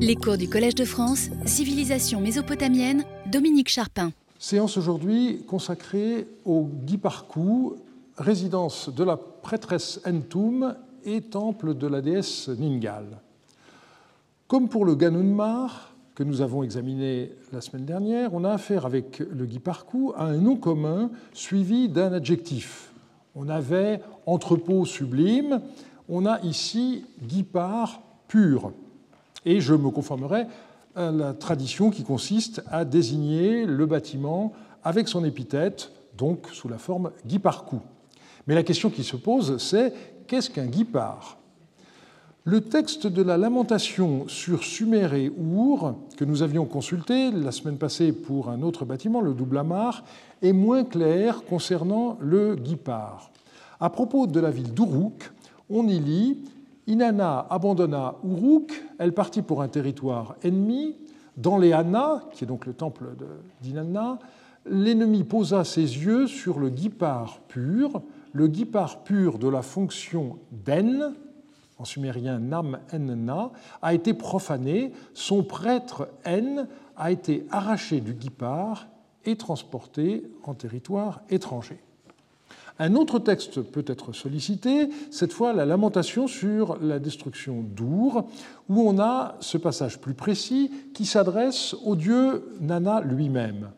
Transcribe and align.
Les 0.00 0.16
cours 0.16 0.38
du 0.38 0.48
Collège 0.48 0.74
de 0.74 0.84
France, 0.84 1.28
Civilisation 1.44 2.20
mésopotamienne, 2.20 3.04
Dominique 3.30 3.68
Charpin. 3.68 4.10
Séance 4.38 4.76
aujourd'hui 4.76 5.44
consacrée 5.46 6.26
au 6.44 6.68
Giparku, 6.86 7.74
résidence 8.16 8.88
de 8.88 9.04
la 9.04 9.16
prêtresse 9.16 10.00
Entum 10.06 10.74
et 11.04 11.20
temple 11.20 11.74
de 11.74 11.86
la 11.86 12.00
déesse 12.00 12.48
Ningal. 12.48 13.20
Comme 14.48 14.68
pour 14.68 14.84
le 14.84 14.94
Ganunmar, 14.94 15.94
que 16.14 16.24
nous 16.24 16.40
avons 16.40 16.62
examiné 16.62 17.30
la 17.52 17.60
semaine 17.60 17.84
dernière, 17.84 18.34
on 18.34 18.44
a 18.44 18.50
affaire 18.50 18.86
avec 18.86 19.20
le 19.20 19.46
Giparku 19.46 20.12
à 20.16 20.24
un 20.24 20.38
nom 20.38 20.56
commun 20.56 21.10
suivi 21.32 21.88
d'un 21.88 22.12
adjectif. 22.12 22.92
On 23.36 23.48
avait 23.48 24.00
entrepôt 24.26 24.84
sublime, 24.84 25.60
on 26.08 26.26
a 26.26 26.40
ici 26.40 27.04
Guipar 27.22 28.00
pur. 28.26 28.72
Et 29.44 29.60
je 29.60 29.74
me 29.74 29.90
conformerai 29.90 30.46
à 30.94 31.10
la 31.10 31.32
tradition 31.32 31.90
qui 31.90 32.04
consiste 32.04 32.62
à 32.70 32.84
désigner 32.84 33.64
le 33.64 33.86
bâtiment 33.86 34.52
avec 34.84 35.08
son 35.08 35.24
épithète, 35.24 35.92
donc 36.16 36.46
sous 36.52 36.68
la 36.68 36.78
forme 36.78 37.12
guiparcou. 37.26 37.80
Mais 38.46 38.54
la 38.54 38.62
question 38.62 38.90
qui 38.90 39.04
se 39.04 39.16
pose, 39.16 39.58
c'est 39.58 39.92
qu'est-ce 40.26 40.50
qu'un 40.50 40.66
guipar 40.66 41.38
Le 42.44 42.60
texte 42.60 43.06
de 43.06 43.22
la 43.22 43.38
lamentation 43.38 44.26
sur 44.28 44.64
Sumer 44.64 45.08
et 45.14 45.32
Our, 45.38 45.94
que 46.16 46.24
nous 46.24 46.42
avions 46.42 46.66
consulté 46.66 47.30
la 47.30 47.52
semaine 47.52 47.78
passée 47.78 48.12
pour 48.12 48.50
un 48.50 48.62
autre 48.62 48.84
bâtiment, 48.84 49.20
le 49.20 49.32
double 49.32 49.58
amar, 49.58 50.04
est 50.42 50.52
moins 50.52 50.84
clair 50.84 51.44
concernant 51.48 52.18
le 52.20 52.56
guipar. 52.56 53.30
À 53.80 53.90
propos 53.90 54.26
de 54.26 54.40
la 54.40 54.50
ville 54.50 54.74
d'Uruk, 54.74 55.30
on 55.70 55.86
y 55.88 55.98
lit 55.98 56.38
Inanna 56.86 57.46
abandonna 57.48 58.16
Uruk, 58.24 58.72
elle 58.98 59.12
partit 59.12 59.42
pour 59.42 59.62
un 59.62 59.68
territoire 59.68 60.36
ennemi. 60.42 60.96
Dans 61.36 61.56
les 61.56 61.72
Anna, 61.72 62.24
qui 62.32 62.44
est 62.44 62.46
donc 62.46 62.66
le 62.66 62.74
temple 62.74 63.16
d'Inanna, 63.62 64.18
l'ennemi 64.66 65.24
posa 65.24 65.64
ses 65.64 65.80
yeux 65.80 66.26
sur 66.26 66.58
le 66.58 66.68
guipar 66.68 67.40
pur, 67.48 68.02
le 68.32 68.48
guipar 68.48 69.02
pur 69.02 69.38
de 69.38 69.48
la 69.48 69.62
fonction 69.62 70.38
d'en, 70.50 71.12
en 71.78 71.84
sumérien 71.84 72.38
nam 72.38 72.78
enna, 72.92 73.50
a 73.80 73.94
été 73.94 74.14
profané, 74.14 74.92
son 75.14 75.42
prêtre 75.42 76.08
n 76.24 76.68
a 76.96 77.10
été 77.10 77.46
arraché 77.50 78.00
du 78.00 78.14
guipar 78.14 78.88
et 79.24 79.36
transporté 79.36 80.30
en 80.44 80.54
territoire 80.54 81.22
étranger. 81.30 81.80
Un 82.78 82.94
autre 82.94 83.18
texte 83.18 83.60
peut 83.60 83.84
être 83.86 84.12
sollicité, 84.12 84.88
cette 85.10 85.32
fois 85.32 85.52
la 85.52 85.66
lamentation 85.66 86.26
sur 86.26 86.78
la 86.80 86.98
destruction 86.98 87.62
d'Our, 87.62 88.26
où 88.68 88.80
on 88.88 88.98
a 88.98 89.36
ce 89.40 89.58
passage 89.58 89.98
plus 89.98 90.14
précis 90.14 90.70
qui 90.94 91.04
s'adresse 91.04 91.74
au 91.84 91.96
dieu 91.96 92.48
Nana 92.60 93.00
lui-même. 93.00 93.70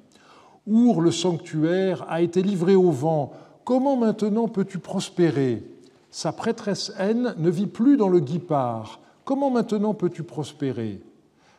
Our, 0.67 1.01
le 1.01 1.11
sanctuaire, 1.11 2.07
a 2.09 2.23
été 2.23 2.43
livré 2.43 2.75
au 2.75 2.91
vent. 2.91 3.33
Comment 3.65 3.97
maintenant 3.97 4.49
peux-tu 4.49 4.79
prospérer? 4.79 5.63
Sa 6.11 6.33
prêtresse 6.33 6.93
N 6.99 7.35
ne 7.37 7.51
vit 7.51 7.67
plus 7.67 7.97
dans 7.97 8.09
le 8.09 8.21
guipar. 8.21 9.01
Comment 9.25 9.51
maintenant 9.51 9.95
peux-tu 9.95 10.23
prospérer? 10.23 11.01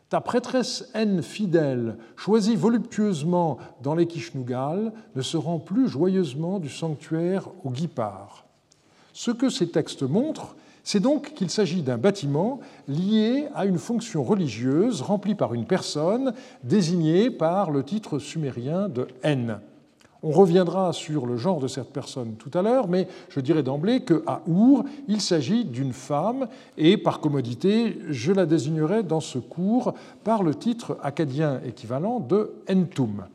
Ta 0.10 0.22
prêtresse 0.22 0.90
N 0.94 1.22
fidèle, 1.22 1.98
choisie 2.16 2.56
voluptueusement 2.56 3.58
dans 3.82 3.96
les 3.96 4.08
Kishnugal, 4.08 4.94
ne 5.16 5.22
se 5.22 5.38
rend 5.38 5.60
plus 5.60 5.88
joyeusement 5.88 6.60
du 6.60 6.70
sanctuaire 6.70 7.48
au 7.64 7.70
Guipar. 7.70 8.46
Ce 9.14 9.32
que 9.32 9.50
ces 9.50 9.70
textes 9.70 10.04
montrent, 10.04 10.56
c'est 10.84 11.00
donc 11.00 11.34
qu'il 11.34 11.50
s'agit 11.50 11.82
d'un 11.82 11.98
bâtiment 11.98 12.60
lié 12.88 13.48
à 13.56 13.66
une 13.66 13.80
fonction 13.80 14.24
religieuse 14.24 15.02
remplie 15.02 15.34
par 15.34 15.54
une 15.56 15.66
personne 15.66 16.34
désignée 16.64 17.32
par 17.32 17.72
le 17.72 17.84
titre 17.84 18.20
sumérien 18.20 18.88
de 18.88 19.08
N. 19.24 19.60
On 20.28 20.32
reviendra 20.32 20.92
sur 20.92 21.28
le 21.28 21.38
genre 21.38 21.60
de 21.60 21.68
cette 21.68 21.94
personne 21.94 22.34
tout 22.34 22.50
à 22.58 22.64
l'heure, 22.64 22.88
mais 22.88 23.08
je 23.30 23.40
dirais 23.40 23.62
d'emblée 23.62 24.00
qu'à 24.00 24.42
Our, 24.48 24.84
il 25.08 25.22
s'agit 25.22 25.66
d'une 25.66 25.94
femme, 25.94 26.48
et 26.80 26.98
par 26.98 27.20
commodité, 27.20 28.00
je 28.10 28.32
la 28.32 28.48
désignerai 28.48 29.04
dans 29.04 29.20
ce 29.20 29.38
cours 29.38 29.94
par 30.24 30.42
le 30.42 30.56
titre 30.56 30.98
acadien 31.04 31.62
équivalent 31.64 32.20
de 32.20 32.54
Entum. 32.68 33.26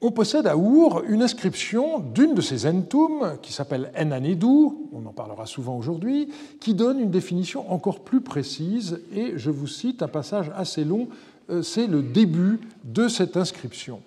On 0.00 0.10
possède 0.10 0.48
à 0.48 0.56
Our 0.56 1.04
une 1.06 1.22
inscription 1.22 2.00
d'une 2.00 2.34
de 2.34 2.40
ces 2.40 2.66
Entum, 2.66 3.38
qui 3.40 3.52
s'appelle 3.52 3.92
Enanedou, 3.96 4.88
on 4.92 5.06
en 5.06 5.12
parlera 5.12 5.46
souvent 5.46 5.78
aujourd'hui, 5.78 6.28
qui 6.58 6.74
donne 6.74 6.98
une 6.98 7.12
définition 7.12 7.72
encore 7.72 8.00
plus 8.00 8.20
précise, 8.20 9.00
et 9.14 9.34
je 9.36 9.52
vous 9.52 9.68
cite 9.68 10.02
un 10.02 10.08
passage 10.08 10.50
assez 10.56 10.82
long, 10.82 11.06
euh, 11.50 11.62
c'est 11.62 11.86
le 11.86 12.02
début 12.02 12.58
de 12.82 13.06
cette 13.06 13.36
inscription. 13.36 14.00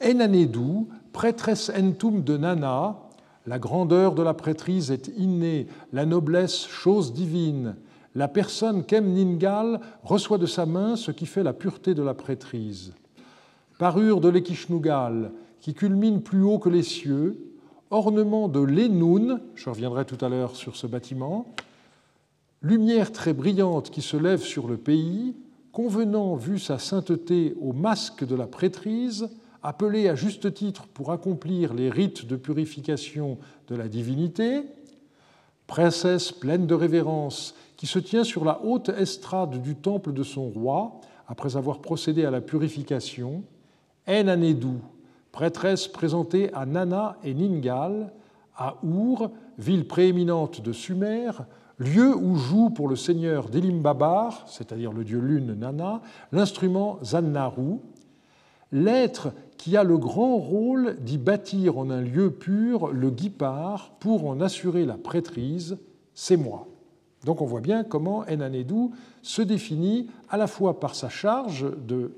Enanedou, 0.00 0.88
prêtresse 1.12 1.70
entum 1.70 2.22
de 2.22 2.36
Nana, 2.36 2.96
la 3.46 3.58
grandeur 3.58 4.14
de 4.14 4.22
la 4.22 4.34
prêtrise 4.34 4.90
est 4.90 5.10
innée, 5.18 5.66
la 5.92 6.06
noblesse 6.06 6.66
chose 6.66 7.12
divine. 7.12 7.76
La 8.14 8.28
personne 8.28 8.84
qu'aime 8.84 9.12
Ningal 9.12 9.80
reçoit 10.02 10.38
de 10.38 10.46
sa 10.46 10.66
main 10.66 10.96
ce 10.96 11.10
qui 11.10 11.26
fait 11.26 11.42
la 11.42 11.52
pureté 11.52 11.94
de 11.94 12.02
la 12.02 12.14
prêtrise. 12.14 12.94
Parure 13.78 14.20
de 14.20 14.28
l'Ekishnugal, 14.28 15.32
qui 15.60 15.74
culmine 15.74 16.22
plus 16.22 16.42
haut 16.42 16.58
que 16.58 16.68
les 16.68 16.82
cieux, 16.82 17.38
ornement 17.90 18.48
de 18.48 18.60
l'Enoun, 18.60 19.40
je 19.54 19.68
reviendrai 19.68 20.04
tout 20.04 20.22
à 20.24 20.28
l'heure 20.28 20.56
sur 20.56 20.76
ce 20.76 20.86
bâtiment, 20.86 21.46
lumière 22.62 23.12
très 23.12 23.34
brillante 23.34 23.90
qui 23.90 24.00
se 24.00 24.16
lève 24.16 24.42
sur 24.42 24.68
le 24.68 24.76
pays, 24.76 25.36
convenant, 25.70 26.34
vu 26.34 26.58
sa 26.58 26.78
sainteté, 26.78 27.54
au 27.60 27.72
masque 27.72 28.24
de 28.24 28.36
la 28.36 28.46
prêtrise, 28.46 29.28
appelé 29.64 30.08
à 30.08 30.14
juste 30.14 30.52
titre 30.52 30.86
pour 30.86 31.10
accomplir 31.10 31.72
les 31.72 31.88
rites 31.90 32.26
de 32.26 32.36
purification 32.36 33.38
de 33.66 33.74
la 33.74 33.88
divinité, 33.88 34.62
princesse 35.66 36.30
pleine 36.30 36.66
de 36.66 36.74
révérence 36.74 37.54
qui 37.78 37.86
se 37.86 37.98
tient 37.98 38.24
sur 38.24 38.44
la 38.44 38.62
haute 38.62 38.90
estrade 38.90 39.62
du 39.62 39.74
temple 39.74 40.12
de 40.12 40.22
son 40.22 40.50
roi 40.50 41.00
après 41.26 41.56
avoir 41.56 41.80
procédé 41.80 42.26
à 42.26 42.30
la 42.30 42.42
purification, 42.42 43.42
Enanedou, 44.06 44.82
prêtresse 45.32 45.88
présentée 45.88 46.52
à 46.52 46.66
Nana 46.66 47.16
et 47.24 47.32
Ningal, 47.32 48.12
à 48.56 48.76
Our, 48.84 49.30
ville 49.56 49.88
prééminente 49.88 50.60
de 50.60 50.72
Sumer, 50.72 51.30
lieu 51.78 52.14
où 52.14 52.36
joue 52.36 52.68
pour 52.68 52.86
le 52.86 52.96
seigneur 52.96 53.48
d'Elimbabar, 53.48 54.44
c'est-à-dire 54.46 54.92
le 54.92 55.04
dieu 55.04 55.20
lune 55.20 55.54
Nana, 55.54 56.02
l'instrument 56.32 56.98
Zannaru, 57.02 57.80
l'être 58.74 59.32
qui 59.56 59.78
a 59.78 59.84
le 59.84 59.96
grand 59.96 60.36
rôle 60.36 60.96
d'y 61.00 61.16
bâtir 61.16 61.78
en 61.78 61.88
un 61.88 62.02
lieu 62.02 62.30
pur 62.30 62.88
le 62.88 63.08
guipar 63.08 63.92
pour 64.00 64.26
en 64.26 64.40
assurer 64.40 64.84
la 64.84 64.98
prêtrise, 64.98 65.78
c'est 66.12 66.36
moi. 66.36 66.66
Donc 67.24 67.40
on 67.40 67.46
voit 67.46 67.60
bien 67.60 67.84
comment 67.84 68.24
Enanedou 68.26 68.92
se 69.22 69.40
définit 69.40 70.10
à 70.28 70.36
la 70.36 70.48
fois 70.48 70.80
par 70.80 70.94
sa 70.94 71.08
charge 71.08 71.66
de 71.86 72.10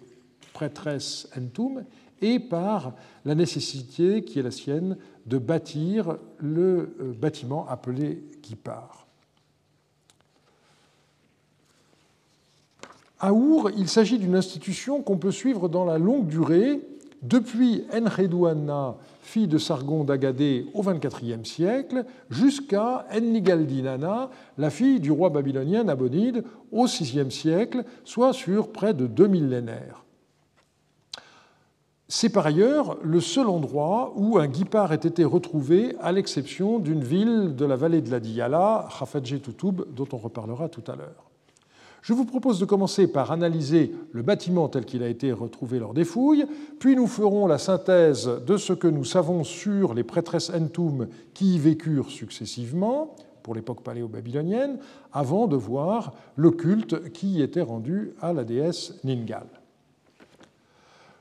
prêtresse 0.55 1.28
entum 1.39 1.84
et 2.22 2.41
par 2.41 2.94
la 3.27 3.34
nécessité 3.34 4.25
qui 4.25 4.38
est 4.38 4.43
la 4.43 4.50
sienne 4.50 4.97
de 5.27 5.37
bâtir 5.37 6.17
le 6.38 6.97
euh, 7.00 7.12
bâtiment 7.12 7.69
appelé 7.69 8.25
guipar. 8.43 9.06
À 13.19 13.32
Our, 13.32 13.71
il 13.77 13.88
s'agit 13.88 14.19
d'une 14.19 14.34
institution 14.34 15.03
qu'on 15.03 15.16
peut 15.16 15.31
suivre 15.31 15.69
dans 15.69 15.84
la 15.84 15.99
longue 15.99 16.27
durée 16.27 16.81
depuis 17.22 17.84
Enredouana, 17.93 18.97
fille 19.22 19.49
de 19.49 19.56
Sargon 19.56 20.04
d'Agadé 20.04 20.66
au 20.75 20.82
XXIVe 20.82 21.44
siècle, 21.44 22.05
jusqu'à 22.28 23.06
Ennigaldinana, 23.10 24.31
la 24.59 24.71
fille 24.71 25.00
du 25.00 25.10
roi 25.10 25.31
babylonien 25.31 25.84
Nabonide 25.84 26.44
au 26.71 26.84
VIe 26.84 27.31
siècle, 27.31 27.84
soit 28.05 28.35
sur 28.35 28.70
près 28.70 28.93
de 28.93 29.06
deux 29.06 29.29
millénaires. 29.29 30.05
C'est 32.08 32.29
par 32.29 32.46
ailleurs 32.46 32.99
le 33.02 33.20
seul 33.20 33.49
endroit 33.49 34.12
où 34.14 34.38
un 34.38 34.46
guipar 34.46 34.93
ait 34.93 34.96
été 34.96 35.25
retrouvé, 35.25 35.96
à 36.00 36.12
l'exception 36.12 36.79
d'une 36.79 37.02
ville 37.02 37.56
de 37.56 37.64
la 37.64 37.75
vallée 37.75 38.02
de 38.02 38.11
la 38.11 38.20
Diyala, 38.20 38.88
dont 39.96 40.08
on 40.12 40.17
reparlera 40.17 40.69
tout 40.69 40.85
à 40.87 40.94
l'heure. 40.94 41.25
Je 42.06 42.12
vous 42.12 42.25
propose 42.25 42.61
de 42.61 42.64
commencer 42.64 43.08
par 43.08 43.32
analyser 43.32 43.91
le 44.12 44.23
bâtiment 44.23 44.69
tel 44.69 44.85
qu'il 44.85 45.03
a 45.03 45.08
été 45.08 45.32
retrouvé 45.32 45.81
lors 45.81 45.93
des 45.93 46.05
fouilles, 46.05 46.47
puis 46.79 46.94
nous 46.94 47.08
ferons 47.08 47.49
la 47.49 47.58
synthèse 47.58 48.31
de 48.47 48.56
ce 48.56 48.73
que 48.73 48.87
nous 48.87 49.03
savons 49.03 49.43
sur 49.43 49.93
les 49.93 50.05
prêtresses 50.05 50.53
Entum 50.55 51.08
qui 51.35 51.56
y 51.56 51.58
vécurent 51.58 52.12
successivement 52.12 53.17
pour 53.43 53.56
l'époque 53.56 53.82
paléo-babylonienne, 53.82 54.79
avant 55.12 55.49
de 55.49 55.56
voir 55.56 56.14
le 56.37 56.53
culte 56.53 57.11
qui 57.11 57.26
y 57.26 57.43
était 57.43 57.61
rendu 57.61 58.12
à 58.20 58.32
la 58.32 58.44
déesse 58.44 58.94
Ningal. 59.03 59.49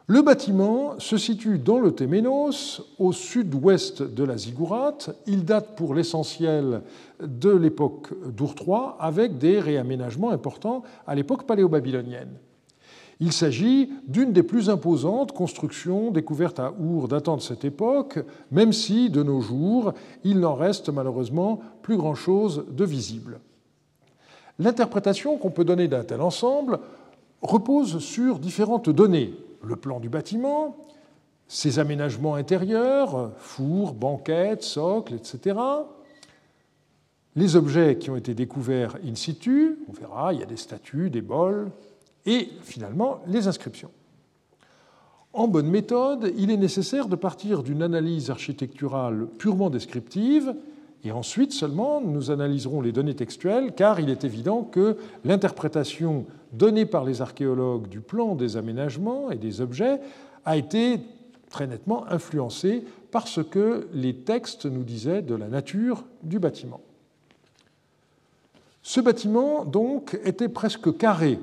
Le 0.08 0.22
bâtiment 0.22 1.00
se 1.00 1.18
situe 1.18 1.58
dans 1.58 1.80
le 1.80 1.92
Téménos, 1.92 2.84
au 3.00 3.12
sud-ouest 3.12 4.04
de 4.04 4.24
la 4.24 4.38
Ziggourate. 4.38 5.10
Il 5.26 5.46
date 5.46 5.76
pour 5.76 5.96
l'essentiel 5.96 6.84
de 7.20 7.50
l'époque 7.50 8.10
III, 8.40 8.94
avec 9.00 9.40
des 9.40 9.60
réaménagements 9.60 10.30
importants 10.30 10.84
à 11.08 11.16
l'époque 11.16 11.48
paléo-babylonienne. 11.48 12.38
Il 13.20 13.32
s'agit 13.32 13.90
d'une 14.08 14.32
des 14.32 14.44
plus 14.44 14.70
imposantes 14.70 15.32
constructions 15.32 16.12
découvertes 16.12 16.60
à 16.60 16.72
Our 16.80 17.08
datant 17.08 17.38
de 17.38 17.42
cette 17.42 17.66
époque, 17.66 18.20
même 18.52 18.74
si, 18.74 19.10
de 19.10 19.24
nos 19.24 19.42
jours, 19.42 19.94
il 20.24 20.40
n'en 20.40 20.54
reste 20.54 20.90
malheureusement 20.90 21.62
plus 21.82 21.98
grand-chose 21.98 22.66
de 22.70 22.86
visible. 22.86 23.40
L'interprétation 24.60 25.38
qu'on 25.38 25.50
peut 25.50 25.66
donner 25.66 25.88
d'un 25.88 26.04
tel 26.04 26.22
ensemble 26.22 26.80
repose 27.42 27.98
sur 27.98 28.38
différentes 28.38 28.92
données 28.92 29.34
le 29.66 29.76
plan 29.76 30.00
du 30.00 30.10
bâtiment, 30.10 30.78
ses 31.48 31.80
aménagements 31.80 32.36
intérieurs, 32.36 33.32
fours, 33.38 33.94
banquettes, 33.94 34.64
socles, 34.64 35.14
etc. 35.14 35.58
Les 37.36 37.56
objets 37.56 37.98
qui 37.98 38.10
ont 38.10 38.16
été 38.16 38.34
découverts 38.34 38.98
in 39.06 39.16
situ, 39.16 39.80
on 39.90 39.94
verra, 39.94 40.34
il 40.34 40.40
y 40.40 40.44
a 40.44 40.48
des 40.48 40.58
statues, 40.58 41.10
des 41.10 41.22
bols, 41.22 41.70
et 42.26 42.50
finalement 42.62 43.20
les 43.28 43.48
inscriptions. 43.48 43.92
En 45.34 45.50
bonne 45.50 45.68
méthode, 45.68 46.32
il 46.38 46.50
est 46.50 46.58
nécessaire 46.58 47.10
de 47.10 47.18
partir 47.18 47.62
d'une 47.62 47.84
analyse 47.84 48.30
architecturale 48.32 49.28
purement 49.38 49.70
descriptive 49.70 50.56
et 51.06 51.12
ensuite 51.12 51.54
seulement, 51.54 52.02
nous 52.02 52.32
analyserons 52.32 52.82
les 52.82 52.92
données 52.92 53.14
textuelles, 53.14 53.74
car 53.76 54.00
il 54.00 54.10
est 54.10 54.24
évident 54.24 54.64
que 54.64 54.98
l'interprétation 55.24 56.26
donnée 56.58 56.86
par 56.86 57.04
les 57.04 57.22
archéologues 57.22 57.88
du 57.88 58.02
plan 58.02 58.36
des 58.36 58.58
aménagements 58.58 59.32
et 59.32 59.38
des 59.38 59.62
objets 59.62 60.00
a 60.46 60.58
été 60.58 61.00
très 61.50 61.68
nettement 61.68 62.06
influencée 62.08 62.84
par 63.12 63.28
ce 63.28 63.42
que 63.42 63.88
les 63.94 64.16
textes 64.16 64.66
nous 64.66 64.84
disaient 64.84 65.22
de 65.22 65.36
la 65.36 65.48
nature 65.48 66.04
du 66.24 66.40
bâtiment. 66.40 66.82
Ce 68.84 69.02
bâtiment, 69.02 69.66
donc, 69.66 70.20
était 70.24 70.50
presque 70.50 70.96
carré, 70.98 71.40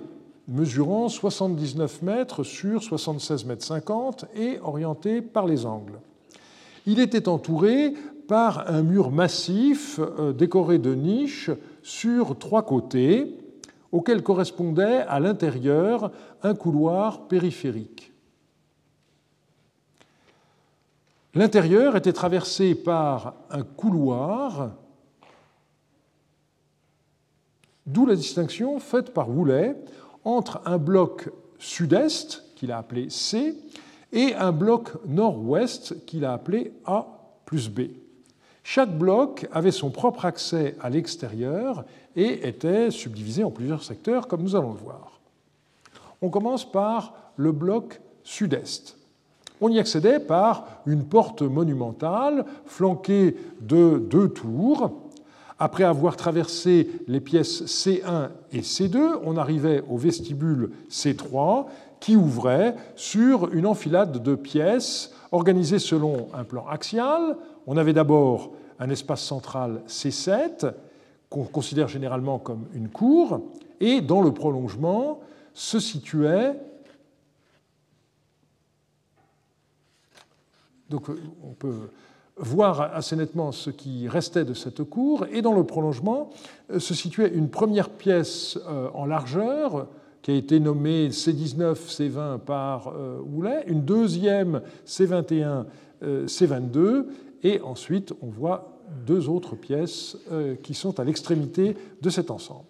mesurant 0.47 1.09
79 1.09 2.03
mètres 2.03 2.45
sur 2.45 2.83
76 2.83 3.47
mètres 3.47 3.65
50 3.65 4.27
et 4.37 4.59
orienté 4.63 5.23
par 5.23 5.47
les 5.47 5.67
angles. 5.67 5.99
Il 6.87 7.01
était 7.01 7.29
entouré 7.29 7.95
par 8.29 8.71
un 8.71 8.83
mur 8.83 9.11
massif 9.11 9.99
euh, 9.99 10.33
décoré 10.33 10.79
de 10.79 10.95
niches 10.95 11.51
sur 11.83 12.39
trois 12.39 12.63
côtés, 12.63 13.37
auquel 13.93 14.23
correspondait 14.23 15.03
à 15.03 15.21
l'intérieur 15.21 16.11
un 16.43 16.55
couloir 16.55 17.29
périphérique. 17.29 18.13
L'intérieur 21.35 21.97
était 21.97 22.13
traversé 22.13 22.75
par 22.75 23.35
un 23.51 23.63
couloir, 23.63 24.73
d'où 27.87 28.05
la 28.05 28.17
distinction 28.17 28.79
faite 28.81 29.15
par 29.15 29.31
Woulet 29.31 29.77
entre 30.25 30.61
un 30.67 30.79
bloc 30.79 31.31
sud-est, 31.59 32.45
qu'il 32.57 32.71
a 32.73 32.79
appelé 32.79 33.09
C, 33.09 33.57
et 34.13 34.35
un 34.35 34.53
bloc 34.53 34.91
nord-ouest, 35.07 36.05
qu'il 36.05 36.25
a 36.25 36.35
appelé 36.35 36.73
A 36.85 37.07
plus 37.47 37.71
B. 37.71 37.81
Chaque 38.63 38.97
bloc 38.97 39.49
avait 39.53 39.73
son 39.73 39.91
propre 39.91 40.25
accès 40.25 40.77
à 40.81 40.91
l'extérieur 40.91 41.85
et 42.17 42.49
était 42.49 42.91
subdivisé 42.91 43.45
en 43.45 43.51
plusieurs 43.51 43.83
secteurs, 43.83 44.29
comme 44.29 44.43
nous 44.43 44.57
allons 44.57 44.73
le 44.73 44.79
voir. 44.79 45.21
On 46.21 46.29
commence 46.29 46.71
par 46.71 47.15
le 47.37 47.53
bloc 47.53 48.01
sud-est. 48.23 48.99
On 49.61 49.69
y 49.69 49.79
accédait 49.79 50.21
par 50.21 50.67
une 50.87 51.05
porte 51.05 51.43
monumentale 51.43 52.45
flanquée 52.67 53.37
de 53.61 53.99
deux 53.99 54.29
tours. 54.29 55.09
Après 55.59 55.85
avoir 55.85 56.17
traversé 56.17 56.91
les 57.07 57.21
pièces 57.21 57.63
C1 57.65 58.31
et 58.53 58.61
C2, 58.61 59.21
on 59.25 59.37
arrivait 59.37 59.83
au 59.89 59.97
vestibule 59.97 60.71
C3 60.91 61.67
qui 62.01 62.17
ouvrait 62.17 62.75
sur 62.97 63.53
une 63.53 63.67
enfilade 63.67 64.23
de 64.23 64.35
pièces 64.35 65.13
organisées 65.31 65.79
selon 65.79 66.29
un 66.35 66.43
plan 66.43 66.67
axial 66.67 67.37
on 67.67 67.77
avait 67.77 67.93
d'abord 67.93 68.53
un 68.79 68.91
espace 68.91 69.23
central 69.23 69.83
C7, 69.87 70.73
qu'on 71.33 71.45
considère 71.45 71.89
généralement 71.89 72.39
comme 72.39 72.67
une 72.75 72.89
cour, 72.89 73.41
et 73.81 74.01
dans 74.01 74.23
le 74.23 74.33
prolongement 74.33 75.21
se 75.55 75.81
situait 75.81 76.55
Donc 80.93 81.09
on 81.43 81.55
peut 81.55 81.89
voir 82.37 82.83
assez 82.95 83.17
nettement 83.17 83.51
ce 83.51 83.71
qui 83.71 84.09
restait 84.09 84.45
de 84.45 84.53
cette 84.53 84.85
cour, 84.85 85.27
et 85.33 85.41
dans 85.41 85.55
le 85.55 85.65
prolongement 85.65 86.29
se 86.77 86.93
situait 86.93 87.33
une 87.35 87.49
première 87.49 87.89
pièce 87.89 88.59
euh, 88.69 88.91
en 88.93 89.07
largeur 89.07 89.87
qui 90.21 90.33
a 90.33 90.35
été 90.35 90.61
nommée 90.61 91.09
C19, 91.09 91.75
C20 91.75 92.41
par 92.41 92.89
euh, 92.89 93.19
Houlet, 93.21 93.65
une 93.67 93.85
deuxième 93.85 94.61
C21, 94.87 95.65
euh, 96.03 96.27
C22, 96.27 97.07
et 97.43 97.61
ensuite, 97.63 98.13
on 98.21 98.29
voit 98.29 98.72
deux 99.07 99.29
autres 99.29 99.57
pièces 99.57 100.17
euh, 100.31 100.55
qui 100.63 100.75
sont 100.75 101.01
à 101.01 101.05
l'extrémité 101.05 101.77
de 102.01 102.11
cet 102.11 102.31
ensemble. 102.31 102.65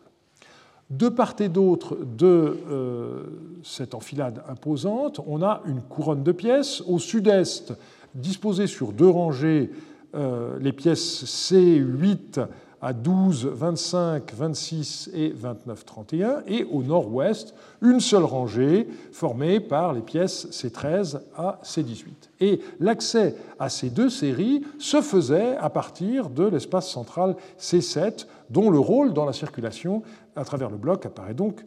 De 0.91 1.09
part 1.09 1.35
et 1.41 1.49
d'autre 1.49 1.97
de 1.97 2.59
euh, 2.71 3.23
cette 3.63 3.95
enfilade 3.95 4.43
imposante, 4.49 5.21
on 5.27 5.43
a 5.43 5.63
une 5.67 5.81
couronne 5.81 6.23
de 6.23 6.33
pièces. 6.33 6.83
Au 6.87 6.99
sud-est, 6.99 7.73
disposées 8.15 8.67
sur 8.67 8.93
deux 8.93 9.09
rangées, 9.09 9.71
euh, 10.15 10.59
les 10.61 10.73
pièces 10.73 11.25
C8 11.25 12.47
à 12.83 12.93
12, 12.93 13.47
25, 13.47 14.35
26 14.35 15.11
et 15.15 15.31
29, 15.31 15.85
31, 15.85 16.43
et 16.49 16.65
au 16.65 16.83
nord-ouest, 16.83 17.55
une 17.81 18.01
seule 18.01 18.25
rangée 18.25 18.89
formée 19.13 19.61
par 19.61 19.93
les 19.93 20.01
pièces 20.01 20.49
C13 20.51 21.21
à 21.37 21.61
C18. 21.63 22.09
Et 22.41 22.61
l'accès 22.81 23.37
à 23.61 23.69
ces 23.69 23.89
deux 23.89 24.11
séries 24.11 24.65
se 24.81 25.01
faisait 25.01 25.57
à 25.59 25.71
partir 25.71 26.29
de 26.29 26.45
l'espace 26.45 26.91
central 26.91 27.37
C7, 27.59 28.27
dont 28.51 28.69
le 28.69 28.81
rôle 28.81 29.13
dans 29.13 29.25
la 29.25 29.33
circulation 29.33 30.03
à 30.35 30.45
travers 30.45 30.69
le 30.69 30.77
bloc 30.77 31.07
apparaît 31.07 31.35
donc 31.35 31.65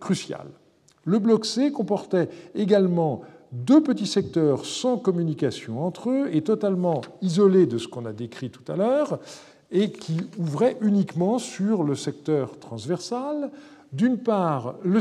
crucial. 0.00 0.46
Le 1.04 1.18
bloc 1.18 1.46
C 1.46 1.72
comportait 1.72 2.28
également 2.54 3.22
deux 3.50 3.82
petits 3.82 4.06
secteurs 4.06 4.66
sans 4.66 4.98
communication 4.98 5.84
entre 5.84 6.10
eux 6.10 6.28
et 6.32 6.42
totalement 6.42 7.00
isolés 7.22 7.66
de 7.66 7.78
ce 7.78 7.88
qu'on 7.88 8.04
a 8.04 8.12
décrit 8.12 8.50
tout 8.50 8.70
à 8.70 8.76
l'heure, 8.76 9.18
et 9.70 9.90
qui 9.90 10.18
ouvrait 10.38 10.76
uniquement 10.80 11.38
sur 11.38 11.82
le 11.82 11.94
secteur 11.94 12.58
transversal. 12.58 13.50
D'une 13.92 14.18
part, 14.18 14.76
le, 14.84 15.00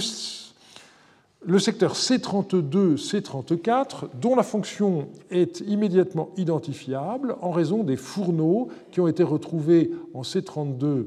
secteur 1.59 1.93
C32, 1.93 2.97
C34, 2.97 4.09
dont 4.19 4.35
la 4.35 4.43
fonction 4.43 5.07
est 5.29 5.61
immédiatement 5.61 6.29
identifiable 6.37 7.35
en 7.41 7.51
raison 7.51 7.83
des 7.83 7.97
fourneaux 7.97 8.69
qui 8.91 8.99
ont 8.99 9.07
été 9.07 9.23
retrouvés 9.23 9.91
en 10.13 10.21
C32 10.21 11.05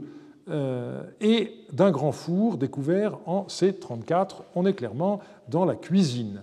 euh, 0.49 1.03
et 1.21 1.53
d'un 1.73 1.91
grand 1.91 2.13
four 2.13 2.57
découvert 2.57 3.19
en 3.27 3.45
C34. 3.45 4.43
On 4.55 4.67
est 4.67 4.75
clairement 4.75 5.21
dans 5.49 5.65
la 5.65 5.75
cuisine. 5.75 6.43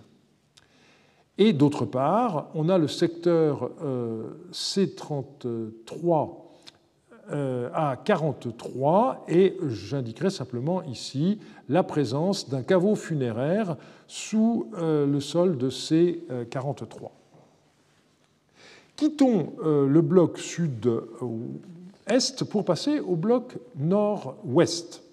Et 1.39 1.53
d'autre 1.53 1.85
part, 1.85 2.49
on 2.55 2.69
a 2.69 2.77
le 2.77 2.87
secteur 2.87 3.69
euh, 3.83 4.23
C33 4.51 5.45
euh, 5.45 5.69
à 7.29 7.97
43 8.03 9.25
et 9.27 9.57
j'indiquerai 9.67 10.29
simplement 10.29 10.81
ici 10.83 11.39
la 11.67 11.83
présence 11.83 12.49
d'un 12.49 12.63
caveau 12.63 12.95
funéraire 12.95 13.75
sous 14.07 14.71
euh, 14.77 15.05
le 15.05 15.19
sol 15.19 15.57
de 15.57 15.69
ces 15.69 16.23
43. 16.49 17.11
Quittons 18.95 19.53
euh, 19.63 19.87
le 19.87 20.01
bloc 20.01 20.39
sud-est 20.39 22.43
pour 22.45 22.65
passer 22.65 22.99
au 22.99 23.15
bloc 23.15 23.57
nord-ouest. 23.77 25.03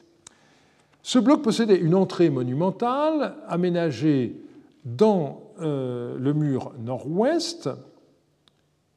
Ce 1.03 1.19
bloc 1.19 1.43
possédait 1.43 1.79
une 1.79 1.95
entrée 1.95 2.31
monumentale 2.31 3.35
aménagée 3.49 4.41
dans 4.85 5.41
le 5.59 6.33
mur 6.33 6.73
nord-ouest 6.79 7.69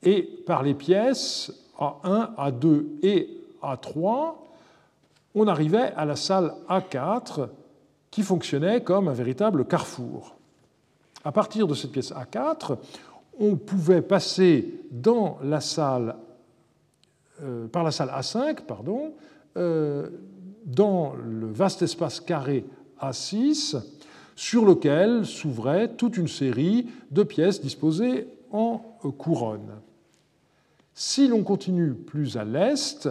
et 0.03 0.23
par 0.45 0.63
les 0.63 0.73
pièces 0.73 1.51
a1, 1.79 2.35
A2 2.35 2.85
et 3.03 3.29
A3, 3.61 4.33
on 5.35 5.47
arrivait 5.47 5.93
à 5.95 6.05
la 6.05 6.15
salle 6.15 6.53
A4 6.69 7.49
qui 8.11 8.23
fonctionnait 8.23 8.81
comme 8.81 9.07
un 9.07 9.13
véritable 9.13 9.65
carrefour. 9.65 10.35
À 11.23 11.31
partir 11.31 11.67
de 11.67 11.73
cette 11.73 11.91
pièce 11.91 12.11
A4, 12.11 12.77
on 13.39 13.55
pouvait 13.55 14.01
passer 14.01 14.81
dans 14.91 15.37
la 15.43 15.61
salle, 15.61 16.15
euh, 17.43 17.67
par 17.67 17.83
la 17.83 17.91
salle 17.91 18.09
A5 18.09 18.61
pardon, 18.65 19.13
euh, 19.57 20.09
dans 20.65 21.13
le 21.15 21.47
vaste 21.47 21.81
espace 21.81 22.19
carré 22.19 22.65
A6 23.01 23.77
sur 24.35 24.65
lequel 24.65 25.25
s'ouvrait 25.25 25.89
toute 25.95 26.17
une 26.17 26.27
série 26.27 26.87
de 27.11 27.23
pièces 27.23 27.61
disposées 27.61 28.27
en 28.51 28.77
couronne. 29.17 29.71
Si 30.99 31.27
l'on 31.27 31.43
continue 31.43 31.93
plus 31.93 32.37
à 32.37 32.43
l'est, 32.43 33.07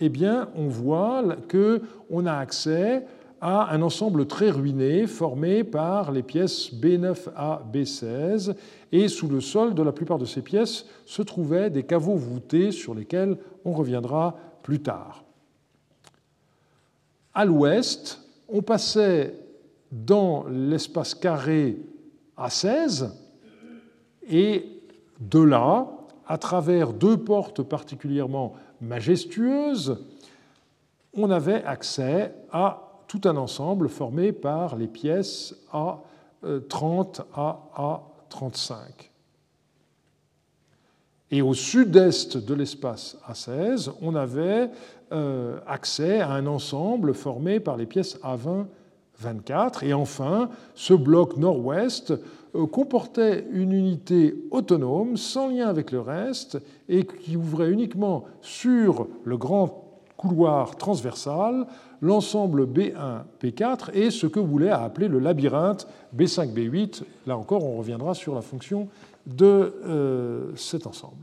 eh 0.00 0.10
on 0.56 0.68
voit 0.68 1.22
qu'on 1.50 2.24
a 2.24 2.32
accès 2.32 3.04
à 3.42 3.74
un 3.74 3.82
ensemble 3.82 4.26
très 4.26 4.48
ruiné 4.48 5.06
formé 5.06 5.64
par 5.64 6.12
les 6.12 6.22
pièces 6.22 6.72
B9 6.72 7.28
à 7.36 7.62
B16 7.70 8.54
et 8.90 9.08
sous 9.08 9.28
le 9.28 9.42
sol 9.42 9.74
de 9.74 9.82
la 9.82 9.92
plupart 9.92 10.16
de 10.16 10.24
ces 10.24 10.40
pièces 10.40 10.86
se 11.04 11.20
trouvaient 11.20 11.68
des 11.68 11.82
caveaux 11.82 12.16
voûtés 12.16 12.72
sur 12.72 12.94
lesquels 12.94 13.36
on 13.66 13.72
reviendra 13.72 14.38
plus 14.62 14.80
tard. 14.80 15.24
À 17.34 17.44
l'ouest, 17.44 18.22
on 18.48 18.62
passait 18.62 19.34
dans 19.92 20.46
l'espace 20.48 21.14
carré 21.14 21.76
A16 22.38 23.10
et 24.26 24.64
de 25.20 25.40
là, 25.40 25.93
à 26.26 26.38
travers 26.38 26.92
deux 26.92 27.16
portes 27.16 27.62
particulièrement 27.62 28.54
majestueuses, 28.80 29.98
on 31.14 31.30
avait 31.30 31.62
accès 31.64 32.34
à 32.52 33.02
tout 33.06 33.20
un 33.24 33.36
ensemble 33.36 33.88
formé 33.88 34.32
par 34.32 34.76
les 34.76 34.88
pièces 34.88 35.54
A30 35.72 37.20
à 37.34 37.60
A35. 38.30 38.74
Et 41.30 41.42
au 41.42 41.54
sud-est 41.54 42.36
de 42.36 42.54
l'espace 42.54 43.16
A16, 43.28 43.92
on 44.00 44.14
avait 44.14 44.70
euh, 45.12 45.58
accès 45.66 46.20
à 46.20 46.30
un 46.30 46.46
ensemble 46.46 47.14
formé 47.14 47.60
par 47.60 47.76
les 47.76 47.86
pièces 47.86 48.18
A20 48.22 48.66
24. 49.18 49.84
Et 49.84 49.92
enfin, 49.94 50.50
ce 50.74 50.94
bloc 50.94 51.36
nord-ouest 51.36 52.14
comportait 52.70 53.46
une 53.50 53.72
unité 53.72 54.34
autonome, 54.50 55.16
sans 55.16 55.48
lien 55.48 55.68
avec 55.68 55.90
le 55.90 56.00
reste, 56.00 56.58
et 56.88 57.04
qui 57.04 57.36
ouvrait 57.36 57.70
uniquement 57.70 58.24
sur 58.40 59.08
le 59.24 59.36
grand 59.36 60.00
couloir 60.16 60.76
transversal 60.76 61.66
l'ensemble 62.00 62.66
B1, 62.66 63.22
B4 63.42 63.90
et 63.94 64.10
ce 64.10 64.26
que 64.26 64.40
voulait 64.40 64.70
appeler 64.70 65.08
le 65.08 65.18
labyrinthe 65.18 65.88
B5, 66.16 66.52
B8. 66.52 67.02
Là 67.26 67.36
encore, 67.36 67.64
on 67.64 67.78
reviendra 67.78 68.14
sur 68.14 68.34
la 68.34 68.42
fonction 68.42 68.88
de 69.26 69.74
euh, 69.86 70.52
cet 70.54 70.86
ensemble. 70.86 71.16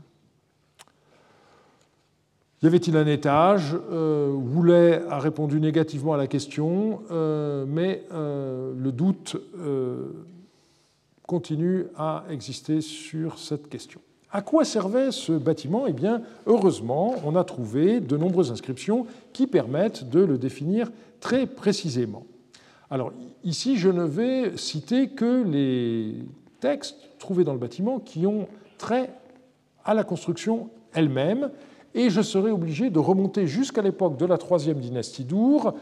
Y 2.62 2.66
avait-il 2.66 2.96
un 2.96 3.08
étage 3.08 3.76
euh, 3.90 5.02
a 5.10 5.18
répondu 5.18 5.60
négativement 5.60 6.14
à 6.14 6.16
la 6.16 6.28
question, 6.28 7.00
euh, 7.10 7.64
mais 7.66 8.04
euh, 8.12 8.72
le 8.78 8.92
doute 8.92 9.36
continue 11.32 11.86
à 11.96 12.24
exister 12.28 12.82
sur 12.82 13.38
cette 13.38 13.70
question. 13.70 14.02
À 14.30 14.42
quoi 14.42 14.66
servait 14.66 15.10
ce 15.10 15.32
bâtiment? 15.32 15.86
Eh 15.86 15.94
bien, 15.94 16.20
heureusement, 16.44 17.14
on 17.24 17.36
a 17.36 17.42
trouvé 17.42 18.00
de 18.00 18.18
nombreuses 18.18 18.52
inscriptions 18.52 19.06
qui 19.32 19.46
permettent 19.46 20.10
de 20.10 20.20
le 20.20 20.36
définir 20.36 20.92
très 21.20 21.46
précisément. 21.46 22.26
Alors, 22.90 23.14
ici, 23.44 23.78
je 23.78 23.88
ne 23.88 24.02
vais 24.02 24.58
citer 24.58 25.08
que 25.08 25.42
les 25.42 26.16
textes 26.60 26.98
trouvés 27.18 27.44
dans 27.44 27.54
le 27.54 27.58
bâtiment 27.58 27.98
qui 27.98 28.26
ont 28.26 28.46
trait 28.76 29.08
à 29.86 29.94
la 29.94 30.04
construction 30.04 30.68
elle-même, 30.92 31.50
et 31.94 32.10
je 32.10 32.20
serai 32.20 32.50
obligé 32.50 32.90
de 32.90 32.98
remonter 32.98 33.46
jusqu'à 33.46 33.80
l'époque 33.80 34.18
de 34.18 34.26
la 34.26 34.36
troisième 34.36 34.80
dynastie 34.80 35.24
d'Our, 35.24 35.72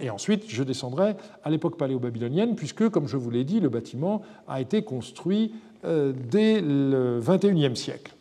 et 0.00 0.10
ensuite 0.10 0.44
je 0.48 0.62
descendrai 0.62 1.16
à 1.44 1.50
l'époque 1.50 1.76
paléo-babylonienne, 1.76 2.54
puisque, 2.54 2.88
comme 2.88 3.08
je 3.08 3.16
vous 3.16 3.30
l'ai 3.30 3.44
dit, 3.44 3.60
le 3.60 3.68
bâtiment 3.68 4.22
a 4.46 4.60
été 4.60 4.82
construit 4.82 5.52
euh, 5.84 6.12
dès 6.30 6.60
le 6.60 7.20
XXIe 7.20 7.74
siècle. 7.74 8.14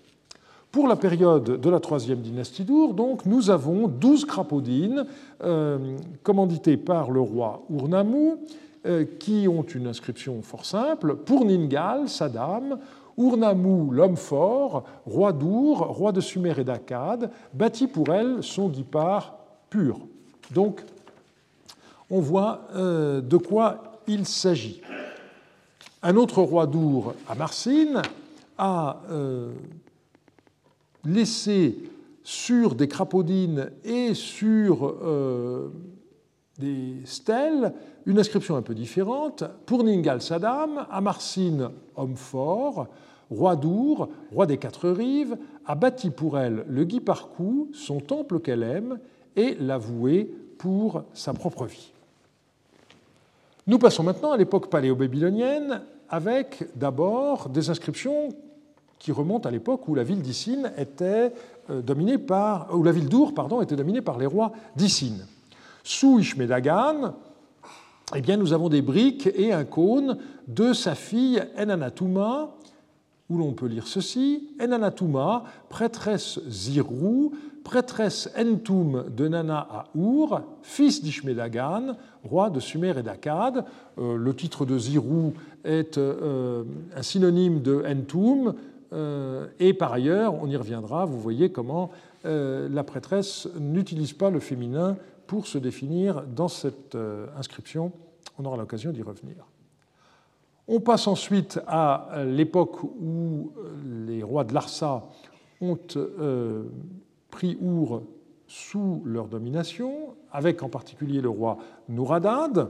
Pour 0.72 0.88
la 0.88 0.96
période 0.96 1.62
de 1.62 1.70
la 1.70 1.80
troisième 1.80 2.20
dynastie 2.20 2.64
d'Our, 2.64 2.96
donc, 2.96 3.28
nous 3.28 3.52
avons 3.52 3.88
douze 3.88 4.26
crapaudines 4.26 5.06
euh, 5.44 5.78
commandités 6.24 6.76
par 6.76 7.12
le 7.12 7.20
roi 7.20 7.62
Urnammu, 7.70 8.32
euh, 8.88 9.06
qui 9.20 9.48
ont 9.48 9.62
une 9.62 9.86
inscription 9.86 10.42
fort 10.42 10.66
simple 10.66 11.18
pour 11.18 11.46
Ningal, 11.46 12.10
Saddam, 12.10 12.80
Urnammu, 13.16 13.94
l'homme 13.94 14.18
fort, 14.18 14.86
roi 15.06 15.32
d'Our, 15.32 15.86
roi 15.86 16.12
de 16.12 16.22
Sumer 16.22 16.56
et 16.58 16.64
d'Akkad, 16.64 17.30
bâti 17.54 17.86
pour 17.86 18.10
elle 18.12 18.42
son 18.42 18.70
guipard 18.70 19.36
pur. 19.70 20.00
Donc, 20.50 20.82
on 22.12 22.20
voit 22.20 22.68
de 22.76 23.38
quoi 23.38 24.02
il 24.08 24.26
s'agit. 24.26 24.82
Un 26.04 26.16
autre 26.16 26.42
roi 26.42 26.66
d'Our, 26.66 27.14
Amarsin, 27.30 28.02
a 28.58 29.02
euh, 29.12 29.52
laissé 31.06 31.78
sur 32.24 32.76
des 32.76 32.88
crapaudines 32.88 33.72
et 33.84 34.16
sur 34.16 34.86
euh, 34.86 35.70
des 36.58 36.96
stèles 37.06 37.74
une 38.08 38.20
inscription 38.20 38.56
un 38.56 38.64
peu 38.64 38.74
différente. 38.74 39.44
Pour 39.66 39.84
Ningal 39.84 40.22
Saddam, 40.22 40.88
Amarsin, 40.90 41.72
homme 41.96 42.16
fort, 42.16 42.88
roi 43.30 43.56
d'Our, 43.56 44.10
roi 44.32 44.48
des 44.48 44.58
quatre 44.58 44.90
rives, 44.90 45.38
a 45.66 45.76
bâti 45.76 46.10
pour 46.10 46.40
elle 46.40 46.66
le 46.68 46.84
Guy 46.84 47.00
Parcou, 47.00 47.70
son 47.74 48.00
temple 48.00 48.40
qu'elle 48.40 48.64
aime, 48.64 49.00
et 49.36 49.56
l'a 49.60 49.78
voué 49.78 50.34
pour 50.58 51.04
sa 51.14 51.34
propre 51.34 51.66
vie. 51.66 51.92
Nous 53.68 53.78
passons 53.78 54.04
maintenant 54.04 54.32
à 54.32 54.38
l'époque 54.38 54.72
paléo-babylonienne 54.72 55.82
avec 56.10 56.68
d'abord 56.76 57.48
des 57.50 57.70
inscriptions 57.70 58.30
qui 58.98 59.12
remontent 59.12 59.48
à 59.48 59.52
l'époque 59.52 59.88
où 59.88 59.94
la 59.94 60.04
ville 60.04 60.22
d'Issine 60.22 60.72
était 60.78 61.32
euh, 61.70 61.82
dominée 61.82 62.18
par, 62.18 62.70
d'Our 62.70 63.34
était 63.62 63.76
dominée 63.76 64.02
par 64.02 64.18
les 64.18 64.26
rois 64.26 64.52
d'Issine. 64.76 65.26
Sous 65.84 66.20
Ishmedagan, 66.20 67.14
eh 68.16 68.22
bien, 68.22 68.38
nous 68.38 68.52
avons 68.52 68.68
des 68.68 68.82
briques 68.82 69.30
et 69.36 69.54
un 69.54 69.64
cône 69.64 70.18
de 70.48 70.74
sa 70.74 70.96
fille 70.96 71.42
Enanatuma, 71.58 72.56
où 73.30 73.38
l'on 73.38 73.54
peut 73.54 73.68
lire 73.68 73.88
ceci 73.88 74.50
Enanatuma, 74.60 75.44
prêtresse 75.70 76.40
Zirou, 76.50 77.32
prêtresse 77.64 78.30
Entum 78.38 79.06
de 79.10 79.28
Nana 79.28 79.68
à 79.70 79.86
Our, 79.96 80.42
fils 80.62 81.04
d'Ishmedagan, 81.04 81.96
roi 82.24 82.50
de 82.50 82.60
Sumer 82.60 82.94
et 82.98 83.04
d'Akkad. 83.04 83.66
Euh, 83.98 84.16
le 84.16 84.36
titre 84.36 84.66
de 84.66 84.78
Zirou 84.78 85.34
est 85.64 85.98
euh, 85.98 86.64
un 86.96 87.02
synonyme 87.02 87.62
de 87.62 87.84
Entum, 87.88 88.54
euh, 88.94 89.48
et 89.60 89.74
par 89.74 89.94
ailleurs, 89.94 90.36
on 90.42 90.48
y 90.48 90.56
reviendra, 90.56 91.06
vous 91.06 91.20
voyez 91.20 91.52
comment 91.52 91.92
la 92.24 92.84
prêtresse 92.84 93.48
n'utilise 93.60 94.14
pas 94.14 94.30
le 94.30 94.40
féminin 94.40 94.96
pour 95.26 95.48
se 95.48 95.58
définir 95.58 96.22
dans 96.22 96.50
cette 96.50 96.96
inscription. 97.36 97.92
On 98.38 98.46
aura 98.46 98.58
l'occasion 98.58 98.92
d'y 98.92 99.02
revenir. 99.02 99.38
On 100.68 100.80
passe 100.80 101.08
ensuite 101.08 101.60
à 101.66 102.24
l'époque 102.28 102.84
où 102.84 103.54
les 104.08 104.22
rois 104.22 104.44
de 104.44 104.54
Larsa 104.54 105.10
ont 105.62 105.80
Our 107.62 108.04
sous 108.52 109.02
leur 109.06 109.28
domination, 109.28 110.14
avec 110.30 110.62
en 110.62 110.68
particulier 110.68 111.22
le 111.22 111.30
roi 111.30 111.58
Nouradad. 111.88 112.70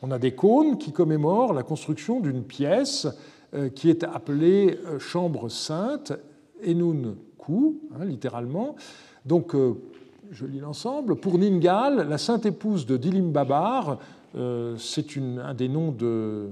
On 0.00 0.12
a 0.12 0.18
des 0.18 0.32
cônes 0.32 0.78
qui 0.78 0.92
commémorent 0.92 1.52
la 1.52 1.64
construction 1.64 2.20
d'une 2.20 2.44
pièce 2.44 3.08
euh, 3.54 3.68
qui 3.68 3.90
est 3.90 4.04
appelée 4.04 4.78
euh, 4.86 5.00
chambre 5.00 5.48
sainte, 5.48 6.12
Enun 6.64 7.16
Ku, 7.36 7.80
hein, 7.94 8.04
littéralement. 8.04 8.76
Donc, 9.24 9.56
euh, 9.56 9.74
je 10.30 10.46
lis 10.46 10.60
l'ensemble. 10.60 11.16
Pour 11.16 11.36
Ningal, 11.36 12.08
la 12.08 12.18
sainte 12.18 12.46
épouse 12.46 12.86
de 12.86 12.96
Dilim 12.96 13.32
Babar, 13.32 13.98
c'est 14.76 15.06
un 15.16 15.54
des 15.54 15.68
noms 15.68 15.90
de, 15.90 16.50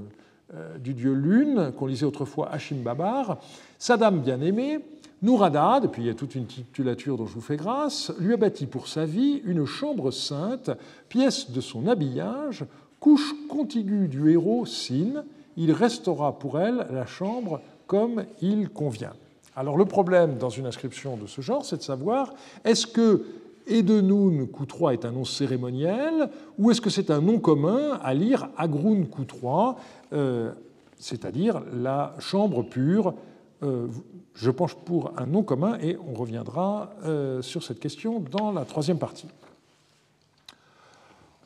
du 0.81 0.95
dieu 0.95 1.13
Lune, 1.13 1.73
qu'on 1.77 1.85
lisait 1.85 2.07
autrefois 2.07 2.49
Hashim 2.51 2.83
Babar. 2.83 3.39
Saddam 3.79 4.23
bien-aimé, 4.23 4.81
Nouradad, 5.23 5.87
et 5.87 5.89
puis 5.89 6.03
il 6.03 6.07
y 6.07 6.11
a 6.11 6.15
toute 6.15 6.35
une 6.35 6.47
titulature 6.47 7.17
dont 7.17 7.27
je 7.27 7.35
vous 7.35 7.41
fais 7.41 7.57
grâce, 7.57 8.13
lui 8.19 8.35
a 8.35 8.37
bâti 8.37 8.67
pour 8.67 8.87
sa 8.87 9.07
vie 9.07 9.41
une 9.45 9.65
chambre 9.65 10.11
sainte, 10.11 10.71
pièce 11.09 11.51
de 11.51 11.61
son 11.61 11.87
habillage, 11.87 12.65
couche 13.01 13.35
contiguë 13.49 14.09
du 14.09 14.31
héros 14.31 14.67
Sin. 14.67 15.25
Il 15.57 15.73
restaura 15.73 16.39
pour 16.39 16.61
elle 16.61 16.87
la 16.91 17.07
chambre 17.07 17.61
comme 17.87 18.25
il 18.43 18.69
convient. 18.69 19.15
Alors 19.55 19.79
le 19.79 19.87
problème 19.87 20.37
dans 20.37 20.51
une 20.51 20.67
inscription 20.67 21.17
de 21.17 21.27
ce 21.27 21.41
genre, 21.41 21.65
c'est 21.65 21.79
de 21.79 21.83
savoir 21.83 22.35
est-ce 22.65 22.87
que 22.87 23.25
Edenoun 23.67 24.45
Q3 24.45 24.93
est 24.93 25.05
un 25.07 25.13
nom 25.13 25.25
cérémoniel 25.25 26.29
ou 26.59 26.71
est-ce 26.71 26.81
que 26.81 26.91
c'est 26.91 27.11
un 27.11 27.21
nom 27.21 27.39
commun 27.39 27.99
à 28.03 28.13
lire 28.13 28.51
Agroun 28.59 29.07
Q3, 29.07 29.77
euh, 30.13 30.53
c'est-à-dire 30.99 31.63
la 31.73 32.15
chambre 32.19 32.63
pure 32.63 33.15
euh, 33.63 33.87
je 34.35 34.51
penche 34.51 34.75
pour 34.75 35.13
un 35.17 35.27
nom 35.27 35.43
commun 35.43 35.79
et 35.81 35.97
on 35.97 36.15
reviendra 36.15 36.91
euh, 37.05 37.41
sur 37.43 37.63
cette 37.63 37.81
question 37.81 38.21
dans 38.21 38.53
la 38.53 38.65
troisième 38.65 38.99
partie. 38.99 39.29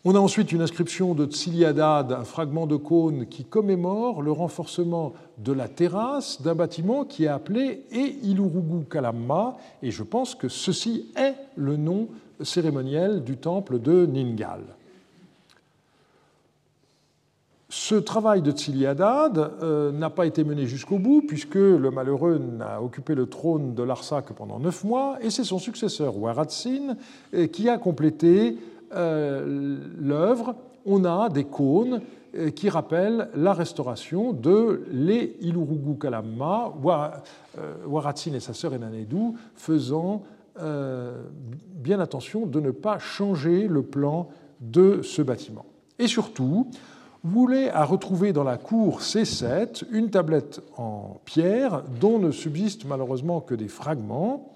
On 0.02 0.14
a 0.14 0.18
ensuite 0.18 0.50
une 0.50 0.62
inscription 0.62 1.14
de 1.14 1.26
Tsiliadad, 1.26 2.10
un 2.12 2.24
fragment 2.24 2.66
de 2.66 2.76
cône 2.76 3.26
qui 3.26 3.44
commémore 3.44 4.22
le 4.22 4.32
renforcement 4.32 5.12
de 5.36 5.52
la 5.52 5.68
terrasse 5.68 6.40
d'un 6.40 6.54
bâtiment 6.54 7.04
qui 7.04 7.24
est 7.24 7.28
appelé 7.28 7.84
E 7.92 8.24
Ilurugu 8.24 8.86
Kalamma, 8.86 9.58
et 9.82 9.90
je 9.90 10.02
pense 10.02 10.34
que 10.34 10.48
ceci 10.48 11.12
est 11.16 11.34
le 11.54 11.76
nom 11.76 12.08
cérémoniel 12.42 13.22
du 13.22 13.36
temple 13.36 13.78
de 13.78 14.06
Ningal. 14.06 14.62
Ce 17.72 17.94
travail 17.94 18.42
de 18.42 18.50
Tsiliadad 18.50 19.38
euh, 19.62 19.92
n'a 19.92 20.10
pas 20.10 20.26
été 20.26 20.42
mené 20.42 20.66
jusqu'au 20.66 20.98
bout, 20.98 21.22
puisque 21.22 21.54
le 21.54 21.90
malheureux 21.92 22.38
n'a 22.38 22.82
occupé 22.82 23.14
le 23.14 23.26
trône 23.26 23.76
de 23.76 23.84
Larsa 23.84 24.22
que 24.22 24.32
pendant 24.32 24.58
neuf 24.58 24.82
mois, 24.82 25.18
et 25.20 25.30
c'est 25.30 25.44
son 25.44 25.60
successeur, 25.60 26.18
Waratsin, 26.18 26.96
euh, 27.32 27.46
qui 27.46 27.68
a 27.68 27.78
complété 27.78 28.58
euh, 28.92 29.78
l'œuvre, 30.00 30.56
on 30.84 31.04
a 31.04 31.28
des 31.28 31.44
cônes 31.44 32.00
qui 32.54 32.68
rappellent 32.68 33.28
la 33.34 33.52
restauration 33.52 34.32
de 34.32 34.84
les 34.90 35.36
Ilurugu 35.40 35.98
Kalamma, 35.98 36.72
Waratsin 37.86 38.34
et 38.34 38.40
sa 38.40 38.54
sœur 38.54 38.72
Enanedou 38.72 39.36
faisant 39.56 40.22
bien 40.56 41.98
attention 41.98 42.46
de 42.46 42.60
ne 42.60 42.70
pas 42.70 42.98
changer 42.98 43.66
le 43.66 43.82
plan 43.82 44.28
de 44.60 45.02
ce 45.02 45.22
bâtiment. 45.22 45.66
Et 45.98 46.06
surtout, 46.06 46.68
voulait 47.22 47.70
à 47.70 47.84
retrouver 47.84 48.32
dans 48.32 48.44
la 48.44 48.56
cour 48.56 49.00
C7 49.00 49.84
une 49.90 50.10
tablette 50.10 50.60
en 50.76 51.20
pierre 51.24 51.82
dont 52.00 52.18
ne 52.18 52.30
subsistent 52.30 52.84
malheureusement 52.86 53.40
que 53.40 53.54
des 53.54 53.68
fragments, 53.68 54.54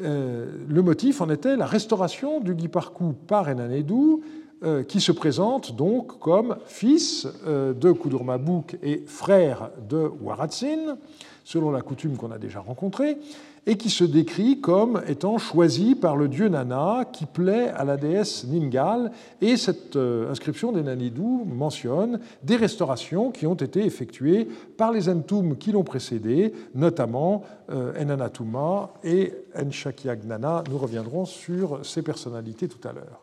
euh, 0.00 0.50
le 0.68 0.82
motif 0.82 1.20
en 1.20 1.28
était 1.28 1.56
la 1.56 1.66
restauration 1.66 2.40
du 2.40 2.54
Guiparcou 2.54 3.14
par 3.26 3.48
Enanedou, 3.48 4.22
euh, 4.64 4.84
qui 4.84 5.00
se 5.00 5.10
présente 5.12 5.74
donc 5.74 6.20
comme 6.20 6.56
fils 6.66 7.26
euh, 7.46 7.74
de 7.74 7.90
Kudurmabuk 7.90 8.78
et 8.82 9.02
frère 9.06 9.70
de 9.88 10.10
Waratsin, 10.22 10.98
selon 11.42 11.72
la 11.72 11.82
coutume 11.82 12.16
qu'on 12.16 12.30
a 12.30 12.38
déjà 12.38 12.60
rencontrée, 12.60 13.18
et 13.66 13.76
qui 13.76 13.90
se 13.90 14.04
décrit 14.04 14.60
comme 14.60 15.02
étant 15.06 15.38
choisi 15.38 15.94
par 15.94 16.16
le 16.16 16.28
dieu 16.28 16.48
Nana 16.48 17.04
qui 17.12 17.26
plaît 17.26 17.68
à 17.68 17.84
la 17.84 17.96
déesse 17.96 18.44
Ningal. 18.44 19.12
Et 19.40 19.56
cette 19.56 19.96
euh, 19.96 20.30
inscription 20.30 20.72
des 20.72 20.82
Nanidou 20.82 21.44
mentionne 21.44 22.18
des 22.42 22.56
restaurations 22.56 23.30
qui 23.30 23.46
ont 23.46 23.54
été 23.54 23.84
effectuées 23.84 24.48
par 24.76 24.90
les 24.90 25.08
Entum 25.08 25.56
qui 25.56 25.70
l'ont 25.72 25.84
précédé, 25.84 26.52
notamment 26.74 27.44
euh, 27.70 27.92
Enanatuma 28.00 28.90
et 29.04 29.32
Enshakyagnana. 29.56 30.64
Nous 30.68 30.78
reviendrons 30.78 31.24
sur 31.24 31.84
ces 31.86 32.02
personnalités 32.02 32.68
tout 32.68 32.86
à 32.86 32.92
l'heure. 32.92 33.22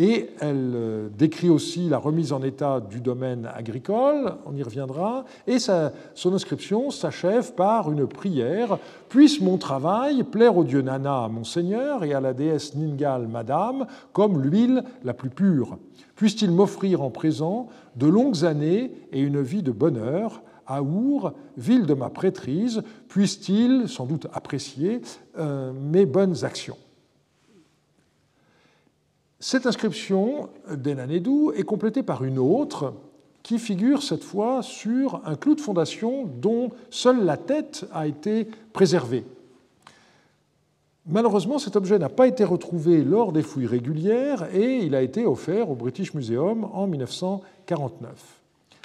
Et 0.00 0.30
elle 0.40 0.72
euh, 0.74 1.08
décrit 1.08 1.50
aussi 1.50 1.88
la 1.88 1.98
remise 1.98 2.32
en 2.32 2.42
état 2.42 2.80
du 2.80 3.00
domaine 3.00 3.50
agricole, 3.52 4.34
on 4.46 4.54
y 4.54 4.62
reviendra, 4.62 5.24
et 5.46 5.58
son 5.58 6.32
inscription 6.32 6.90
s'achève 6.90 7.54
par 7.54 7.90
une 7.90 8.06
prière 8.06 8.78
Puisse 9.08 9.40
mon 9.40 9.56
travail 9.56 10.22
plaire 10.22 10.56
au 10.56 10.64
dieu 10.64 10.82
Nana, 10.82 11.28
mon 11.28 11.44
Seigneur, 11.44 12.04
et 12.04 12.12
à 12.12 12.20
la 12.20 12.34
déesse 12.34 12.74
Ningal, 12.74 13.26
Madame, 13.26 13.86
comme 14.12 14.42
l'huile 14.42 14.84
la 15.02 15.14
plus 15.14 15.30
pure. 15.30 15.78
Puisse-t-il 16.14 16.50
m'offrir 16.50 17.02
en 17.02 17.10
présent 17.10 17.68
de 17.96 18.06
longues 18.06 18.44
années 18.44 18.92
et 19.12 19.20
une 19.20 19.40
vie 19.40 19.62
de 19.62 19.72
bonheur 19.72 20.42
à 20.66 20.82
Our, 20.82 21.32
ville 21.56 21.86
de 21.86 21.94
ma 21.94 22.10
prêtrise, 22.10 22.82
puisse-t-il 23.08 23.88
sans 23.88 24.04
doute 24.04 24.26
apprécier 24.32 25.00
euh, 25.38 25.72
mes 25.72 26.04
bonnes 26.04 26.44
actions. 26.44 26.76
Cette 29.40 29.66
inscription 29.66 30.48
d'Enanedou 30.68 31.52
est 31.52 31.62
complétée 31.62 32.02
par 32.02 32.24
une 32.24 32.40
autre 32.40 32.94
qui 33.44 33.60
figure 33.60 34.02
cette 34.02 34.24
fois 34.24 34.64
sur 34.64 35.22
un 35.24 35.36
clou 35.36 35.54
de 35.54 35.60
fondation 35.60 36.24
dont 36.24 36.72
seule 36.90 37.24
la 37.24 37.36
tête 37.36 37.86
a 37.92 38.08
été 38.08 38.48
préservée. 38.72 39.24
Malheureusement, 41.06 41.60
cet 41.60 41.76
objet 41.76 42.00
n'a 42.00 42.08
pas 42.08 42.26
été 42.26 42.42
retrouvé 42.42 43.04
lors 43.04 43.32
des 43.32 43.42
fouilles 43.42 43.68
régulières 43.68 44.52
et 44.52 44.78
il 44.78 44.96
a 44.96 45.02
été 45.02 45.24
offert 45.24 45.70
au 45.70 45.76
British 45.76 46.14
Museum 46.14 46.64
en 46.72 46.88
1949. 46.88 48.42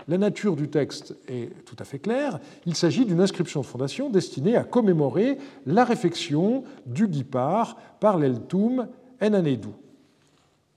La 0.08 0.20
nature 0.20 0.56
du 0.56 0.70
texte 0.70 1.16
est 1.28 1.66
tout 1.66 1.76
à 1.80 1.84
fait 1.84 1.98
claire. 1.98 2.40
Il 2.68 2.76
s'agit 2.76 3.06
d'une 3.06 3.22
inscription 3.22 3.62
de 3.62 3.66
fondation 3.66 4.12
destinée 4.12 4.56
à 4.56 4.64
commémorer 4.64 5.40
la 5.66 5.84
réfection 5.84 6.64
du 6.86 7.08
guipard 7.08 7.76
par 8.00 8.20
l'Eltoum 8.20 8.88
Enanedou. 9.20 9.74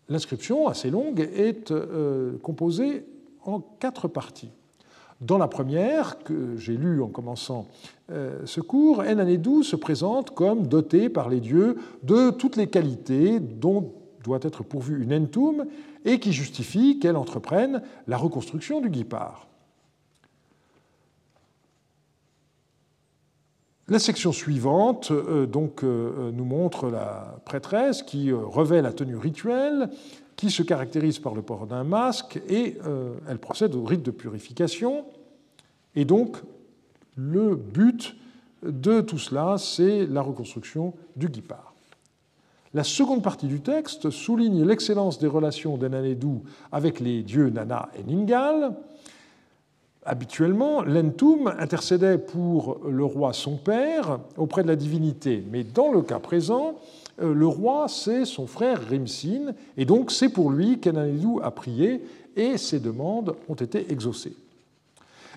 L'inscription, 0.08 0.68
assez 0.68 0.90
longue, 0.90 1.20
est 1.20 1.70
euh, 1.72 2.38
composée 2.38 3.04
en 3.44 3.60
quatre 3.60 4.08
parties. 4.08 4.50
Dans 5.20 5.38
la 5.38 5.48
première, 5.48 6.18
que 6.18 6.56
j'ai 6.56 6.76
lue 6.76 7.02
en 7.02 7.08
commençant 7.08 7.66
euh, 8.12 8.40
ce 8.44 8.60
cours, 8.60 9.00
Enanedou 9.00 9.62
se 9.62 9.74
présente 9.74 10.30
comme 10.30 10.66
dotée 10.66 11.08
par 11.08 11.28
les 11.28 11.40
dieux 11.40 11.76
de 12.02 12.30
toutes 12.30 12.56
les 12.56 12.66
qualités 12.66 13.40
dont 13.40 13.92
doit 14.22 14.40
être 14.42 14.62
pourvue 14.62 15.02
une 15.02 15.14
Entum 15.14 15.64
et 16.04 16.20
qui 16.20 16.32
justifie 16.32 16.98
qu'elle 16.98 17.16
entreprenne 17.16 17.82
la 18.06 18.16
reconstruction 18.16 18.80
du 18.80 18.90
guipard. 18.90 19.48
La 23.88 24.00
section 24.00 24.32
suivante 24.32 25.12
euh, 25.12 25.46
donc, 25.46 25.84
euh, 25.84 26.32
nous 26.32 26.44
montre 26.44 26.90
la 26.90 27.38
prêtresse 27.44 28.02
qui 28.02 28.32
euh, 28.32 28.38
revêt 28.38 28.82
la 28.82 28.92
tenue 28.92 29.16
rituelle, 29.16 29.90
qui 30.34 30.50
se 30.50 30.64
caractérise 30.64 31.20
par 31.20 31.36
le 31.36 31.42
port 31.42 31.68
d'un 31.68 31.84
masque, 31.84 32.40
et 32.46 32.76
elle 33.26 33.38
procède 33.38 33.74
au 33.74 33.84
rite 33.84 34.02
de 34.02 34.10
purification. 34.10 35.06
Et 35.94 36.04
donc, 36.04 36.36
le 37.14 37.54
but 37.54 38.14
de 38.62 39.00
tout 39.00 39.16
cela, 39.16 39.56
c'est 39.56 40.04
la 40.04 40.20
reconstruction 40.20 40.92
du 41.16 41.30
guipard. 41.30 41.72
La 42.74 42.84
seconde 42.84 43.22
partie 43.22 43.46
du 43.46 43.60
texte 43.60 44.10
souligne 44.10 44.62
l'excellence 44.62 45.18
des 45.18 45.26
relations 45.26 45.78
d'Enanedou 45.78 46.42
avec 46.70 47.00
les 47.00 47.22
dieux 47.22 47.48
Nana 47.48 47.88
et 47.98 48.02
Ningal, 48.02 48.76
Habituellement, 50.08 50.82
l'entum 50.82 51.52
intercédait 51.58 52.16
pour 52.16 52.78
le 52.88 53.04
roi 53.04 53.32
son 53.32 53.56
père 53.56 54.20
auprès 54.36 54.62
de 54.62 54.68
la 54.68 54.76
divinité, 54.76 55.42
mais 55.50 55.64
dans 55.64 55.90
le 55.90 56.00
cas 56.00 56.20
présent, 56.20 56.76
euh, 57.20 57.34
le 57.34 57.46
roi, 57.48 57.86
c'est 57.88 58.24
son 58.24 58.46
frère 58.46 58.80
Rimsin, 58.88 59.52
et 59.76 59.84
donc 59.84 60.12
c'est 60.12 60.28
pour 60.28 60.50
lui 60.50 60.78
qu'Enanedou 60.78 61.40
a 61.42 61.50
prié, 61.50 62.02
et 62.36 62.56
ses 62.56 62.78
demandes 62.78 63.34
ont 63.48 63.54
été 63.54 63.90
exaucées. 63.90 64.36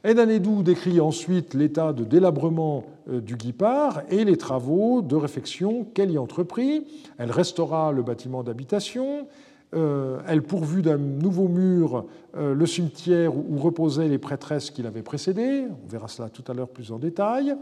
Enanedou 0.04 0.62
décrit 0.62 1.02
ensuite 1.02 1.56
l'état 1.56 1.92
de 1.92 2.04
délabrement 2.04 2.84
euh, 3.10 3.22
du 3.22 3.36
guipard 3.36 4.04
et 4.10 4.24
les 4.24 4.38
travaux 4.38 5.02
de 5.02 5.16
réfection 5.16 5.86
qu'elle 5.96 6.12
y 6.12 6.18
entreprit. 6.18 6.86
Elle 7.18 7.32
restaura 7.32 7.92
le 7.92 8.04
bâtiment 8.04 8.44
d'habitation, 8.44 9.28
euh, 9.76 10.20
elle 10.28 10.42
pourvut 10.42 10.82
d'un 10.82 10.98
nouveau 10.98 11.48
mur 11.48 12.06
euh, 12.36 12.56
le 12.56 12.66
cimetière 12.66 13.36
où 13.36 13.58
reposaient 13.58 14.08
les 14.08 14.18
prêtresses 14.18 14.72
qui 14.72 14.82
l'avaient 14.82 15.04
précédé. 15.04 15.66
On 15.70 15.88
verra 15.88 16.08
cela 16.08 16.30
tout 16.30 16.44
à 16.48 16.54
l'heure 16.54 16.70
plus 16.70 16.92
en 16.92 16.98
détail. 16.98 17.56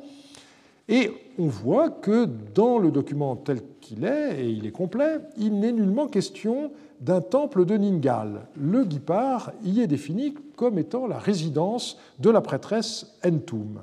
Et 0.89 1.11
on 1.37 1.47
voit 1.47 1.89
que 1.89 2.25
dans 2.55 2.79
le 2.79 2.91
document 2.91 3.35
tel 3.35 3.59
qu'il 3.81 4.05
est, 4.05 4.41
et 4.41 4.49
il 4.49 4.65
est 4.65 4.71
complet, 4.71 5.19
il 5.37 5.59
n'est 5.59 5.73
nullement 5.73 6.07
question 6.07 6.71
d'un 7.01 7.19
temple 7.19 7.65
de 7.65 7.75
Ningal. 7.75 8.47
Le 8.55 8.85
Guipar 8.85 9.51
y 9.65 9.81
est 9.81 9.87
défini 9.87 10.33
comme 10.55 10.79
étant 10.79 11.05
la 11.05 11.19
résidence 11.19 11.99
de 12.19 12.29
la 12.29 12.39
prêtresse 12.39 13.17
Entum. 13.25 13.81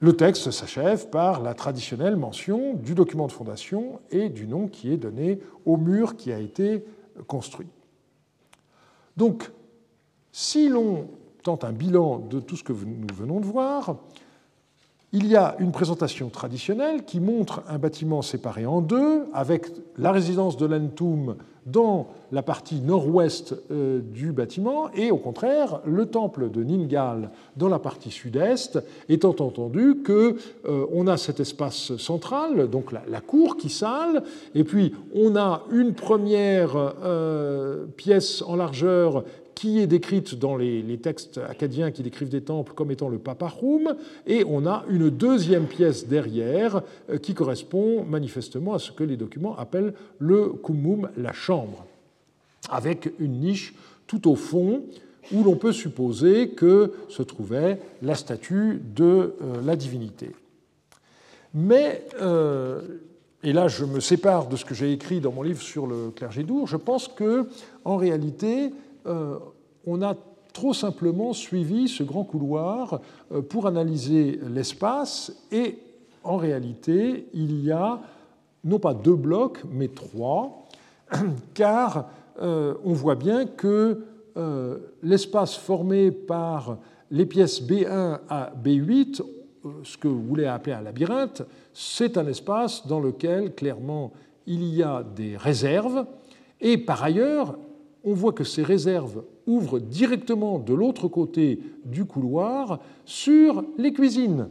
Le 0.00 0.16
texte 0.16 0.52
s'achève 0.52 1.08
par 1.08 1.42
la 1.42 1.54
traditionnelle 1.54 2.16
mention 2.16 2.74
du 2.74 2.94
document 2.94 3.26
de 3.26 3.32
fondation 3.32 4.00
et 4.10 4.28
du 4.28 4.46
nom 4.46 4.68
qui 4.68 4.92
est 4.92 4.96
donné 4.96 5.40
au 5.64 5.76
mur 5.76 6.16
qui 6.16 6.32
a 6.32 6.38
été 6.38 6.84
construit. 7.26 7.66
Donc, 9.16 9.50
si 10.30 10.68
l'on 10.68 11.08
tente 11.42 11.64
un 11.64 11.72
bilan 11.72 12.18
de 12.18 12.38
tout 12.38 12.56
ce 12.56 12.62
que 12.62 12.72
nous 12.72 13.12
venons 13.12 13.40
de 13.40 13.46
voir, 13.46 13.96
il 15.12 15.26
y 15.26 15.36
a 15.36 15.56
une 15.58 15.72
présentation 15.72 16.28
traditionnelle 16.28 17.04
qui 17.04 17.18
montre 17.18 17.62
un 17.66 17.78
bâtiment 17.78 18.22
séparé 18.22 18.66
en 18.66 18.80
deux, 18.80 19.24
avec 19.32 19.66
la 19.96 20.12
résidence 20.12 20.56
de 20.56 20.66
l'Entum 20.66 21.36
dans 21.70 22.08
la 22.30 22.42
partie 22.42 22.80
nord-ouest 22.80 23.54
euh, 23.70 24.00
du 24.00 24.32
bâtiment, 24.32 24.90
et 24.94 25.10
au 25.10 25.16
contraire, 25.16 25.80
le 25.86 26.06
temple 26.06 26.50
de 26.50 26.62
Ningal 26.62 27.30
dans 27.56 27.68
la 27.68 27.78
partie 27.78 28.10
sud-est, 28.10 28.78
étant 29.08 29.34
entendu 29.38 30.02
que 30.04 30.36
euh, 30.66 30.86
on 30.92 31.06
a 31.06 31.16
cet 31.16 31.40
espace 31.40 31.96
central, 31.96 32.68
donc 32.68 32.92
la, 32.92 33.20
cour 33.20 33.56
qui 33.56 33.70
sale, 33.70 34.22
et 34.54 34.64
puis 34.64 34.94
on 35.14 35.36
a 35.36 35.62
une 35.70 35.94
première 35.94 36.94
euh, 37.02 37.86
pièce 37.96 38.42
en 38.42 38.56
largeur 38.56 39.24
qui 39.58 39.80
est 39.80 39.88
décrite 39.88 40.36
dans 40.36 40.56
les, 40.56 40.98
textes 41.02 41.38
acadiens 41.38 41.90
qui 41.90 42.04
décrivent 42.04 42.28
des 42.28 42.42
temples 42.42 42.74
comme 42.74 42.92
étant 42.92 43.08
le 43.08 43.18
paparum, 43.18 43.96
et 44.24 44.44
on 44.46 44.66
a 44.66 44.84
une 44.88 45.10
deuxième 45.10 45.66
pièce 45.66 46.06
derrière 46.06 46.82
euh, 47.10 47.18
qui 47.18 47.34
correspond 47.34 48.04
manifestement 48.04 48.74
à 48.74 48.78
ce 48.78 48.92
que 48.92 49.02
les 49.02 49.16
documents 49.16 49.58
appellent 49.58 49.94
le 50.20 50.50
kumum, 50.64 51.08
la 51.16 51.32
chambre, 51.32 51.86
avec 52.70 53.12
une 53.18 53.40
niche 53.40 53.74
tout 54.06 54.30
au 54.30 54.36
fond 54.36 54.84
où 55.32 55.42
l'on 55.42 55.56
peut 55.56 55.72
supposer 55.72 56.50
que 56.50 56.92
se 57.08 57.24
trouvait 57.24 57.80
la 58.00 58.14
statue 58.14 58.80
de 58.94 59.04
euh, 59.42 59.60
la 59.64 59.74
divinité. 59.74 60.36
Mais, 61.52 62.04
euh, 62.22 62.80
et 63.42 63.52
là 63.52 63.66
je 63.66 63.84
me 63.84 63.98
sépare 63.98 64.46
de 64.46 64.54
ce 64.54 64.64
que 64.64 64.76
j'ai 64.76 64.92
écrit 64.92 65.18
dans 65.18 65.32
mon 65.32 65.42
livre 65.42 65.60
sur 65.60 65.88
le 65.88 66.10
clergé 66.10 66.44
d'Our, 66.44 66.68
je 66.68 66.76
pense 66.76 67.08
que 67.08 67.48
en 67.84 67.96
réalité, 67.96 68.70
on 69.86 70.02
a 70.02 70.14
trop 70.52 70.74
simplement 70.74 71.32
suivi 71.32 71.88
ce 71.88 72.02
grand 72.02 72.24
couloir 72.24 73.00
pour 73.48 73.66
analyser 73.66 74.40
l'espace 74.52 75.32
et 75.50 75.78
en 76.24 76.36
réalité, 76.36 77.28
il 77.32 77.64
y 77.64 77.70
a 77.70 78.00
non 78.64 78.78
pas 78.78 78.92
deux 78.92 79.14
blocs, 79.14 79.62
mais 79.70 79.88
trois, 79.88 80.68
car 81.54 82.10
on 82.40 82.92
voit 82.92 83.14
bien 83.14 83.46
que 83.46 84.04
euh, 84.38 84.78
l'espace 85.02 85.56
formé 85.56 86.12
par 86.12 86.78
les 87.10 87.26
pièces 87.26 87.60
B1 87.60 88.20
à 88.28 88.52
B8, 88.62 89.20
euh, 89.20 89.68
ce 89.82 89.96
que 89.96 90.06
vous 90.06 90.22
voulez 90.22 90.44
appeler 90.44 90.74
un 90.74 90.82
labyrinthe, 90.82 91.42
c'est 91.74 92.16
un 92.16 92.26
espace 92.28 92.86
dans 92.86 93.00
lequel 93.00 93.52
clairement 93.56 94.12
il 94.46 94.62
y 94.62 94.84
a 94.84 95.02
des 95.02 95.36
réserves, 95.36 96.06
et 96.60 96.78
par 96.78 97.02
ailleurs, 97.02 97.58
on 98.04 98.14
voit 98.14 98.32
que 98.32 98.44
ces 98.44 98.62
réserves 98.62 99.22
ouvrent 99.46 99.78
directement 99.78 100.58
de 100.58 100.74
l'autre 100.74 101.08
côté 101.08 101.60
du 101.84 102.04
couloir 102.04 102.80
sur 103.04 103.64
les 103.76 103.92
cuisines. 103.92 104.48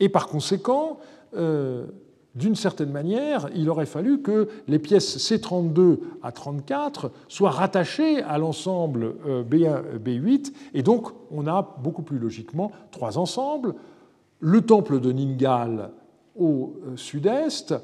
Et 0.00 0.08
par 0.08 0.28
conséquent, 0.28 0.98
euh, 1.36 1.86
d'une 2.34 2.56
certaine 2.56 2.90
manière, 2.90 3.48
il 3.54 3.70
aurait 3.70 3.86
fallu 3.86 4.20
que 4.20 4.48
les 4.66 4.78
pièces 4.78 5.18
C32 5.18 5.98
à 6.22 6.32
34 6.32 7.12
soient 7.28 7.50
rattachées 7.50 8.22
à 8.22 8.38
l'ensemble 8.38 9.14
B1, 9.48 9.82
euh, 9.84 9.98
B8, 9.98 10.52
et 10.74 10.82
donc 10.82 11.08
on 11.30 11.46
a 11.46 11.76
beaucoup 11.82 12.02
plus 12.02 12.18
logiquement 12.18 12.72
trois 12.90 13.18
ensembles, 13.18 13.74
le 14.40 14.60
temple 14.62 15.00
de 15.00 15.12
Ningal 15.12 15.90
au 16.36 16.74
euh, 16.86 16.96
sud-est, 16.96 17.74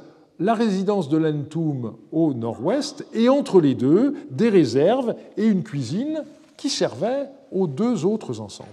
la 0.41 0.55
résidence 0.55 1.09
de 1.09 1.19
l'Entum 1.19 1.93
au 2.11 2.33
nord-ouest, 2.33 3.07
et 3.13 3.29
entre 3.29 3.61
les 3.61 3.75
deux, 3.75 4.17
des 4.31 4.49
réserves 4.49 5.15
et 5.37 5.47
une 5.47 5.63
cuisine 5.63 6.25
qui 6.57 6.71
servaient 6.71 7.29
aux 7.53 7.67
deux 7.67 8.05
autres 8.05 8.41
ensembles. 8.41 8.71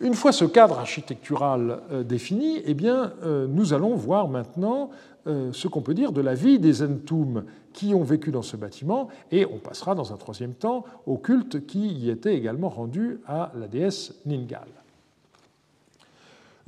Une 0.00 0.14
fois 0.14 0.32
ce 0.32 0.46
cadre 0.46 0.78
architectural 0.78 1.80
euh, 1.92 2.02
défini, 2.02 2.62
eh 2.64 2.74
euh, 2.82 3.46
nous 3.46 3.74
allons 3.74 3.94
voir 3.94 4.28
maintenant 4.28 4.90
euh, 5.26 5.52
ce 5.52 5.68
qu'on 5.68 5.82
peut 5.82 5.92
dire 5.92 6.12
de 6.12 6.22
la 6.22 6.32
vie 6.32 6.58
des 6.58 6.82
Entum 6.82 7.44
qui 7.74 7.94
ont 7.94 8.02
vécu 8.02 8.30
dans 8.30 8.42
ce 8.42 8.56
bâtiment, 8.56 9.08
et 9.30 9.44
on 9.44 9.58
passera 9.58 9.94
dans 9.94 10.14
un 10.14 10.16
troisième 10.16 10.54
temps 10.54 10.84
au 11.06 11.18
culte 11.18 11.66
qui 11.66 11.86
y 11.88 12.10
était 12.10 12.34
également 12.34 12.70
rendu 12.70 13.20
à 13.26 13.52
la 13.54 13.68
déesse 13.68 14.14
Ningal. 14.24 14.66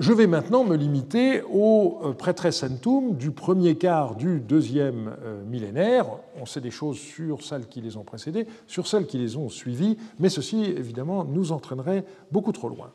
Je 0.03 0.13
vais 0.13 0.27
maintenant 0.27 0.65
me 0.65 0.75
limiter 0.75 1.43
aux 1.43 2.13
prêtresses 2.19 2.65
Entum 2.65 3.15
du 3.15 3.31
premier 3.31 3.77
quart 3.77 4.17
du 4.17 4.41
deuxième 4.41 5.15
millénaire. 5.47 6.07
On 6.41 6.45
sait 6.45 6.61
des 6.61 6.73
choses 6.73 6.99
sur 6.99 7.45
celles 7.45 7.69
qui 7.69 7.81
les 7.81 7.97
ont 7.97 8.03
précédées, 8.03 8.49
sur 8.67 8.89
celles 8.89 9.07
qui 9.07 9.17
les 9.17 9.37
ont 9.37 9.49
suivies, 9.49 9.97
mais 10.19 10.29
ceci, 10.29 10.65
évidemment, 10.65 11.25
nous 11.25 11.53
entraînerait 11.53 12.05
beaucoup 12.33 12.51
trop 12.51 12.69
loin. 12.69 12.91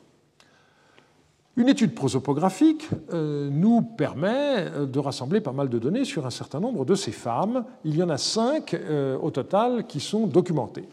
Une 1.55 1.69
étude 1.69 1.95
prosopographique 1.95 2.89
euh, 3.13 3.49
nous 3.49 3.81
permet 3.81 4.65
euh, 4.67 4.85
de 4.85 4.99
rassembler 4.99 5.39
pas 5.39 5.53
mal 5.53 5.69
de 5.69 5.79
données 5.79 6.03
sur 6.03 6.25
un 6.25 6.29
certain 6.29 6.59
nombre 6.59 6.83
de 6.83 6.93
ces 6.93 7.13
femmes. 7.13 7.63
Il 7.85 7.95
y 7.95 8.03
en 8.03 8.09
a 8.09 8.17
cinq 8.17 8.73
euh, 8.73 9.17
au 9.19 9.31
total 9.31 9.87
qui 9.87 10.01
sont 10.01 10.27
documentées. 10.27 10.89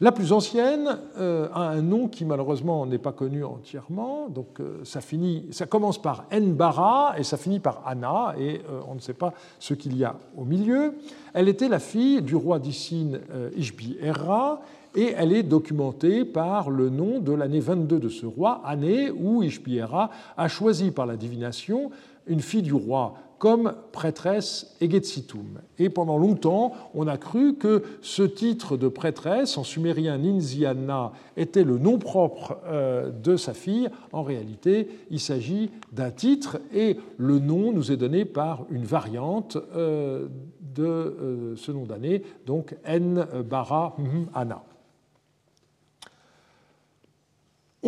La 0.00 0.12
plus 0.12 0.32
ancienne 0.32 0.98
a 1.18 1.68
un 1.68 1.80
nom 1.80 2.08
qui 2.08 2.26
malheureusement 2.26 2.84
n'est 2.84 2.98
pas 2.98 3.12
connu 3.12 3.44
entièrement, 3.44 4.28
donc 4.28 4.60
ça, 4.84 5.00
finit, 5.00 5.46
ça 5.52 5.64
commence 5.64 6.00
par 6.00 6.26
Nbara 6.30 7.14
et 7.18 7.22
ça 7.22 7.38
finit 7.38 7.60
par 7.60 7.82
Anna, 7.86 8.34
et 8.38 8.60
on 8.88 8.94
ne 8.94 9.00
sait 9.00 9.14
pas 9.14 9.32
ce 9.58 9.72
qu'il 9.72 9.96
y 9.96 10.04
a 10.04 10.16
au 10.36 10.44
milieu. 10.44 10.92
Elle 11.32 11.48
était 11.48 11.68
la 11.68 11.78
fille 11.78 12.20
du 12.20 12.36
roi 12.36 12.58
d'Issine 12.58 13.20
Ishbi-Erra, 13.56 14.60
et 14.94 15.14
elle 15.16 15.32
est 15.32 15.42
documentée 15.42 16.24
par 16.24 16.70
le 16.70 16.90
nom 16.90 17.20
de 17.20 17.32
l'année 17.32 17.60
22 17.60 17.98
de 17.98 18.08
ce 18.08 18.26
roi, 18.26 18.62
année 18.64 19.10
où 19.10 19.42
Ishbiera 19.42 20.10
a 20.36 20.48
choisi 20.48 20.90
par 20.90 21.06
la 21.06 21.16
divination 21.16 21.90
une 22.26 22.40
fille 22.40 22.62
du 22.62 22.74
roi 22.74 23.14
comme 23.38 23.74
prêtresse 23.92 24.76
Egetsitum. 24.80 25.60
Et 25.78 25.90
pendant 25.90 26.18
longtemps, 26.18 26.72
on 26.94 27.06
a 27.06 27.16
cru 27.18 27.54
que 27.54 27.82
ce 28.00 28.22
titre 28.22 28.76
de 28.76 28.88
prêtresse, 28.88 29.58
en 29.58 29.64
sumérien 29.64 30.18
Ninziana, 30.18 31.12
était 31.36 31.64
le 31.64 31.78
nom 31.78 31.98
propre 31.98 32.58
euh, 32.66 33.10
de 33.10 33.36
sa 33.36 33.54
fille. 33.54 33.88
En 34.12 34.22
réalité, 34.22 34.88
il 35.10 35.20
s'agit 35.20 35.70
d'un 35.92 36.10
titre 36.10 36.58
et 36.74 36.98
le 37.18 37.38
nom 37.38 37.72
nous 37.72 37.92
est 37.92 37.96
donné 37.96 38.24
par 38.24 38.64
une 38.70 38.84
variante 38.84 39.56
euh, 39.76 40.28
de 40.74 40.84
euh, 40.84 41.56
ce 41.56 41.72
nom 41.72 41.84
d'année, 41.84 42.22
donc 42.46 42.76
N 42.84 43.26
bara 43.48 43.96
Anna. 44.34 44.62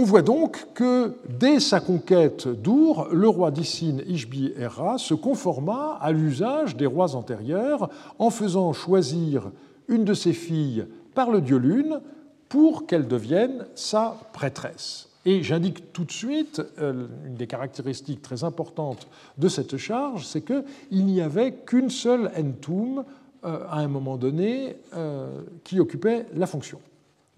On 0.00 0.04
voit 0.04 0.22
donc 0.22 0.68
que 0.74 1.16
dès 1.28 1.58
sa 1.58 1.80
conquête 1.80 2.46
d'Our, 2.46 3.08
le 3.11 3.28
roi 3.28 3.50
d'Issine 3.50 4.00
Ishbi-Erra 4.06 4.96
se 4.96 5.12
conforma 5.12 5.98
à 6.00 6.12
l'usage 6.12 6.76
des 6.76 6.87
rois 6.87 7.16
antérieurs 7.16 7.90
en 8.20 8.30
faisant 8.30 8.72
choisir 8.72 9.50
une 9.88 10.04
de 10.04 10.14
ses 10.14 10.34
filles 10.34 10.87
par 11.16 11.32
le 11.32 11.40
dieu 11.40 11.56
Lune 11.56 12.00
pour 12.48 12.87
qu'elle 12.87 13.08
devienne 13.08 13.66
sa 13.74 14.16
prêtresse. 14.32 15.08
Et 15.24 15.42
j'indique 15.42 15.92
tout 15.92 16.04
de 16.04 16.12
suite 16.12 16.62
euh, 16.78 17.08
une 17.26 17.34
des 17.34 17.48
caractéristiques 17.48 18.22
très 18.22 18.44
importantes 18.44 19.08
de 19.37 19.48
cette 19.48 19.78
charge, 19.78 20.24
c'est 20.24 20.42
qu'il 20.42 21.06
n'y 21.06 21.20
avait 21.20 21.54
qu'une 21.66 21.90
seule 21.90 22.30
entum 22.38 23.02
euh, 23.44 23.64
à 23.68 23.80
un 23.80 23.88
moment 23.88 24.16
donné 24.16 24.76
euh, 24.94 25.40
qui 25.64 25.80
occupait 25.80 26.26
la 26.37 26.46
fonction 26.46 26.78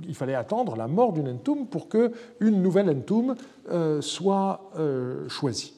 il 0.09 0.15
fallait 0.15 0.35
attendre 0.35 0.77
la 0.77 0.89
mort 0.89 1.13
d'une 1.13 1.29
entum 1.29 1.67
pour 1.67 1.89
qu'une 1.89 2.63
nouvelle 2.63 2.91
entum 2.91 3.35
euh, 3.71 4.01
soit 4.01 4.71
euh, 4.79 5.29
choisie. 5.29 5.75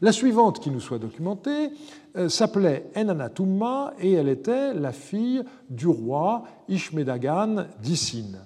La 0.00 0.12
suivante 0.12 0.60
qui 0.60 0.70
nous 0.70 0.80
soit 0.80 0.98
documentée 0.98 1.70
euh, 2.16 2.28
s'appelait 2.28 2.90
Enanatumma 2.96 3.94
et 4.00 4.12
elle 4.12 4.28
était 4.28 4.74
la 4.74 4.92
fille 4.92 5.42
du 5.70 5.86
roi 5.86 6.44
Ishmedagan 6.68 7.66
d'Issine. 7.80 8.38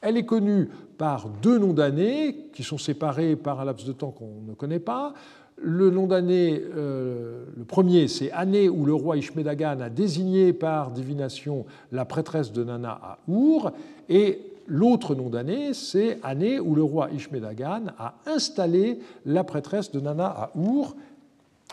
Elle 0.00 0.16
est 0.16 0.26
connue 0.26 0.68
par 0.98 1.28
deux 1.28 1.58
noms 1.58 1.72
d'années 1.72 2.50
qui 2.52 2.62
sont 2.62 2.78
séparés 2.78 3.36
par 3.36 3.60
un 3.60 3.64
laps 3.64 3.86
de 3.86 3.92
temps 3.92 4.10
qu'on 4.10 4.42
ne 4.46 4.54
connaît 4.54 4.78
pas. 4.78 5.14
Le 5.62 5.90
nom 5.90 6.06
d'année, 6.06 6.62
euh, 6.74 7.44
le 7.54 7.64
premier, 7.64 8.08
c'est 8.08 8.32
année 8.32 8.70
où 8.70 8.86
le 8.86 8.94
roi 8.94 9.18
Ishmedagan 9.18 9.80
a 9.80 9.90
désigné 9.90 10.54
par 10.54 10.90
divination 10.90 11.66
la 11.92 12.06
prêtresse 12.06 12.50
de 12.50 12.64
Nana 12.64 12.98
à 13.02 13.18
Our, 13.28 13.72
et 14.08 14.40
l'autre 14.66 15.14
nom 15.14 15.28
d'année, 15.28 15.74
c'est 15.74 16.18
année 16.22 16.58
où 16.58 16.74
le 16.74 16.82
roi 16.82 17.10
Ishmedagan 17.10 17.92
a 17.98 18.14
installé 18.24 19.00
la 19.26 19.44
prêtresse 19.44 19.90
de 19.90 20.00
Nana 20.00 20.26
à 20.26 20.50
Our. 20.56 20.94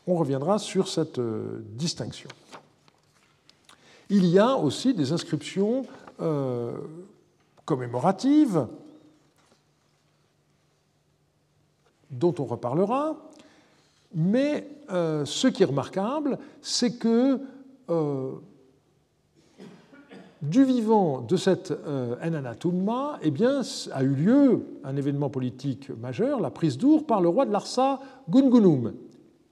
On 0.05 0.15
reviendra 0.15 0.59
sur 0.59 0.89
cette 0.89 1.19
euh, 1.19 1.63
distinction. 1.77 2.29
Il 4.09 4.25
y 4.25 4.39
a 4.39 4.55
aussi 4.55 4.93
des 4.93 5.13
inscriptions 5.13 5.85
euh, 6.21 6.71
commémoratives 7.65 8.67
dont 12.09 12.33
on 12.39 12.45
reparlera. 12.45 13.17
Mais 14.13 14.67
euh, 14.91 15.25
ce 15.25 15.47
qui 15.47 15.63
est 15.63 15.67
remarquable, 15.67 16.37
c'est 16.61 16.97
que 16.97 17.39
euh, 17.89 18.31
du 20.41 20.63
vivant 20.63 21.21
de 21.21 21.35
cette 21.35 21.71
euh, 21.71 22.15
Enanatumma, 22.21 23.19
eh 23.21 23.31
bien, 23.31 23.61
a 23.91 24.03
eu 24.03 24.13
lieu 24.13 24.65
un 24.83 24.95
événement 24.95 25.29
politique 25.29 25.89
majeur, 25.99 26.39
la 26.39 26.51
prise 26.51 26.77
d'Our 26.77 27.05
par 27.05 27.21
le 27.21 27.27
roi 27.27 27.45
de 27.45 27.51
Larsa, 27.51 27.99
Gungunum. 28.29 28.93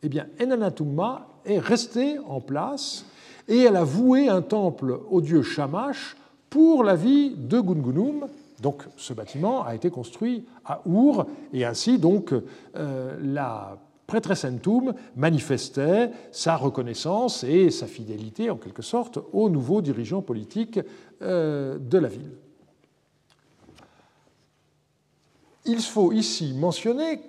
Eh 0.04 0.10
bien, 0.10 0.28
Enanatumma 0.42 1.28
est 1.44 1.60
restée 1.60 2.18
en 2.20 2.40
place 2.40 3.06
et 3.48 3.60
elle 3.60 3.76
a 3.76 3.84
voué 3.84 4.30
un 4.30 4.42
temple 4.42 5.00
au 5.10 5.22
dieu 5.22 5.42
Shamash 5.42 6.16
pour 6.50 6.84
la 6.84 6.96
vie 6.96 7.36
de 7.36 7.60
Gungunum. 7.60 8.28
Donc, 8.62 8.84
ce 8.96 9.14
bâtiment 9.14 9.66
a 9.66 9.76
été 9.76 9.90
construit 9.90 10.46
à 10.64 10.82
Our 10.88 11.26
et 11.52 11.66
ainsi, 11.66 12.00
donc, 12.00 12.34
la 12.74 13.78
prêtresse 14.08 14.46
Entoum 14.46 14.94
manifestait 15.16 16.12
sa 16.32 16.56
reconnaissance 16.56 17.44
et 17.44 17.72
sa 17.72 17.88
fidélité, 17.88 18.50
en 18.50 18.58
quelque 18.58 18.82
sorte, 18.82 19.20
au 19.34 19.50
nouveau 19.50 19.82
dirigeant 19.82 20.22
politique 20.22 20.80
euh, 21.22 21.78
de 21.80 21.98
la 21.98 22.08
ville. 22.08 22.32
Il 25.66 25.80
faut 25.80 26.12
ici 26.12 26.54
mentionner 26.54 27.22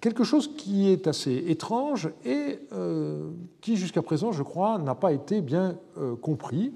quelque 0.00 0.24
chose 0.24 0.54
qui 0.56 0.90
est 0.90 1.06
assez 1.06 1.44
étrange 1.48 2.10
et 2.24 2.58
euh, 2.72 3.30
qui, 3.62 3.76
jusqu'à 3.76 4.02
présent, 4.02 4.32
je 4.32 4.42
crois, 4.42 4.78
n'a 4.78 4.94
pas 4.94 5.12
été 5.12 5.40
bien 5.40 5.78
euh, 5.96 6.16
compris. 6.16 6.72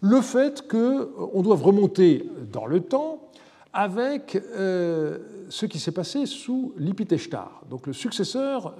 Le 0.00 0.20
fait 0.22 0.66
qu'on 0.66 1.42
doive 1.42 1.62
remonter 1.62 2.30
dans 2.50 2.66
le 2.66 2.80
temps 2.80 3.20
avec 3.74 4.40
ce 5.48 5.66
qui 5.66 5.78
s'est 5.78 5.92
passé 5.92 6.26
sous 6.26 6.72
Lipiteshtar, 6.76 7.62
donc 7.70 7.86
le 7.86 7.92
successeur 7.92 8.74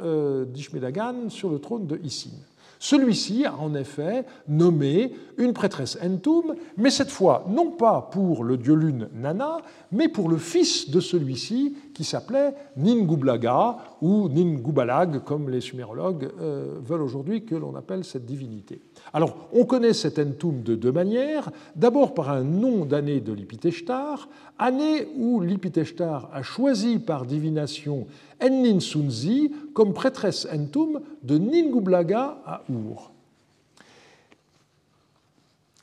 d'Ishmedagan 0.47 1.29
sur 1.29 1.51
le 1.51 1.59
trône 1.59 1.87
de 1.87 1.99
Issin. 2.03 2.31
Celui-ci 2.79 3.45
a 3.45 3.57
en 3.57 3.75
effet 3.75 4.25
nommé 4.47 5.13
une 5.37 5.53
prêtresse 5.53 5.99
Entum, 6.03 6.55
mais 6.77 6.91
cette 6.91 7.11
fois 7.11 7.45
non 7.49 7.73
pas 7.73 8.09
pour 8.13 8.45
le 8.45 8.57
dieu 8.57 8.75
lune 8.75 9.09
Nana, 9.15 9.59
mais 9.91 10.09
pour 10.09 10.29
le 10.29 10.37
fils 10.37 10.91
de 10.91 11.01
celui-ci 11.01 11.77
qui 11.93 12.05
s'appelait 12.05 12.55
Ningublaga 12.77 13.79
ou 14.01 14.29
Ningubalag, 14.29 15.25
comme 15.25 15.51
les 15.51 15.61
sumérologues 15.61 16.31
euh, 16.41 16.79
veulent 16.81 17.03
aujourd'hui 17.03 17.45
que 17.45 17.57
l'on 17.57 17.75
appelle 17.75 18.05
cette 18.05 18.25
divinité. 18.25 18.81
Alors, 19.13 19.49
on 19.53 19.65
connaît 19.65 19.95
cet 19.95 20.19
Entum 20.19 20.63
de 20.63 20.75
deux 20.75 20.93
manières. 20.93 21.51
D'abord 21.77 22.15
par 22.15 22.31
un 22.31 22.43
nom 22.43 22.85
d'année 22.85 23.21
de 23.21 23.33
Lipiteshtar, 23.33 24.29
année 24.59 25.09
où 25.17 25.41
Lipiteshtar 25.41 26.29
a 26.33 26.43
choisi 26.43 26.99
par 26.99 27.25
divination 27.25 28.07
Ennin 28.41 28.81
Sunzi 28.81 29.53
comme 29.73 29.95
prêtresse 29.95 30.47
Entum 30.53 31.01
de 31.23 31.39
Ningublaga 31.39 32.39
à 32.45 32.63
Ur. 32.69 33.11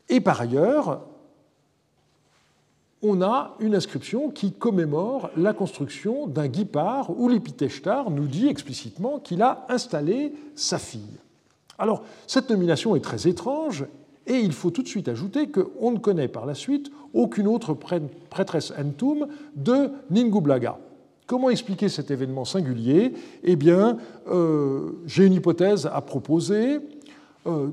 Et 0.09 0.21
par 0.21 0.41
ailleurs, 0.41 1.01
on 3.01 3.21
a 3.21 3.55
une 3.59 3.75
inscription 3.75 4.29
qui 4.29 4.51
commémore 4.51 5.29
la 5.35 5.53
construction 5.53 6.27
d'un 6.27 6.47
guipar 6.47 7.09
où 7.19 7.27
Lipiteshtar 7.27 8.09
nous 8.09 8.27
dit 8.27 8.47
explicitement 8.47 9.19
qu'il 9.19 9.41
a 9.41 9.65
installé 9.69 10.33
sa 10.55 10.77
fille. 10.77 11.19
Alors, 11.77 12.03
cette 12.27 12.49
nomination 12.49 12.95
est 12.95 13.01
très 13.01 13.27
étrange 13.27 13.85
et 14.27 14.37
il 14.37 14.53
faut 14.53 14.71
tout 14.71 14.81
de 14.81 14.87
suite 14.87 15.07
ajouter 15.07 15.49
qu'on 15.49 15.91
ne 15.91 15.99
connaît 15.99 16.27
par 16.27 16.45
la 16.45 16.55
suite 16.55 16.91
aucune 17.13 17.47
autre 17.47 17.73
prêtresse 18.29 18.73
Entum 18.77 19.27
de 19.55 19.89
Ningublaga. 20.09 20.79
Comment 21.27 21.49
expliquer 21.49 21.89
cet 21.89 22.11
événement 22.11 22.45
singulier? 22.45 23.13
Eh 23.43 23.55
bien, 23.55 23.97
euh, 24.29 24.91
j'ai 25.07 25.25
une 25.25 25.33
hypothèse 25.33 25.89
à 25.91 26.01
proposer 26.01 26.77
euh, 27.47 27.69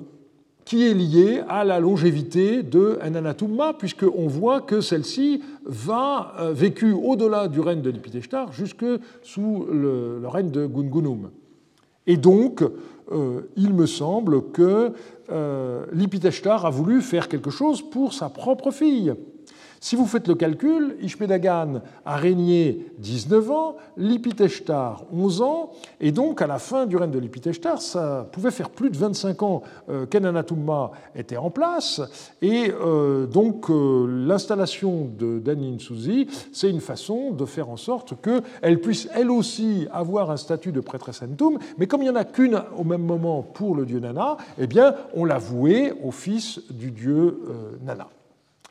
qui 0.64 0.86
est 0.86 0.94
liée 0.94 1.42
à 1.48 1.64
la 1.64 1.78
longévité 1.78 2.62
de 2.62 2.98
Nanatuma, 3.10 3.74
puisqu'on 3.74 4.26
voit 4.26 4.62
que 4.62 4.80
celle-ci 4.80 5.42
va 5.66 6.34
euh, 6.38 6.52
vécu 6.52 6.92
au-delà 6.92 7.48
du 7.48 7.60
règne 7.60 7.82
de 7.82 7.90
Lipiteshtar 7.90 8.52
jusque 8.52 8.86
sous 9.22 9.66
le, 9.70 10.18
le, 10.20 10.28
règne 10.28 10.50
de 10.50 10.66
Gungunum. 10.66 11.30
Et 12.06 12.16
donc, 12.16 12.64
il 13.56 13.74
me 13.74 13.86
semble 13.86 14.50
que 14.52 14.92
Lipiteshtar 15.92 16.66
a 16.66 16.70
voulu 16.70 17.00
faire 17.00 17.28
quelque 17.28 17.50
chose 17.50 17.82
pour 17.82 18.12
sa 18.12 18.28
propre 18.28 18.70
fille. 18.70 19.14
Si 19.82 19.96
vous 19.96 20.06
faites 20.06 20.28
le 20.28 20.36
calcul, 20.36 20.96
Ishmedagan 21.02 21.82
a 22.04 22.14
régné 22.14 22.86
19 22.98 23.50
ans, 23.50 23.76
Lipiteshtar 23.96 25.02
11 25.12 25.42
ans, 25.42 25.70
et 26.00 26.12
donc 26.12 26.40
à 26.40 26.46
la 26.46 26.60
fin 26.60 26.86
du 26.86 26.96
règne 26.96 27.10
de 27.10 27.18
Lipiteshtar, 27.18 27.82
ça 27.82 28.28
pouvait 28.30 28.52
faire 28.52 28.70
plus 28.70 28.90
de 28.90 28.96
25 28.96 29.42
ans 29.42 29.62
euh, 29.90 30.06
qu'Enanatumma 30.06 30.92
était 31.16 31.36
en 31.36 31.50
place, 31.50 32.00
et 32.40 32.70
euh, 32.70 33.26
donc 33.26 33.70
euh, 33.70 34.06
l'installation 34.24 35.10
de 35.18 35.40
Danin 35.40 35.80
Suzi, 35.80 36.28
c'est 36.52 36.70
une 36.70 36.80
façon 36.80 37.32
de 37.32 37.44
faire 37.44 37.68
en 37.68 37.76
sorte 37.76 38.14
qu'elle 38.22 38.80
puisse 38.80 39.08
elle 39.12 39.32
aussi 39.32 39.88
avoir 39.92 40.30
un 40.30 40.36
statut 40.36 40.70
de 40.70 40.80
prêtresse 40.80 41.22
Entum, 41.22 41.58
mais 41.76 41.88
comme 41.88 42.02
il 42.02 42.04
n'y 42.04 42.10
en 42.10 42.14
a 42.14 42.24
qu'une 42.24 42.62
au 42.78 42.84
même 42.84 43.02
moment 43.02 43.42
pour 43.42 43.74
le 43.74 43.84
dieu 43.84 43.98
Nana, 43.98 44.36
eh 44.58 44.68
bien 44.68 44.94
on 45.12 45.24
l'a 45.24 45.38
voué 45.38 45.92
au 46.04 46.12
fils 46.12 46.60
du 46.70 46.92
dieu 46.92 47.40
Nana. 47.84 48.06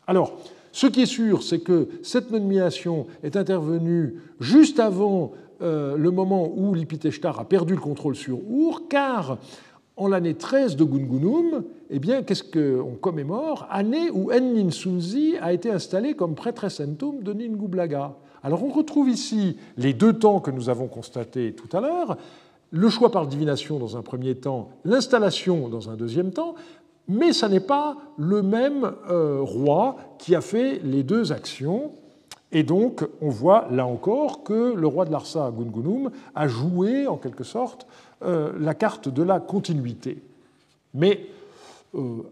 Alors, 0.07 0.37
ce 0.71 0.87
qui 0.87 1.01
est 1.01 1.05
sûr, 1.05 1.43
c'est 1.43 1.59
que 1.59 1.89
cette 2.01 2.31
nomination 2.31 3.07
est 3.23 3.35
intervenue 3.35 4.15
juste 4.39 4.79
avant 4.79 5.33
euh, 5.61 5.95
le 5.97 6.11
moment 6.11 6.51
où 6.55 6.73
Lipiteshtar 6.73 7.39
a 7.39 7.45
perdu 7.45 7.75
le 7.75 7.81
contrôle 7.81 8.15
sur 8.15 8.39
Ur, 8.49 8.87
car 8.89 9.37
en 9.97 10.07
l'année 10.07 10.33
13 10.33 10.77
de 10.77 10.83
Gungunum, 10.83 11.63
eh 11.89 11.99
bien, 11.99 12.23
qu'est-ce 12.23 12.43
qu'on 12.43 12.95
commémore? 12.95 13.67
Année 13.69 14.09
où 14.11 14.31
Ennin 14.31 14.71
Sunzi 14.71 15.35
a 15.41 15.53
été 15.53 15.69
installée 15.69 16.15
comme 16.15 16.33
prêtresse 16.33 16.79
entum 16.79 17.21
de 17.21 17.33
Ningublaga. 17.33 18.15
Alors 18.41 18.63
on 18.63 18.69
retrouve 18.69 19.09
ici 19.09 19.57
les 19.77 19.93
deux 19.93 20.13
temps 20.13 20.39
que 20.39 20.49
nous 20.49 20.69
avons 20.69 20.87
constatés 20.87 21.53
tout 21.53 21.75
à 21.77 21.81
l'heure, 21.81 22.17
le 22.71 22.89
choix 22.89 23.11
par 23.11 23.27
divination 23.27 23.77
dans 23.77 23.97
un 23.97 24.01
premier 24.01 24.35
temps, 24.35 24.69
l'installation 24.85 25.67
dans 25.67 25.89
un 25.89 25.95
deuxième 25.95 26.31
temps, 26.31 26.55
mais 27.07 27.33
ce 27.33 27.45
n'est 27.45 27.59
pas 27.59 27.97
le 28.17 28.41
même 28.41 28.91
euh, 29.09 29.39
roi 29.41 29.97
qui 30.17 30.35
a 30.35 30.41
fait 30.41 30.79
les 30.83 31.03
deux 31.03 31.31
actions. 31.31 31.91
Et 32.51 32.63
donc, 32.63 33.05
on 33.21 33.29
voit 33.29 33.67
là 33.71 33.85
encore 33.85 34.43
que 34.43 34.73
le 34.73 34.87
roi 34.87 35.05
de 35.05 35.11
Larsa, 35.11 35.51
Gungunum, 35.51 36.11
a 36.35 36.47
joué 36.47 37.07
en 37.07 37.17
quelque 37.17 37.43
sorte 37.43 37.87
euh, 38.23 38.51
la 38.59 38.73
carte 38.73 39.09
de 39.09 39.23
la 39.23 39.39
continuité. 39.39 40.21
Mais 40.93 41.27
euh, 41.95 42.23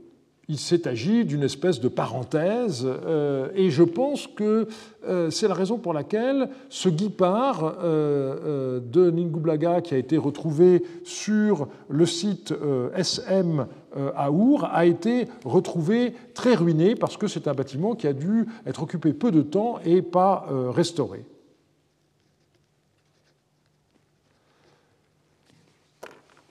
il 0.49 0.57
s'est 0.57 0.87
agi 0.87 1.25
d'une 1.25 1.43
espèce 1.43 1.79
de 1.79 1.87
parenthèse, 1.87 2.85
euh, 2.85 3.49
et 3.53 3.69
je 3.69 3.83
pense 3.83 4.25
que 4.25 4.67
euh, 5.07 5.29
c'est 5.29 5.47
la 5.47 5.53
raison 5.53 5.77
pour 5.77 5.93
laquelle 5.93 6.49
ce 6.69 6.89
guipard 6.89 7.75
euh, 7.81 8.79
de 8.79 9.11
Ningublaga, 9.11 9.81
qui 9.81 9.93
a 9.93 9.97
été 9.97 10.17
retrouvé 10.17 10.83
sur 11.03 11.67
le 11.87 12.05
site 12.07 12.53
SM 12.95 13.67
à 14.15 14.31
Our, 14.31 14.65
a 14.65 14.85
été 14.85 15.27
retrouvé 15.45 16.13
très 16.33 16.55
ruiné, 16.55 16.95
parce 16.95 17.15
que 17.15 17.27
c'est 17.27 17.47
un 17.47 17.53
bâtiment 17.53 17.93
qui 17.93 18.07
a 18.07 18.13
dû 18.13 18.47
être 18.65 18.83
occupé 18.83 19.13
peu 19.13 19.31
de 19.31 19.41
temps 19.41 19.79
et 19.85 20.01
pas 20.01 20.47
restauré. 20.71 21.23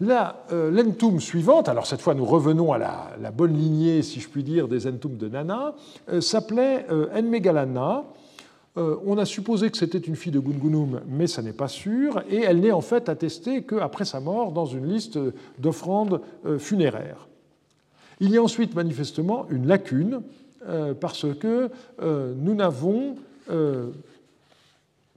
La 0.00 0.44
euh, 0.52 0.70
l'entum 0.70 1.18
suivante, 1.18 1.68
alors 1.68 1.86
cette 1.86 2.00
fois 2.00 2.14
nous 2.14 2.24
revenons 2.24 2.72
à 2.72 2.78
la, 2.78 3.30
bonne 3.32 3.56
lignée, 3.56 4.02
si 4.02 4.20
je 4.20 4.28
puis 4.28 4.44
dire, 4.44 4.68
des 4.68 4.86
entums 4.86 5.16
de 5.16 5.28
Nana, 5.28 5.74
euh, 6.08 6.20
s'appelait 6.20 6.86
euh, 6.90 7.08
Enmegalana. 7.12 8.04
on 8.76 9.18
a 9.18 9.24
supposé 9.24 9.70
que 9.70 9.76
c'était 9.76 9.98
une 9.98 10.14
fille 10.14 10.30
de 10.30 10.38
Gungunum, 10.38 11.00
mais 11.08 11.26
ça 11.26 11.42
n'est 11.42 11.52
pas 11.52 11.66
sûr, 11.66 12.22
et 12.30 12.42
elle 12.42 12.60
n'est 12.60 12.70
en 12.70 12.80
fait 12.80 13.08
attestée 13.08 13.62
qu'après 13.64 14.04
sa 14.04 14.20
mort 14.20 14.52
dans 14.52 14.66
une 14.66 14.86
liste 14.86 15.18
d'offrandes 15.58 16.20
funéraires. 16.58 17.26
Il 18.20 18.30
y 18.30 18.36
a 18.36 18.42
ensuite 18.42 18.76
manifestement 18.76 19.46
une 19.50 19.66
lacune, 19.66 20.20
parce 21.00 21.26
que 21.40 21.70
nous 22.00 22.54
n'avons 22.54 23.16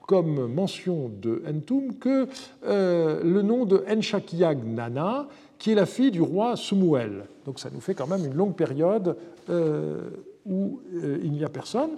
comme 0.08 0.48
mention 0.48 1.10
de 1.22 1.42
Entum 1.48 1.96
que 1.96 2.28
euh, 2.66 3.22
le 3.24 3.42
nom 3.42 3.66
de 3.66 3.84
Enshakiag 3.90 4.66
Nana, 4.66 5.28
qui 5.58 5.72
est 5.72 5.76
la 5.76 5.86
fille 5.86 6.12
du 6.12 6.22
roi 6.22 6.56
Sumuel. 6.56 7.26
Donc 7.46 7.60
ça 7.60 7.70
nous 7.74 7.80
fait 7.80 7.94
quand 7.94 8.08
même 8.08 8.26
une 8.26 8.34
longue 8.34 8.56
période 8.56 9.16
euh, 9.50 10.10
où 10.46 10.82
euh, 10.94 11.20
il 11.24 11.32
n'y 11.32 11.44
a 11.44 11.50
personne. 11.50 11.92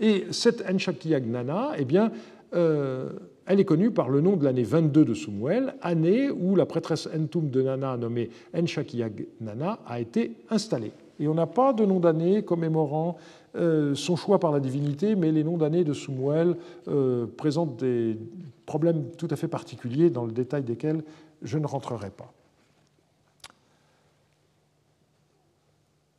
Et 0.00 0.26
cette 0.30 0.64
Enshakiag 0.68 1.26
Nana, 1.26 1.72
eh 1.76 1.84
bien, 1.84 2.12
elle 2.52 3.60
est 3.60 3.64
connue 3.64 3.90
par 3.90 4.08
le 4.08 4.20
nom 4.20 4.36
de 4.36 4.44
l'année 4.44 4.62
22 4.62 5.04
de 5.04 5.12
Sumuel, 5.12 5.74
année 5.82 6.30
où 6.30 6.54
la 6.54 6.64
prêtresse 6.66 7.08
Entum 7.14 7.50
de 7.50 7.62
Nana 7.62 7.96
nommée 7.96 8.30
Enshakiag 8.56 9.26
Nana 9.40 9.80
a 9.86 10.00
été 10.00 10.32
installée. 10.48 10.92
Et 11.20 11.26
on 11.26 11.34
n'a 11.34 11.46
pas 11.46 11.72
de 11.72 11.84
nom 11.84 11.98
d'année 11.98 12.42
commémorant 12.42 13.16
son 13.54 14.16
choix 14.16 14.38
par 14.38 14.52
la 14.52 14.60
divinité, 14.60 15.14
mais 15.14 15.32
les 15.32 15.44
noms 15.44 15.56
d'années 15.56 15.84
de 15.84 15.92
Sumuel 15.92 16.56
euh, 16.88 17.26
présentent 17.36 17.76
des 17.76 18.18
problèmes 18.66 19.04
tout 19.16 19.28
à 19.30 19.36
fait 19.36 19.48
particuliers, 19.48 20.10
dans 20.10 20.24
le 20.24 20.32
détail 20.32 20.62
desquels 20.62 21.02
je 21.42 21.58
ne 21.58 21.66
rentrerai 21.66 22.10
pas. 22.10 22.32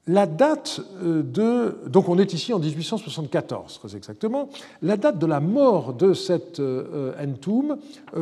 La 0.07 0.25
date 0.25 0.81
euh, 1.03 1.21
de. 1.21 1.87
Donc 1.87 2.09
on 2.09 2.17
est 2.17 2.33
ici 2.33 2.51
en 2.51 2.59
1874, 2.59 3.79
très 3.79 3.95
exactement. 3.95 4.49
La 4.81 4.97
date 4.97 5.19
de 5.19 5.25
la 5.27 5.39
mort 5.39 5.93
de 5.93 6.13
cet 6.13 6.59
Entum 6.59 7.77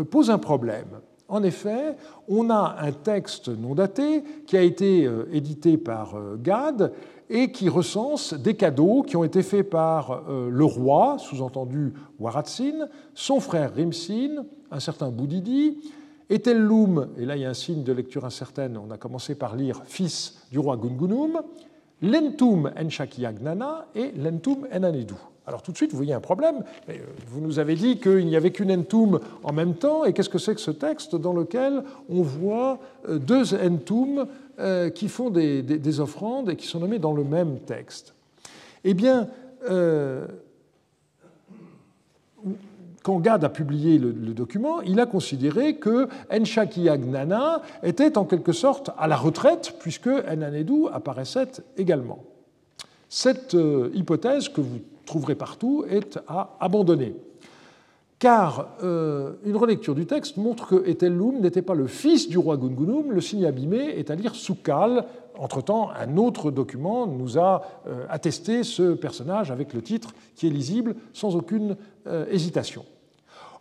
pose 0.10 0.30
un 0.30 0.38
problème. 0.38 0.88
En 1.30 1.44
effet, 1.44 1.96
on 2.28 2.50
a 2.50 2.78
un 2.80 2.92
texte 2.92 3.50
non 3.50 3.76
daté 3.76 4.24
qui 4.46 4.56
a 4.56 4.62
été 4.62 5.10
édité 5.32 5.78
par 5.78 6.16
Gad 6.42 6.94
et 7.30 7.52
qui 7.52 7.70
recense 7.70 8.34
des 8.34 8.56
cadeaux 8.56 9.04
qui 9.04 9.18
ont 9.18 9.24
été 9.24 9.44
faits 9.44 9.70
par 9.70 10.24
euh, 10.30 10.50
le 10.50 10.66
roi, 10.66 11.18
sous-entendu 11.20 11.94
Waratsin, 12.20 12.88
son 13.14 13.40
frère 13.40 13.74
Rimsin, 13.76 14.46
un 14.72 14.80
certain 14.80 15.10
Boudidi, 15.10 15.78
Etellum, 16.30 17.10
et 17.18 17.26
là 17.26 17.36
il 17.36 17.42
y 17.42 17.46
a 17.46 17.50
un 17.50 17.54
signe 17.54 17.84
de 17.84 17.94
lecture 17.94 18.26
incertaine, 18.26 18.78
on 18.78 18.92
a 18.92 18.98
commencé 18.98 19.36
par 19.36 19.56
lire 19.56 19.82
fils 19.86 20.42
du 20.52 20.60
roi 20.60 20.78
Gungunum, 20.78 21.42
Lentum 22.02 22.72
Enshakiagnana 22.78 23.88
et 23.96 24.12
Lentum 24.12 24.68
Enanedu. 24.72 25.16
Alors 25.48 25.62
tout 25.62 25.72
de 25.72 25.78
suite, 25.78 25.92
vous 25.92 25.98
voyez 25.98 26.14
un 26.14 26.20
problème. 26.20 26.64
Euh, 26.90 26.98
vous 27.28 27.40
nous 27.40 27.58
avez 27.58 27.76
dit 27.76 28.00
qu'il 28.00 28.26
n'y 28.26 28.36
avait 28.36 28.52
qu'une 28.52 28.72
entum 28.72 29.22
en 29.44 29.54
même 29.54 29.76
temps, 29.76 30.04
et 30.04 30.12
qu'est-ce 30.12 30.30
que 30.30 30.38
c'est 30.38 30.54
que 30.54 30.62
ce 30.62 30.72
texte 30.72 31.16
dans 31.16 31.32
lequel 31.32 31.84
on 32.10 32.22
voit 32.22 32.80
euh, 33.08 33.18
deux 33.18 33.56
entum 33.56 34.28
euh, 34.60 34.90
qui 34.90 35.08
font 35.08 35.30
des, 35.30 36.00
offrandes 36.00 36.50
et 36.50 36.56
qui 36.56 36.68
sont 36.68 36.80
nommés 36.80 37.00
dans 37.00 37.14
le 37.14 37.24
même 37.24 37.60
texte 37.60 38.16
Eh 38.84 38.94
bien, 38.94 39.30
quand 43.04 43.20
Gad 43.20 43.44
a 43.44 43.50
publié 43.50 43.98
le, 43.98 44.12
document, 44.34 44.82
il 44.82 45.00
a 45.00 45.06
considéré 45.06 45.76
que 45.76 46.08
Enshakiagnana 46.32 47.62
était 47.84 48.18
en 48.18 48.26
quelque 48.26 48.52
sorte 48.52 48.92
à 48.98 49.08
la 49.08 49.16
retraite, 49.16 49.76
puisque 49.80 50.08
Enanedou 50.08 50.90
apparaissait 50.92 51.52
également. 51.78 52.24
Cette 53.10 53.56
hypothèse 53.94 54.50
que 54.50 54.62
vous 54.62 54.80
trouverez 55.08 55.34
partout, 55.34 55.86
est 55.90 56.20
à 56.28 56.56
abandonner. 56.60 57.16
Car 58.20 58.70
euh, 58.82 59.34
une 59.46 59.56
relecture 59.56 59.94
du 59.94 60.08
texte 60.08 60.38
montre 60.38 60.68
que 60.68 60.88
Etellum 60.88 61.40
n'était 61.40 61.62
pas 61.62 61.76
le 61.76 61.86
fils 61.86 62.28
du 62.28 62.40
roi 62.40 62.58
Gungunum, 62.58 63.12
le 63.12 63.22
signe 63.22 63.46
abîmé 63.46 63.78
est 63.78 64.10
à 64.10 64.16
lire 64.16 64.34
Soukal. 64.34 65.06
Entre-temps, 65.38 65.92
un 65.92 66.18
autre 66.18 66.50
document 66.50 67.06
nous 67.06 67.38
a 67.38 67.62
euh, 67.86 68.06
attesté 68.10 68.64
ce 68.64 68.94
personnage 68.94 69.52
avec 69.52 69.72
le 69.74 69.84
titre 69.84 70.16
qui 70.36 70.48
est 70.48 70.50
lisible 70.50 70.96
sans 71.14 71.36
aucune 71.36 71.78
euh, 72.08 72.26
hésitation. 72.32 72.86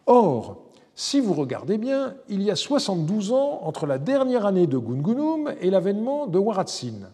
Or, 0.07 0.63
si 0.95 1.21
vous 1.21 1.35
regardez 1.35 1.77
bien, 1.77 2.15
il 2.31 2.43
y 2.43 2.51
a 2.51 2.57
72 2.57 3.33
ans 3.33 3.61
entre 3.63 3.85
la 3.85 3.99
dernière 3.99 4.47
année 4.47 4.67
de 4.67 4.79
Gungunum 4.79 5.53
et 5.61 5.69
l'avènement 5.69 6.27
de 6.27 6.39
Waratsin. 6.39 7.11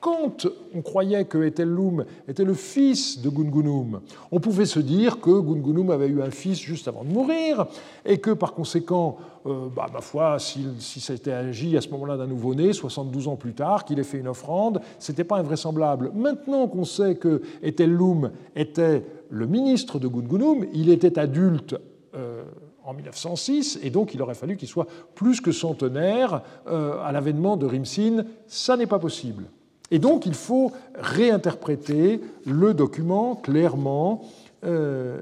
Quand 0.00 0.46
on 0.74 0.82
croyait 0.82 1.24
que 1.24 1.38
Etellum 1.38 2.04
était 2.28 2.44
le 2.44 2.54
fils 2.54 3.20
de 3.20 3.28
Gungunum, 3.28 4.00
on 4.30 4.38
pouvait 4.38 4.66
se 4.66 4.78
dire 4.78 5.20
que 5.20 5.40
Gungunum 5.40 5.90
avait 5.90 6.06
eu 6.06 6.22
un 6.22 6.30
fils 6.30 6.60
juste 6.60 6.86
avant 6.86 7.02
de 7.02 7.08
mourir, 7.10 7.66
et 8.04 8.18
que 8.18 8.30
par 8.30 8.54
conséquent, 8.54 9.16
euh, 9.46 9.68
bah, 9.74 9.86
ma 9.92 10.00
foi, 10.00 10.38
si, 10.38 10.66
si 10.78 11.00
c'était 11.00 11.32
agi 11.32 11.76
à 11.76 11.80
ce 11.80 11.88
moment-là 11.90 12.16
d'un 12.16 12.26
nouveau-né, 12.26 12.72
72 12.72 13.26
ans 13.26 13.36
plus 13.36 13.54
tard, 13.54 13.84
qu'il 13.84 13.98
ait 13.98 14.04
fait 14.04 14.18
une 14.18 14.28
offrande, 14.28 14.80
ce 15.00 15.10
n'était 15.10 15.24
pas 15.24 15.38
invraisemblable. 15.38 16.12
Maintenant 16.14 16.68
qu'on 16.68 16.84
sait 16.84 17.16
que 17.16 17.42
Etellum 17.62 18.30
était 18.54 19.04
le 19.30 19.46
ministre 19.46 19.98
de 19.98 20.06
Gungunum, 20.06 20.64
il 20.74 20.90
était 20.90 21.18
adulte. 21.18 21.76
Euh, 22.14 22.44
en 22.84 22.94
1906, 22.94 23.80
et 23.82 23.90
donc 23.90 24.14
il 24.14 24.22
aurait 24.22 24.34
fallu 24.34 24.56
qu'il 24.56 24.66
soit 24.66 24.86
plus 25.14 25.42
que 25.42 25.52
centenaire 25.52 26.40
euh, 26.68 26.98
à 27.04 27.12
l'avènement 27.12 27.58
de 27.58 27.66
Rimsin. 27.66 28.24
Ça 28.46 28.78
n'est 28.78 28.86
pas 28.86 28.98
possible. 28.98 29.44
Et 29.90 29.98
donc 29.98 30.26
il 30.26 30.34
faut 30.34 30.72
réinterpréter 30.94 32.20
le 32.46 32.74
document 32.74 33.36
clairement. 33.36 34.22
Euh, 34.64 35.20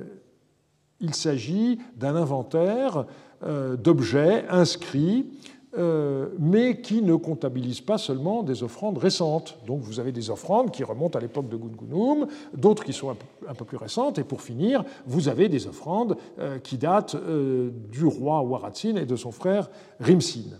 il 1.00 1.14
s'agit 1.14 1.78
d'un 1.96 2.16
inventaire 2.16 3.04
euh, 3.44 3.76
d'objets 3.76 4.46
inscrits, 4.48 5.26
euh, 5.78 6.28
mais 6.38 6.80
qui 6.80 7.02
ne 7.02 7.14
comptabilise 7.16 7.82
pas 7.82 7.98
seulement 7.98 8.42
des 8.42 8.62
offrandes 8.62 8.96
récentes. 8.96 9.58
Donc 9.66 9.82
vous 9.82 10.00
avez 10.00 10.10
des 10.10 10.30
offrandes 10.30 10.70
qui 10.70 10.82
remontent 10.82 11.18
à 11.18 11.22
l'époque 11.22 11.50
de 11.50 11.56
Gungunum, 11.56 12.26
d'autres 12.54 12.82
qui 12.82 12.94
sont 12.94 13.14
un 13.46 13.54
peu 13.54 13.64
plus 13.66 13.76
récentes, 13.76 14.18
et 14.18 14.24
pour 14.24 14.40
finir, 14.40 14.84
vous 15.06 15.28
avez 15.28 15.50
des 15.50 15.66
offrandes 15.66 16.16
qui 16.62 16.78
datent 16.78 17.16
du 17.90 18.06
roi 18.06 18.40
Waratsin 18.40 18.96
et 18.96 19.04
de 19.04 19.16
son 19.16 19.32
frère 19.32 19.68
Rimsin. 20.00 20.56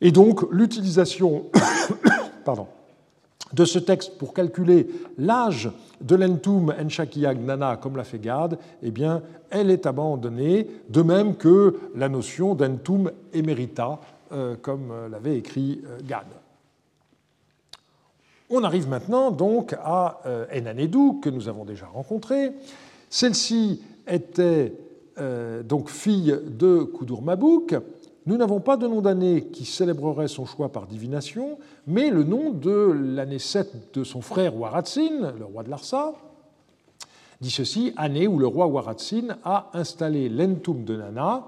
Et 0.00 0.10
donc 0.10 0.44
l'utilisation 0.50 1.46
de 3.52 3.64
ce 3.64 3.78
texte 3.78 4.16
pour 4.18 4.32
calculer 4.32 4.86
l'âge 5.18 5.70
de 6.00 6.14
l'entum 6.14 6.74
enshakiyag 6.78 7.40
nana 7.40 7.76
comme 7.76 7.96
l'a 7.96 8.04
fait 8.04 8.18
Gad, 8.18 8.58
eh 8.82 8.90
bien, 8.90 9.22
elle 9.50 9.70
est 9.70 9.86
abandonnée, 9.86 10.68
de 10.88 11.02
même 11.02 11.36
que 11.36 11.78
la 11.96 12.08
notion 12.08 12.54
d'entum 12.54 13.10
emerita, 13.32 14.00
euh, 14.32 14.56
comme 14.60 14.92
l'avait 15.10 15.36
écrit 15.38 15.82
euh, 15.84 15.98
Gad. 16.06 16.26
On 18.48 18.64
arrive 18.64 18.88
maintenant 18.88 19.30
donc 19.30 19.74
à 19.82 20.20
euh, 20.26 20.46
Enanedou, 20.52 21.20
que 21.20 21.30
nous 21.30 21.48
avons 21.48 21.64
déjà 21.64 21.86
rencontré. 21.86 22.52
Celle-ci 23.08 23.82
était 24.06 24.72
donc 25.64 25.90
fille 25.90 26.34
de 26.46 26.82
Koudour 26.82 27.20
Mabouk, 27.20 27.74
nous 28.30 28.36
n'avons 28.36 28.60
pas 28.60 28.76
de 28.76 28.86
nom 28.86 29.00
d'année 29.00 29.46
qui 29.46 29.64
célébrerait 29.64 30.28
son 30.28 30.46
choix 30.46 30.68
par 30.68 30.86
divination, 30.86 31.58
mais 31.88 32.10
le 32.10 32.22
nom 32.22 32.50
de 32.50 32.92
l'année 32.94 33.40
7 33.40 33.92
de 33.92 34.04
son 34.04 34.20
frère 34.20 34.56
Waratsin, 34.56 35.32
le 35.36 35.44
roi 35.44 35.64
de 35.64 35.68
Larsa, 35.68 36.14
dit 37.40 37.50
ceci, 37.50 37.92
année 37.96 38.28
où 38.28 38.38
le 38.38 38.46
roi 38.46 38.68
Waratsin 38.68 39.36
a 39.42 39.70
installé 39.74 40.28
l'entum 40.28 40.84
de 40.84 40.94
Nana, 40.94 41.44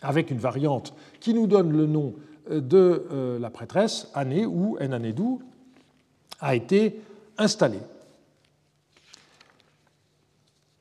avec 0.00 0.30
une 0.30 0.38
variante 0.38 0.94
qui 1.20 1.34
nous 1.34 1.46
donne 1.46 1.76
le 1.76 1.84
nom 1.84 2.14
de 2.50 3.04
euh, 3.12 3.38
la 3.38 3.50
prêtresse, 3.50 4.08
année 4.14 4.46
où 4.46 4.78
Enanedou 4.80 5.42
a 6.40 6.54
été 6.54 7.02
installée. 7.36 7.82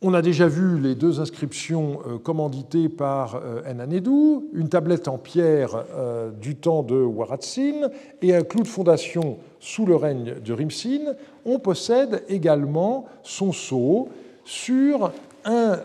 On 0.04 0.16
a 0.16 0.24
déjà 0.24 0.48
vu 0.48 0.80
les 0.80 0.96
deux 0.96 1.20
inscriptions 1.20 2.00
euh, 2.08 2.18
commanditées 2.18 2.90
par 2.90 3.36
euh, 3.36 3.62
Enanedou, 3.70 4.50
une 4.52 4.68
tablette 4.68 5.08
en 5.08 5.20
pierre 5.20 5.86
euh, 5.94 6.32
du 6.32 6.56
temps 6.56 6.82
de 6.82 6.96
Waratsin 6.96 7.92
et 8.24 8.36
un 8.36 8.42
clou 8.42 8.64
de 8.64 8.68
fondation 8.68 9.38
sous 9.60 9.86
le 9.86 9.96
règne 9.96 10.40
de 10.44 10.54
Rimsin. 10.54 11.14
On 11.46 11.60
possède 11.60 12.24
également 12.30 13.06
son 13.22 13.52
sceau 13.52 14.10
sur 14.44 15.12
un 15.46 15.78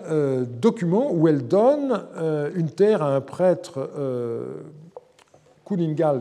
document 0.60 1.12
où 1.12 1.28
elle 1.28 1.46
donne 1.46 2.04
une 2.54 2.70
terre 2.70 3.02
à 3.02 3.14
un 3.14 3.20
prêtre 3.22 3.90
Kuningal, 5.64 6.20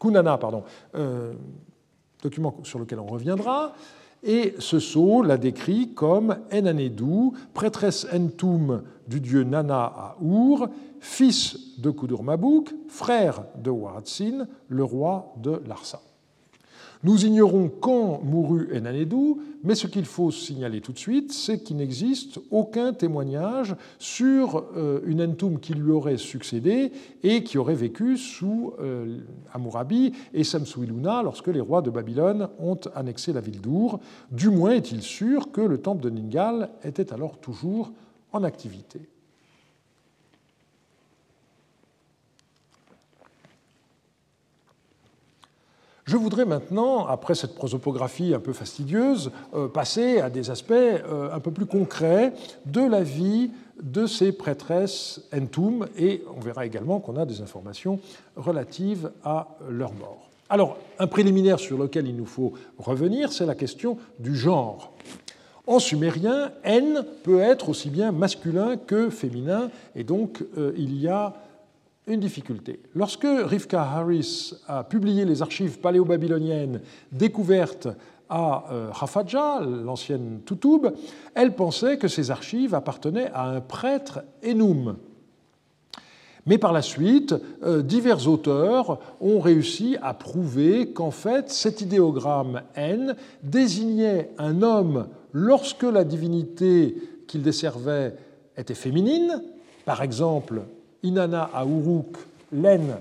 Kunana, 0.00 0.36
pardon, 0.36 0.64
document 2.22 2.56
sur 2.64 2.80
lequel 2.80 2.98
on 2.98 3.06
reviendra, 3.06 3.72
et 4.22 4.54
ce 4.58 4.78
sceau 4.78 5.22
la 5.22 5.38
décrit 5.38 5.94
comme 5.94 6.36
Enanedou, 6.52 7.32
prêtresse 7.54 8.06
entum 8.12 8.82
du 9.08 9.20
dieu 9.20 9.44
Nana 9.44 9.84
à 9.84 10.16
Our, 10.22 10.68
fils 11.00 11.78
de 11.78 11.90
Kudur 11.90 12.22
Mabouk, 12.22 12.74
frère 12.88 13.44
de 13.56 13.70
Waratsin, 13.70 14.46
le 14.68 14.84
roi 14.84 15.34
de 15.38 15.62
Larsa. 15.66 16.00
Nous 17.02 17.24
ignorons 17.24 17.70
quand 17.80 18.20
mourut 18.22 18.68
Enanedou, 18.74 19.40
mais 19.64 19.74
ce 19.74 19.86
qu'il 19.86 20.04
faut 20.04 20.30
signaler 20.30 20.82
tout 20.82 20.92
de 20.92 20.98
suite, 20.98 21.32
c'est 21.32 21.62
qu'il 21.62 21.78
n'existe 21.78 22.38
aucun 22.50 22.92
témoignage 22.92 23.74
sur 23.98 24.66
euh, 24.76 25.00
une 25.06 25.22
Entum 25.22 25.60
qui 25.60 25.72
lui 25.72 25.90
aurait 25.90 26.18
succédé 26.18 26.92
et 27.22 27.42
qui 27.42 27.56
aurait 27.56 27.74
vécu 27.74 28.18
sous 28.18 28.74
euh, 28.80 29.20
Amurabi 29.54 30.12
et 30.34 30.44
Samsuiluna 30.44 31.22
lorsque 31.22 31.48
les 31.48 31.60
rois 31.60 31.80
de 31.80 31.88
Babylone 31.88 32.48
ont 32.58 32.80
annexé 32.94 33.32
la 33.32 33.40
ville 33.40 33.62
d'Our. 33.62 34.00
Du 34.30 34.50
moins 34.50 34.72
est-il 34.72 35.00
sûr 35.00 35.52
que 35.52 35.62
le 35.62 35.78
temple 35.78 36.02
de 36.02 36.10
Ningal 36.10 36.68
était 36.84 37.14
alors 37.14 37.38
toujours 37.38 37.92
en 38.32 38.44
activité. 38.44 39.00
Je 46.10 46.16
voudrais 46.16 46.44
maintenant, 46.44 47.06
après 47.06 47.36
cette 47.36 47.54
prosopographie 47.54 48.34
un 48.34 48.40
peu 48.40 48.52
fastidieuse, 48.52 49.30
euh, 49.54 49.68
passer 49.68 50.18
à 50.18 50.28
des 50.28 50.50
aspects 50.50 50.72
euh, 50.72 51.32
un 51.32 51.38
peu 51.38 51.52
plus 51.52 51.66
concrets 51.66 52.32
de 52.66 52.80
la 52.80 53.04
vie 53.04 53.52
de 53.80 54.06
ces 54.06 54.32
prêtresses 54.32 55.20
entum, 55.32 55.86
et 55.96 56.24
on 56.36 56.40
verra 56.40 56.66
également 56.66 56.98
qu'on 56.98 57.14
a 57.14 57.24
des 57.24 57.42
informations 57.42 58.00
relatives 58.34 59.12
à 59.22 59.56
leur 59.68 59.92
mort. 59.92 60.28
Alors, 60.48 60.78
un 60.98 61.06
préliminaire 61.06 61.60
sur 61.60 61.78
lequel 61.78 62.08
il 62.08 62.16
nous 62.16 62.26
faut 62.26 62.54
revenir, 62.76 63.32
c'est 63.32 63.46
la 63.46 63.54
question 63.54 63.96
du 64.18 64.34
genre. 64.34 64.92
En 65.68 65.78
sumérien, 65.78 66.50
N 66.64 67.04
peut 67.22 67.38
être 67.38 67.68
aussi 67.68 67.88
bien 67.88 68.10
masculin 68.10 68.76
que 68.76 69.10
féminin, 69.10 69.70
et 69.94 70.02
donc 70.02 70.42
euh, 70.58 70.72
il 70.76 71.00
y 71.00 71.06
a 71.06 71.36
difficulté. 72.18 72.80
Lorsque 72.94 73.26
Rivka 73.26 73.82
Harris 73.82 74.54
a 74.66 74.82
publié 74.82 75.24
les 75.24 75.42
archives 75.42 75.78
paléo-babyloniennes 75.78 76.80
découvertes 77.12 77.88
à 78.30 78.64
Rafaja, 78.92 79.60
euh, 79.60 79.82
l'ancienne 79.84 80.40
Toutoub, 80.44 80.92
elle 81.34 81.54
pensait 81.54 81.98
que 81.98 82.08
ces 82.08 82.30
archives 82.30 82.74
appartenaient 82.74 83.30
à 83.34 83.48
un 83.48 83.60
prêtre 83.60 84.20
Enum. 84.44 84.96
Mais 86.46 86.56
par 86.56 86.72
la 86.72 86.80
suite, 86.80 87.34
euh, 87.64 87.82
divers 87.82 88.28
auteurs 88.28 88.98
ont 89.20 89.40
réussi 89.40 89.96
à 90.00 90.14
prouver 90.14 90.92
qu'en 90.92 91.10
fait, 91.10 91.50
cet 91.50 91.80
idéogramme 91.80 92.62
N 92.76 93.14
désignait 93.42 94.30
un 94.38 94.62
homme 94.62 95.08
lorsque 95.32 95.82
la 95.82 96.04
divinité 96.04 96.96
qu'il 97.26 97.42
desservait 97.42 98.16
était 98.56 98.74
féminine, 98.74 99.42
par 99.84 100.02
exemple 100.02 100.62
Inanna 101.02 101.50
à 101.54 101.64
Uruk, 101.64 102.16
l'aine 102.52 102.96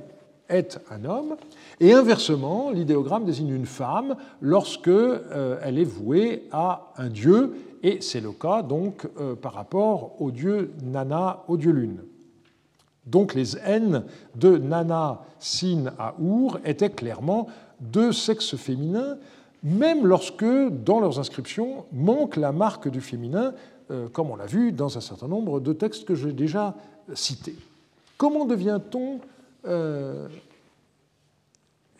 est 0.47 0.80
un 0.91 1.06
homme, 1.06 1.36
et 1.80 1.93
inversement, 1.93 2.72
l'idéogramme 2.72 3.26
désigne 3.26 3.54
une 3.54 3.66
femme 3.66 4.16
lorsque 4.41 4.89
elle 4.89 5.78
est 5.78 5.84
vouée 5.84 6.47
à 6.52 6.91
un 6.97 7.08
dieu, 7.08 7.56
et 7.84 8.02
c'est 8.02 8.20
le 8.20 8.32
cas 8.32 8.64
donc 8.64 9.08
par 9.41 9.54
rapport 9.54 10.20
au 10.20 10.32
dieu 10.32 10.74
Nana, 10.84 11.43
au 11.47 11.56
dieu 11.56 11.72
lune. 11.72 12.02
Donc 13.06 13.34
les 13.34 13.58
N 13.58 14.04
de 14.36 14.58
Nana, 14.58 15.22
Sin 15.39 15.93
à 15.97 16.16
étaient 16.66 16.89
clairement 16.89 17.47
deux 17.80 18.12
sexes 18.12 18.56
féminins, 18.56 19.18
même 19.64 20.06
lorsque 20.06 20.45
dans 20.84 21.00
leurs 21.00 21.20
inscriptions 21.20 21.86
manque 21.91 22.36
la 22.36 22.52
marque 22.52 22.89
du 22.89 23.02
féminin, 23.02 23.54
euh, 23.91 24.08
comme 24.10 24.30
on 24.30 24.36
l'a 24.36 24.45
vu 24.45 24.72
dans 24.72 24.97
un 24.97 25.02
certain 25.02 25.28
nombre 25.28 25.60
de 25.60 25.74
textes 25.74 26.06
que 26.06 26.16
j'ai 26.16 26.32
déjà 26.32 26.76
cités. 27.14 27.56
Comment 28.20 28.43
devient-on 28.43 29.22
euh, 29.65 30.28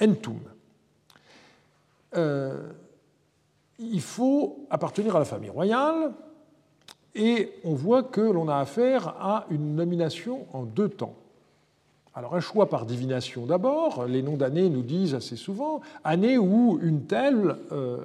Entum 0.02 0.38
euh, 2.14 2.74
Il 3.80 4.02
faut 4.02 4.68
appartenir 4.70 5.16
à 5.16 5.20
la 5.20 5.26
famille 5.26 5.50
royale, 5.50 6.12
et 7.16 7.54
on 7.64 7.74
voit 7.74 8.04
que 8.04 8.20
l'on 8.20 8.50
a 8.50 8.58
affaire 8.58 9.16
à 9.18 9.46
une 9.50 9.76
nomination 9.76 10.46
en 10.52 10.64
deux 10.64 10.90
temps. 10.90 11.16
Alors 12.14 12.36
un 12.36 12.42
choix 12.42 12.68
par 12.68 12.86
divination 12.86 13.46
d'abord, 13.46 14.04
les 14.04 14.22
noms 14.22 14.36
d'années 14.36 14.70
nous 14.70 14.84
disent 14.84 15.16
assez 15.16 15.38
souvent 15.38 15.80
année 16.04 16.38
où 16.38 16.80
une 16.82 17.06
telle 17.06 17.56
euh, 17.72 18.04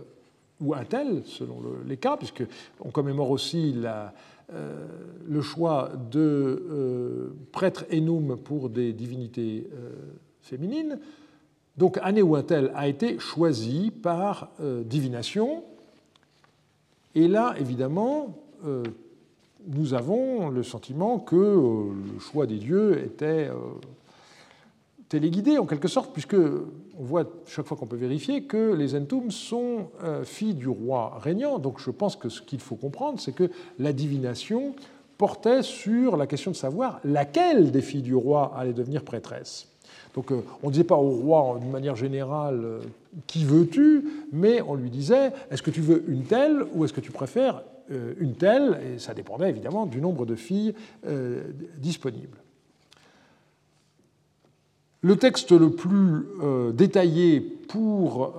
ou 0.64 0.74
un 0.74 0.84
tel, 0.84 1.22
selon 1.24 1.62
les 1.86 1.96
cas, 1.96 2.16
puisqu'on 2.16 2.90
commémore 2.90 3.30
aussi 3.30 3.74
euh, 3.84 4.86
le 5.26 5.40
choix 5.42 5.92
de 6.10 6.20
euh, 6.20 7.36
prêtres 7.52 7.84
enum 7.92 8.36
pour 8.36 8.70
des 8.70 8.92
divinités 8.92 9.68
féminines. 10.40 10.98
Donc 11.76 11.98
année 12.02 12.22
ou 12.22 12.36
un 12.36 12.42
tel 12.42 12.70
a 12.74 12.88
été 12.88 13.18
choisi 13.18 13.90
par 13.90 14.50
divination. 14.84 15.64
Et 17.14 17.28
là, 17.28 17.54
évidemment, 17.58 18.44
euh, 18.64 18.82
nous 19.66 19.94
avons 19.94 20.50
le 20.50 20.62
sentiment 20.62 21.18
que 21.18 21.36
euh, 21.36 21.92
le 22.14 22.18
choix 22.18 22.46
des 22.46 22.58
dieux 22.58 23.02
était 23.02 23.48
euh, 23.48 23.54
téléguidé 25.08 25.58
en 25.58 25.66
quelque 25.66 25.88
sorte, 25.88 26.12
puisque 26.12 26.36
on 26.98 27.04
voit 27.04 27.24
chaque 27.46 27.66
fois 27.66 27.76
qu'on 27.76 27.86
peut 27.86 27.96
vérifier 27.96 28.44
que 28.44 28.72
les 28.74 28.94
Entum 28.94 29.30
sont 29.30 29.88
filles 30.24 30.54
du 30.54 30.68
roi 30.68 31.18
régnant. 31.20 31.58
Donc 31.58 31.80
je 31.80 31.90
pense 31.90 32.16
que 32.16 32.28
ce 32.28 32.40
qu'il 32.40 32.60
faut 32.60 32.76
comprendre, 32.76 33.20
c'est 33.20 33.32
que 33.32 33.50
la 33.78 33.92
divination 33.92 34.74
portait 35.18 35.62
sur 35.62 36.16
la 36.16 36.26
question 36.26 36.50
de 36.50 36.56
savoir 36.56 37.00
laquelle 37.04 37.70
des 37.70 37.82
filles 37.82 38.02
du 38.02 38.14
roi 38.14 38.52
allait 38.56 38.72
devenir 38.72 39.02
prêtresse. 39.02 39.68
Donc 40.14 40.30
on 40.30 40.66
ne 40.66 40.72
disait 40.72 40.84
pas 40.84 40.96
au 40.96 41.10
roi 41.10 41.58
d'une 41.60 41.70
manière 41.70 41.96
générale 41.96 42.80
qui 43.26 43.44
veux-tu, 43.44 44.04
mais 44.32 44.62
on 44.62 44.74
lui 44.74 44.90
disait 44.90 45.32
est-ce 45.50 45.62
que 45.62 45.70
tu 45.70 45.80
veux 45.80 46.04
une 46.08 46.24
telle 46.24 46.64
ou 46.74 46.84
est-ce 46.84 46.92
que 46.92 47.00
tu 47.00 47.12
préfères 47.12 47.62
euh, 47.90 48.14
une 48.18 48.34
telle, 48.34 48.80
et 48.82 48.98
ça 48.98 49.12
dépendait 49.12 49.50
évidemment 49.50 49.84
du 49.84 50.00
nombre 50.00 50.24
de 50.24 50.34
filles 50.34 50.74
euh, 51.06 51.42
disponibles. 51.76 52.38
Le 55.04 55.16
texte 55.16 55.52
le 55.52 55.68
plus 55.68 56.26
euh, 56.42 56.72
détaillé 56.72 57.42
pour 57.68 58.34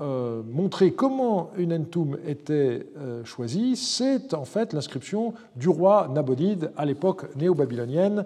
montrer 0.51 0.91
comment 0.91 1.49
une 1.57 1.73
entum 1.73 2.17
était 2.25 2.85
choisie, 3.25 3.75
c'est 3.75 4.33
en 4.33 4.45
fait 4.45 4.71
l'inscription 4.71 5.33
du 5.57 5.67
roi 5.67 6.09
Nabonide 6.13 6.71
à 6.77 6.85
l'époque 6.85 7.35
néo-babylonienne, 7.35 8.23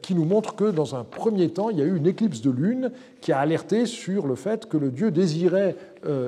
qui 0.00 0.14
nous 0.14 0.24
montre 0.24 0.54
que 0.54 0.70
dans 0.70 0.94
un 0.94 1.02
premier 1.02 1.48
temps, 1.48 1.70
il 1.70 1.78
y 1.78 1.82
a 1.82 1.86
eu 1.86 1.96
une 1.96 2.06
éclipse 2.06 2.40
de 2.40 2.50
lune 2.50 2.92
qui 3.20 3.32
a 3.32 3.40
alerté 3.40 3.86
sur 3.86 4.28
le 4.28 4.36
fait 4.36 4.66
que 4.66 4.76
le 4.76 4.90
dieu 4.90 5.10
désirait 5.10 5.74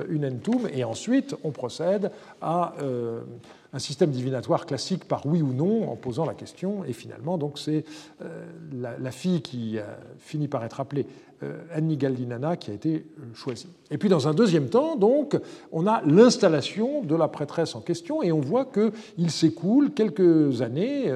une 0.09 0.25
entum, 0.25 0.67
et 0.73 0.83
ensuite 0.83 1.35
on 1.45 1.51
procède 1.51 2.11
à 2.41 2.73
un 3.75 3.79
système 3.79 4.09
divinatoire 4.09 4.65
classique 4.65 5.03
par 5.03 5.25
oui 5.25 5.41
ou 5.41 5.51
non 5.51 5.91
en 5.91 5.97
posant 5.97 6.25
la 6.25 6.33
question. 6.33 6.85
Et 6.85 6.93
finalement, 6.93 7.37
donc 7.37 7.59
c'est 7.59 7.83
euh, 8.21 8.45
la, 8.71 9.11
fille 9.11 9.41
qui 9.41 9.77
a 9.77 9.97
fini 10.17 10.47
par 10.47 10.63
être 10.63 10.79
appelée 10.79 11.05
euh, 11.43 11.57
Annie 11.73 11.97
Galdinana 11.97 12.55
qui 12.55 12.71
a 12.71 12.73
été 12.73 12.95
euh, 12.95 13.33
choisie. 13.33 13.67
Et 13.91 13.97
puis 13.97 14.07
dans 14.07 14.29
un 14.29 14.33
deuxième 14.33 14.69
temps, 14.69 14.95
donc, 14.95 15.37
on 15.73 15.87
a 15.87 16.01
l'installation 16.05 17.03
de 17.03 17.15
la 17.15 17.27
prêtresse 17.27 17.75
en 17.75 17.81
question 17.81 18.23
et 18.23 18.31
on 18.31 18.39
voit 18.39 18.65
qu'il 18.65 19.29
s'écoule 19.29 19.91
quelques 19.91 20.61
années. 20.61 21.13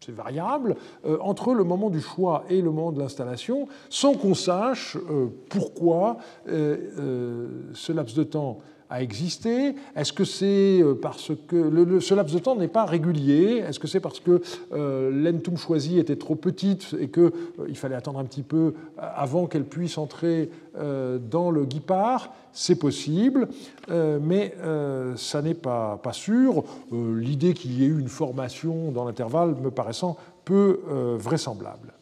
c'est 0.00 0.12
variable, 0.12 0.76
entre 1.20 1.52
le 1.52 1.64
moment 1.64 1.90
du 1.90 2.00
choix 2.00 2.44
et 2.48 2.62
le 2.62 2.70
moment 2.70 2.92
de 2.92 3.00
l'installation, 3.00 3.68
sans 3.90 4.14
qu'on 4.14 4.34
sache 4.34 4.96
pourquoi 5.50 6.18
ce 6.46 7.92
laps 7.92 8.16
de 8.16 8.22
temps 8.22 8.60
a 8.90 9.02
existé? 9.02 9.74
Est-ce 9.94 10.12
que 10.12 10.24
c'est 10.24 10.80
euh, 10.82 10.94
parce 10.94 11.32
que 11.48 12.00
ce 12.00 12.14
laps 12.14 12.34
de 12.34 12.38
temps 12.38 12.56
n'est 12.56 12.68
pas 12.68 12.84
régulier? 12.84 13.62
Est-ce 13.66 13.78
que 13.78 13.88
c'est 13.88 14.00
parce 14.00 14.20
que 14.20 14.40
euh, 14.72 15.10
l'entum 15.10 15.56
choisi 15.56 15.98
était 15.98 16.16
trop 16.16 16.34
petite 16.34 16.94
et 16.98 17.08
qu'il 17.08 17.22
euh, 17.22 17.74
fallait 17.74 17.94
attendre 17.94 18.18
un 18.18 18.24
petit 18.24 18.42
peu 18.42 18.74
avant 18.98 19.46
qu'elle 19.46 19.64
puisse 19.64 19.98
entrer 19.98 20.50
dans 21.30 21.50
le 21.50 21.64
guipard? 21.64 22.32
C'est 22.52 22.76
possible, 22.76 23.48
mais 23.88 24.54
ça 25.16 25.42
n'est 25.42 25.54
pas 25.54 26.00
sûr. 26.12 26.64
L'idée 26.92 27.54
qu'il 27.54 27.78
y 27.78 27.84
ait 27.84 27.88
eu 27.88 27.98
une 27.98 28.08
formation 28.08 28.90
dans 28.92 29.04
l'intervalle 29.04 29.54
me 29.62 29.70
paraissant 29.70 30.16
peu 30.44 30.80
vraisemblable. 31.18 31.92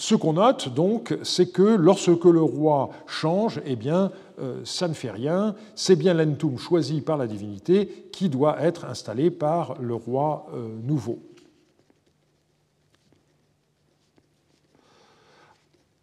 Ce 0.00 0.14
qu'on 0.14 0.34
note 0.34 0.72
donc, 0.72 1.18
c'est 1.24 1.52
que 1.52 1.62
lorsque 1.62 2.24
le 2.24 2.40
roi 2.40 2.90
change, 3.08 3.60
eh 3.66 3.74
bien, 3.74 4.12
euh, 4.38 4.60
ça 4.64 4.86
ne 4.86 4.94
fait 4.94 5.10
rien. 5.10 5.56
C'est 5.74 5.96
bien 5.96 6.14
l'entum 6.14 6.56
choisi 6.56 7.00
par 7.00 7.16
la 7.16 7.26
divinité 7.26 8.08
qui 8.12 8.28
doit 8.28 8.62
être 8.62 8.84
installé 8.84 9.32
par 9.32 9.74
le 9.80 9.94
roi 9.94 10.46
euh, 10.54 10.68
nouveau. 10.84 11.18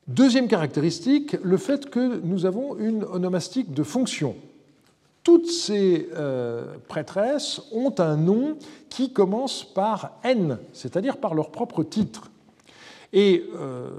Deuxième 0.08 0.50
caractéristique, 0.50 1.38
le 1.42 1.56
fait 1.56 1.90
que 1.90 2.20
nous 2.20 2.46
avons 2.46 2.78
une 2.78 3.06
onomastique 3.06 3.74
de 3.74 3.82
fonction. 3.82 4.36
Toutes 5.24 5.48
ces 5.48 6.10
euh, 6.14 6.76
prêtresses 6.90 7.62
ont 7.72 7.96
un 7.98 8.18
nom 8.18 8.58
qui 8.90 9.14
commence 9.14 9.64
par 9.64 10.20
N, 10.24 10.60
c'est-à-dire 10.74 11.18
par 11.18 11.34
leur 11.34 11.50
propre 11.50 11.82
titre. 11.84 12.30
Et 13.16 13.46
euh, 13.56 13.90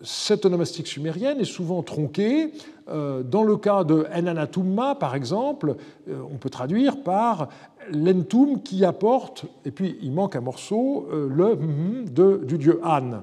cette 0.00 0.46
onomastique 0.46 0.86
sumérienne 0.86 1.38
est 1.38 1.44
souvent 1.44 1.82
tronquée. 1.82 2.52
Euh, 2.88 3.22
dans 3.22 3.42
le 3.42 3.58
cas 3.58 3.84
de 3.84 4.06
Enanatumma, 4.12 4.94
par 4.94 5.14
exemple, 5.14 5.76
euh, 6.08 6.14
on 6.32 6.38
peut 6.38 6.48
traduire 6.48 7.02
par 7.02 7.50
l'entum 7.92 8.62
qui 8.62 8.84
apporte, 8.84 9.44
et 9.66 9.70
puis 9.70 9.98
il 10.00 10.10
manque 10.10 10.34
un 10.36 10.40
morceau, 10.40 11.06
le 11.12 11.56
de, 12.10 12.40
du 12.44 12.58
dieu 12.58 12.80
An. 12.82 13.22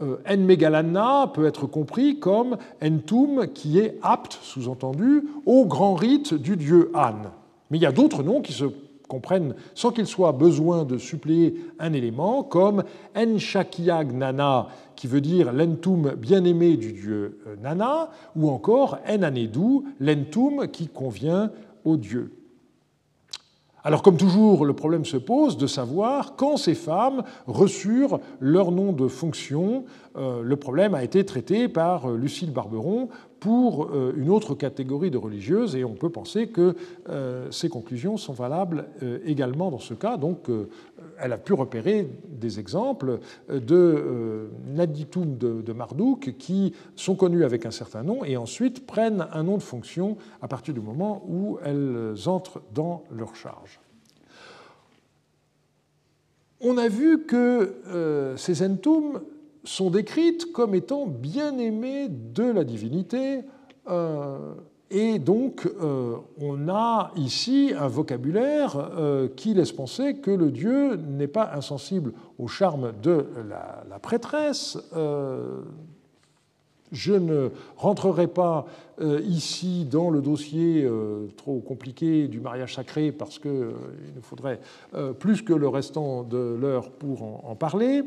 En 0.00 1.28
peut 1.34 1.46
être 1.46 1.66
compris 1.66 2.20
comme 2.20 2.56
entum 2.80 3.48
qui 3.52 3.80
est 3.80 3.98
apte, 4.00 4.38
sous-entendu, 4.42 5.24
au 5.44 5.64
grand 5.64 5.94
rite 5.96 6.34
du 6.34 6.56
dieu 6.56 6.92
An. 6.94 7.32
Mais 7.70 7.78
il 7.78 7.82
y 7.82 7.86
a 7.86 7.90
d'autres 7.90 8.22
noms 8.22 8.42
qui 8.42 8.52
se 8.52 8.66
comprennent 9.08 9.54
sans 9.74 9.90
qu'il 9.90 10.06
soit 10.06 10.32
besoin 10.32 10.84
de 10.84 10.98
suppléer 10.98 11.54
un 11.78 11.92
élément, 11.92 12.44
comme 12.44 12.84
En 13.16 14.04
Nana, 14.12 14.68
qui 14.94 15.06
veut 15.06 15.20
dire 15.20 15.52
l'entum 15.52 16.14
bien-aimé 16.16 16.76
du 16.76 16.92
dieu 16.92 17.40
euh, 17.46 17.56
Nana, 17.60 18.10
ou 18.36 18.50
encore 18.50 18.98
En 19.08 19.22
Anedou, 19.22 19.86
l'entum 19.98 20.68
qui 20.68 20.88
convient 20.88 21.50
au 21.84 21.96
dieu. 21.96 22.32
Alors 23.84 24.02
comme 24.02 24.16
toujours, 24.16 24.66
le 24.66 24.74
problème 24.74 25.04
se 25.04 25.16
pose 25.16 25.56
de 25.56 25.66
savoir 25.66 26.34
quand 26.36 26.56
ces 26.56 26.74
femmes 26.74 27.22
reçurent 27.46 28.20
leur 28.40 28.72
nom 28.72 28.92
de 28.92 29.06
fonction. 29.06 29.84
Euh, 30.16 30.42
le 30.42 30.56
problème 30.56 30.94
a 30.94 31.04
été 31.04 31.24
traité 31.24 31.68
par 31.68 32.10
euh, 32.10 32.16
Lucille 32.16 32.52
Barberon 32.52 33.08
pour 33.40 33.84
euh, 33.86 34.12
une 34.16 34.30
autre 34.30 34.54
catégorie 34.54 35.10
de 35.10 35.18
religieuses 35.18 35.76
et 35.76 35.84
on 35.84 35.94
peut 35.94 36.10
penser 36.10 36.48
que 36.48 36.74
ces 37.50 37.68
conclusions 37.68 38.16
sont 38.16 38.32
valables 38.32 38.86
également 39.24 39.70
dans 39.70 39.78
ce 39.78 39.94
cas. 39.94 40.16
Donc 40.16 40.48
elle 41.18 41.32
a 41.32 41.38
pu 41.38 41.52
repérer 41.52 42.08
des 42.28 42.60
exemples 42.60 43.20
de 43.48 44.48
naditum 44.66 45.36
de 45.36 45.72
Marduk 45.72 46.34
qui 46.38 46.74
sont 46.96 47.14
connus 47.14 47.44
avec 47.44 47.66
un 47.66 47.70
certain 47.70 48.02
nom 48.02 48.24
et 48.24 48.36
ensuite 48.36 48.86
prennent 48.86 49.26
un 49.32 49.42
nom 49.42 49.56
de 49.56 49.62
fonction 49.62 50.16
à 50.42 50.48
partir 50.48 50.74
du 50.74 50.80
moment 50.80 51.24
où 51.28 51.58
elles 51.64 52.14
entrent 52.26 52.60
dans 52.74 53.04
leur 53.10 53.34
charge. 53.34 53.80
On 56.60 56.76
a 56.76 56.88
vu 56.88 57.24
que 57.24 57.76
euh, 57.86 58.36
ces 58.36 58.66
entum 58.66 59.20
sont 59.68 59.90
décrites 59.90 60.52
comme 60.52 60.74
étant 60.74 61.06
bien 61.06 61.58
aimées 61.58 62.08
de 62.08 62.44
la 62.44 62.64
divinité, 62.64 63.42
euh, 63.88 64.54
Et 64.90 65.18
donc, 65.18 65.66
euh, 65.66 66.16
on 66.40 66.68
a 66.70 67.10
ici 67.16 67.74
un 67.78 67.88
vocabulaire 67.88 68.76
euh, 68.76 69.28
qui 69.28 69.52
laisse 69.52 69.72
penser 69.72 70.14
que 70.14 70.30
le 70.30 70.50
dieu 70.50 70.96
n'est 70.96 71.28
pas 71.28 71.50
insensible 71.54 72.12
au 72.38 72.46
charme 72.46 72.92
de 73.02 73.26
la, 73.46 73.98
prêtresse. 73.98 74.78
Euh, 76.88 76.92
je 76.92 77.12
ne 77.14 77.50
rentrerai 77.76 78.26
pas 78.26 78.66
ici 79.24 79.84
dans 79.84 80.10
le 80.10 80.20
dossier 80.20 80.84
trop 81.36 81.60
compliqué 81.60 82.26
du 82.26 82.40
mariage 82.40 82.74
sacré 82.74 83.12
parce 83.12 83.38
qu'il 83.38 83.50
nous 83.50 84.22
faudrait 84.22 84.58
plus 85.20 85.42
que 85.42 85.52
le 85.52 85.68
restant 85.68 86.24
de 86.24 86.56
l'heure 86.60 86.90
pour 86.90 87.48
en 87.48 87.54
parler. 87.54 88.02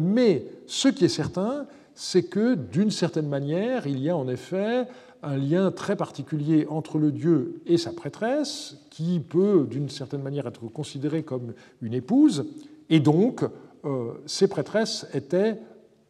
mais 0.00 0.46
ce 0.66 0.88
qui 0.88 1.04
est 1.04 1.08
certain, 1.08 1.66
c'est 1.94 2.22
que 2.22 2.54
d'une 2.54 2.90
certaine 2.90 3.28
manière, 3.28 3.86
il 3.86 4.00
y 4.00 4.08
a 4.08 4.16
en 4.16 4.28
effet 4.28 4.86
un 5.22 5.36
lien 5.36 5.70
très 5.70 5.96
particulier 5.96 6.66
entre 6.68 6.98
le 6.98 7.10
dieu 7.10 7.60
et 7.66 7.78
sa 7.78 7.92
prêtresse, 7.92 8.76
qui 8.90 9.20
peut 9.20 9.66
d'une 9.68 9.88
certaine 9.88 10.22
manière 10.22 10.46
être 10.46 10.66
considérée 10.68 11.22
comme 11.22 11.52
une 11.82 11.94
épouse, 11.94 12.46
et 12.90 13.00
donc 13.00 13.44
euh, 13.84 14.12
ces 14.26 14.48
prêtresses 14.48 15.06
étaient 15.14 15.58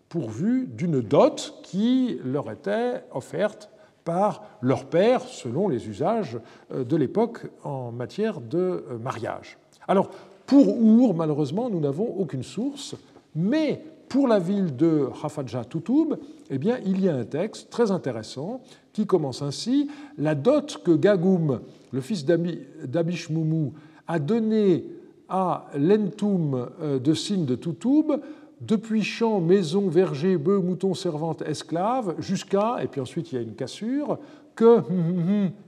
pourvues 0.09 0.67
d'une 0.67 1.01
dot 1.01 1.61
qui 1.63 2.19
leur 2.25 2.51
était 2.51 3.05
offerte 3.13 3.71
par 4.05 4.43
leur 4.63 4.87
père, 4.87 5.23
selon 5.23 5.69
les 5.69 5.89
usages 5.89 6.39
euh, 6.73 6.85
de 6.85 6.97
l'époque 6.97 7.47
en 7.65 7.91
matière 7.91 8.41
de 8.41 8.85
euh, 8.89 8.99
mariage. 8.99 9.59
Alors, 9.89 10.11
pour 10.47 10.69
Our, 10.69 11.13
malheureusement, 11.15 11.69
nous 11.69 11.81
n'avons 11.81 12.15
aucune 12.17 12.45
source, 12.45 12.95
mais 13.35 13.83
pour 14.09 14.29
la 14.29 14.39
ville 14.39 14.77
de 14.77 15.09
Hafaja 15.23 15.65
Toutoub, 15.65 16.17
eh 16.51 16.59
bien, 16.59 16.79
il 16.87 17.05
y 17.05 17.09
a 17.09 17.17
un 17.17 17.25
texte 17.25 17.69
très 17.71 17.91
intéressant 17.91 18.61
qui 18.93 19.07
commence 19.07 19.43
ainsi 19.43 19.91
La 20.17 20.37
dot 20.37 20.81
que 20.85 20.93
Gagoum, 20.93 21.61
le 21.91 22.01
fils 22.01 22.25
d'Abishmoumou, 22.25 23.73
a 24.07 24.19
donnée 24.21 24.85
à 25.29 25.67
l'entoum 25.77 26.69
euh, 26.81 26.99
de 27.01 27.13
Sin 27.15 27.39
de 27.39 27.57
Toutoub, 27.57 28.21
depuis 28.67 29.03
champs, 29.03 29.41
maisons, 29.41 29.89
vergers, 29.89 30.37
bœufs, 30.37 30.61
moutons, 30.61 30.95
servantes, 30.95 31.43
esclaves, 31.43 32.15
jusqu'à, 32.19 32.79
et 32.83 32.89
puis 32.89 33.01
ensuite 33.01 33.33
il 33.33 33.37
y 33.37 33.39
a 33.39 33.43
une 33.43 33.55
cassure, 33.55 34.19
que 34.57 34.83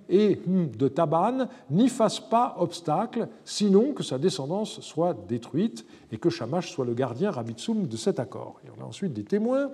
et 0.08 0.40
de 0.46 0.88
Taban 0.88 1.48
n'y 1.70 1.88
fassent 1.88 2.20
pas 2.20 2.56
obstacle, 2.58 3.28
sinon 3.44 3.92
que 3.92 4.02
sa 4.02 4.18
descendance 4.18 4.80
soit 4.80 5.14
détruite 5.28 5.84
et 6.10 6.16
que 6.16 6.30
Shamash 6.30 6.72
soit 6.72 6.86
le 6.86 6.94
gardien 6.94 7.30
Rabitsum 7.30 7.86
de 7.86 7.96
cet 7.96 8.18
accord. 8.18 8.60
Et 8.66 8.70
on 8.76 8.82
a 8.82 8.86
ensuite 8.86 9.12
des 9.12 9.24
témoins. 9.24 9.70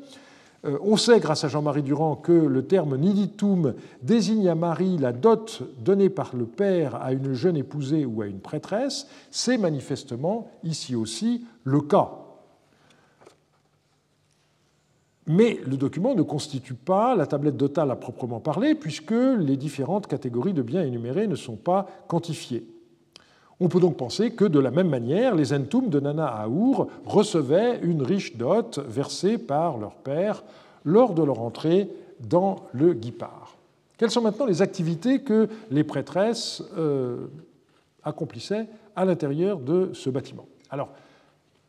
Euh, 0.65 0.79
on 0.83 0.97
sait, 0.97 1.21
grâce 1.21 1.45
à 1.45 1.49
Jean-Marie 1.49 1.83
Durand, 1.83 2.17
que 2.17 2.33
le 2.33 2.67
terme 2.67 2.97
niditum 2.97 3.75
désigne 4.03 4.49
à 4.49 4.57
Marie 4.57 4.99
la 4.99 5.13
dot 5.13 5.63
donnée 5.79 6.09
par 6.09 6.35
le 6.35 6.47
père 6.47 6.97
à 6.97 7.13
une 7.13 7.35
jeune 7.35 7.57
épousée 7.57 8.05
ou 8.05 8.23
à 8.23 8.27
une 8.27 8.41
prêtresse. 8.41 9.07
C'est 9.31 9.59
manifestement 9.59 10.51
ici 10.65 10.97
aussi 10.97 11.47
le 11.63 11.81
cas. 11.81 12.24
Mais 15.27 15.59
le 15.67 15.77
document 15.77 16.15
ne 16.15 16.23
constitue 16.23 16.75
pas 16.75 17.15
la 17.15 17.27
tablette 17.27 17.57
d'Otal 17.57 17.91
à 17.91 17.97
proprement 17.97 18.41
parler, 18.41 18.75
puisque 18.75 19.13
les 19.13 19.57
différentes 19.57 20.07
catégories 20.07 20.53
de 20.53 20.63
biens 20.63 20.83
énumérés 20.83 21.27
ne 21.27 21.37
sont 21.37 21.57
pas 21.57 21.87
quantifiées. 22.09 22.67
On 23.61 23.69
peut 23.69 23.81
donc 23.81 23.97
penser 23.97 24.33
que, 24.33 24.45
de 24.45 24.59
la 24.59 24.71
même 24.71 24.89
manière, 24.89 25.35
les 25.35 25.55
Entum 25.55 25.89
de 25.89 26.01
Nana 26.01 26.27
Aour 26.27 26.89
recevaient 27.07 27.79
une 27.83 28.03
riche 28.03 28.37
dot 28.37 28.79
versée 28.87 29.39
par 29.39 29.79
leur 29.79 29.95
père 29.95 30.45
lors 30.85 31.15
de 31.15 31.23
leur 31.23 31.41
entrée 31.41 31.89
dans 32.21 32.67
le 32.73 32.93
Guipar. 32.93 33.57
Quelles 33.97 34.11
sont 34.11 34.23
maintenant 34.23 34.47
les 34.47 34.61
activités 34.61 35.21
que 35.21 35.49
les 35.71 35.85
prêtresses 35.85 36.63
euh, 36.77 37.29
accomplissaient 38.03 38.67
à 38.97 39.05
l'intérieur 39.05 39.59
de 39.61 39.91
ce 39.95 40.11
bâtiment? 40.11 40.47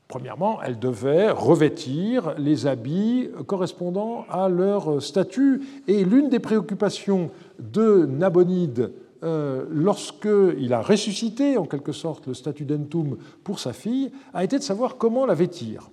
Premièrement, 0.08 0.62
elles 0.62 0.78
devaient 0.78 1.32
revêtir 1.32 2.36
les 2.38 2.68
habits 2.68 3.30
correspondant 3.48 4.26
à 4.30 4.50
leur 4.50 5.02
statut. 5.02 5.64
Et 5.88 6.06
l'une 6.06 6.30
des 6.30 6.40
préoccupations 6.40 7.32
de 7.60 8.06
Nabonide 8.06 8.92
euh, 9.24 9.66
lorsqu'il 9.72 10.72
a 10.74 10.82
ressuscité 10.82 11.58
en 11.58 11.66
quelque 11.66 11.92
sorte 11.92 12.28
le 12.28 12.36
statut 12.36 12.66
d'Entum 12.66 13.18
pour 13.44 13.60
sa 13.60 13.74
fille, 13.74 14.12
a 14.34 14.44
été 14.44 14.60
de 14.60 14.64
savoir 14.64 14.98
comment 14.98 15.26
la 15.26 15.34
vêtir. 15.34 15.90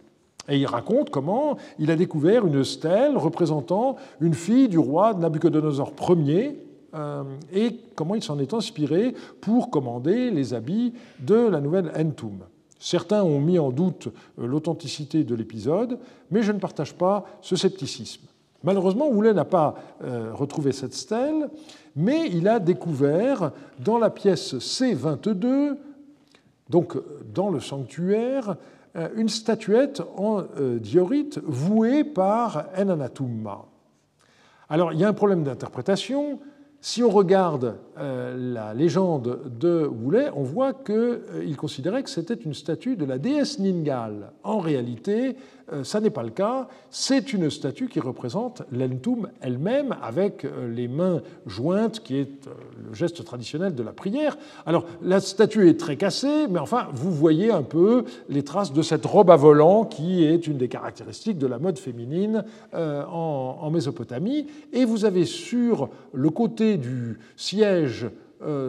Et 0.48 0.58
il 0.58 0.66
raconte 0.66 1.08
comment 1.08 1.56
il 1.78 1.90
a 1.90 1.96
découvert 1.96 2.46
une 2.46 2.64
stèle 2.64 3.16
représentant 3.16 3.96
une 4.20 4.34
fille 4.34 4.68
du 4.68 4.78
roi 4.78 5.14
Nabucodonosor 5.14 5.92
Ier, 6.10 6.58
euh, 6.94 7.22
et 7.54 7.78
comment 7.94 8.16
il 8.16 8.22
s'en 8.22 8.38
est 8.38 8.52
inspiré 8.52 9.14
pour 9.40 9.70
commander 9.70 10.30
les 10.30 10.52
habits 10.52 10.92
de 11.20 11.36
la 11.36 11.60
nouvelle 11.60 11.90
Entum. 11.96 12.40
Certains 12.85 13.22
ont 13.22 13.41
mis 13.41 13.61
en 13.61 13.70
doute 13.70 14.09
euh, 14.39 14.47
l'authenticité 14.47 15.22
de 15.22 15.35
l'épisode, 15.37 15.99
mais 16.33 16.43
je 16.43 16.51
ne 16.51 16.59
partage 16.59 16.95
pas 16.95 17.24
ce 17.41 17.55
scepticisme. 17.55 18.26
Malheureusement, 18.64 19.09
Houlet 19.09 19.35
n'a 19.35 19.45
pas 19.45 19.74
retrouvé 20.01 20.70
cette 20.70 20.95
stèle, 20.95 21.51
mais 21.97 22.28
il 22.28 22.47
a 22.47 22.61
découvert 22.61 23.51
dans 23.80 23.99
la 23.99 24.09
pièce 24.09 24.55
C22, 24.55 25.76
donc 26.68 26.97
dans 27.35 27.51
le 27.51 27.59
sanctuaire, 27.59 28.57
euh, 28.95 29.09
une 29.16 29.30
statuette 29.30 30.03
en 30.16 30.43
euh, 30.59 30.78
diorite 30.78 31.39
vouée 31.45 32.05
par 32.05 32.66
Enanatumma. 32.76 33.64
Alors 34.68 34.93
il 34.93 35.01
y 35.01 35.05
a 35.05 35.09
un 35.09 35.14
problème 35.14 35.45
d'interprétation. 35.45 36.41
Si 36.85 37.01
on 37.05 37.11
regarde 37.11 37.76
euh, 37.97 38.55
la 38.55 38.74
légende 38.74 39.39
de 39.61 39.87
Woulet, 39.87 40.30
on 40.35 40.43
voit 40.43 40.72
qu'il 40.72 41.57
considérait 41.57 42.03
que 42.03 42.11
c'était 42.11 42.35
une 42.35 42.55
statue 42.55 42.97
de 42.97 43.05
la 43.05 43.18
déesse 43.18 43.61
Ningal. 43.61 44.33
En 44.43 44.59
réalité, 44.59 45.28
euh, 45.28 45.61
ça 45.82 46.00
n'est 46.00 46.10
pas 46.10 46.22
le 46.22 46.30
cas. 46.30 46.68
C'est 46.90 47.32
une 47.32 47.50
statue 47.50 47.88
qui 47.88 48.00
représente 48.00 48.62
l'Entum 48.70 49.28
elle-même 49.40 49.96
avec 50.02 50.44
euh, 50.44 50.72
les 50.72 50.88
mains 50.88 51.22
jointes, 51.46 52.00
qui 52.00 52.16
est 52.16 52.46
euh, 52.46 52.50
le 52.88 52.94
geste 52.94 53.24
traditionnel 53.24 53.74
de 53.74 53.82
la 53.82 53.92
prière. 53.92 54.36
Alors, 54.66 54.84
la 55.02 55.20
statue 55.20 55.68
est 55.68 55.78
très 55.78 55.96
cassée, 55.96 56.46
mais 56.48 56.58
enfin, 56.58 56.88
vous 56.92 57.10
voyez 57.10 57.50
un 57.50 57.62
peu 57.62 58.04
les 58.28 58.42
traces 58.42 58.72
de 58.72 58.82
cette 58.82 59.06
robe 59.06 59.30
à 59.30 59.36
volant 59.36 59.84
qui 59.84 60.24
est 60.24 60.46
une 60.46 60.58
des 60.58 60.68
caractéristiques 60.68 61.38
de 61.38 61.46
la 61.46 61.58
mode 61.58 61.78
féminine 61.78 62.44
en 62.72 63.70
Mésopotamie. 63.70 64.46
Et 64.72 64.84
vous 64.84 65.04
avez 65.04 65.24
sur 65.24 65.88
le 66.12 66.30
côté 66.30 66.76
du 66.76 67.18
siège 67.36 68.04
euh, 68.04 68.08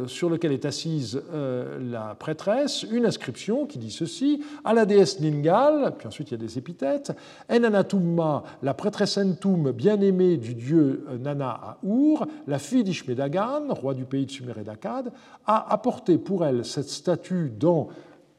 sur 0.08 0.30
lequel 0.30 0.52
est 0.52 0.66
assise 0.66 1.22
euh, 1.34 1.80
la 1.92 2.16
prêtresse, 2.16 2.84
une 2.84 3.06
inscription 3.06 3.66
qui 3.66 3.78
dit 3.78 3.92
ceci. 3.92 4.44
À 4.64 4.74
la 4.74 4.86
déesse 4.86 5.20
Ningal, 5.20 5.94
puis 5.98 6.08
ensuite 6.08 6.32
il 6.32 6.34
y 6.34 6.36
a 6.36 6.46
des 6.46 6.58
épithètes, 6.58 7.12
Enanatumma, 7.50 8.44
la 8.62 8.74
prêtresse 8.74 9.18
Entum, 9.18 9.72
bien-aimée 9.72 10.38
du 10.38 10.56
dieu 10.56 11.06
euh, 11.10 11.18
Nana 11.18 11.50
à 11.50 11.78
Our, 11.84 12.26
la 12.48 12.60
fille 12.60 12.84
d'Ishmedagan, 12.84 13.74
roi 13.74 13.94
du 13.94 14.06
pays 14.06 14.26
de 14.26 14.32
Sumer 14.32 14.54
et 14.60 14.64
d'Akkad, 14.64 15.12
a 15.46 15.74
apporté 15.74 16.18
pour 16.18 16.46
elle 16.46 16.66
cette 16.66 16.90
statue 16.90 17.52
dans 17.58 17.90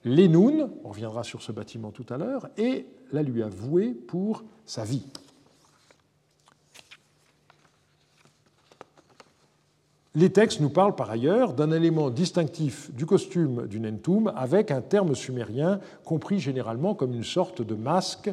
l'Enun, 0.05 0.71
on 0.85 0.89
reviendra 0.89 1.25
sur 1.25 1.43
ce 1.43 1.53
bâtiment 1.53 1.91
tout 1.91 2.07
à 2.11 2.17
l'heure, 2.17 2.49
et 2.57 2.87
la 3.13 3.23
lui 3.23 3.43
a 3.43 3.49
vouée 3.49 3.93
pour 3.93 4.45
sa 4.67 4.85
vie. 4.85 5.07
Les 10.17 10.31
textes 10.31 10.61
nous 10.61 10.71
parlent 10.71 10.95
par 10.95 11.11
ailleurs 11.11 11.55
d'un 11.55 11.73
élément 11.73 12.09
distinctif 12.09 12.95
du 12.95 13.05
costume 13.05 13.67
du 13.67 13.81
Nentum 13.81 14.33
avec 14.37 14.71
un 14.71 14.81
terme 14.81 15.17
sumérien 15.17 15.81
compris 16.05 16.39
généralement 16.39 16.95
comme 16.95 17.13
une 17.15 17.25
sorte 17.25 17.63
de 17.63 17.75
masque, 17.75 18.31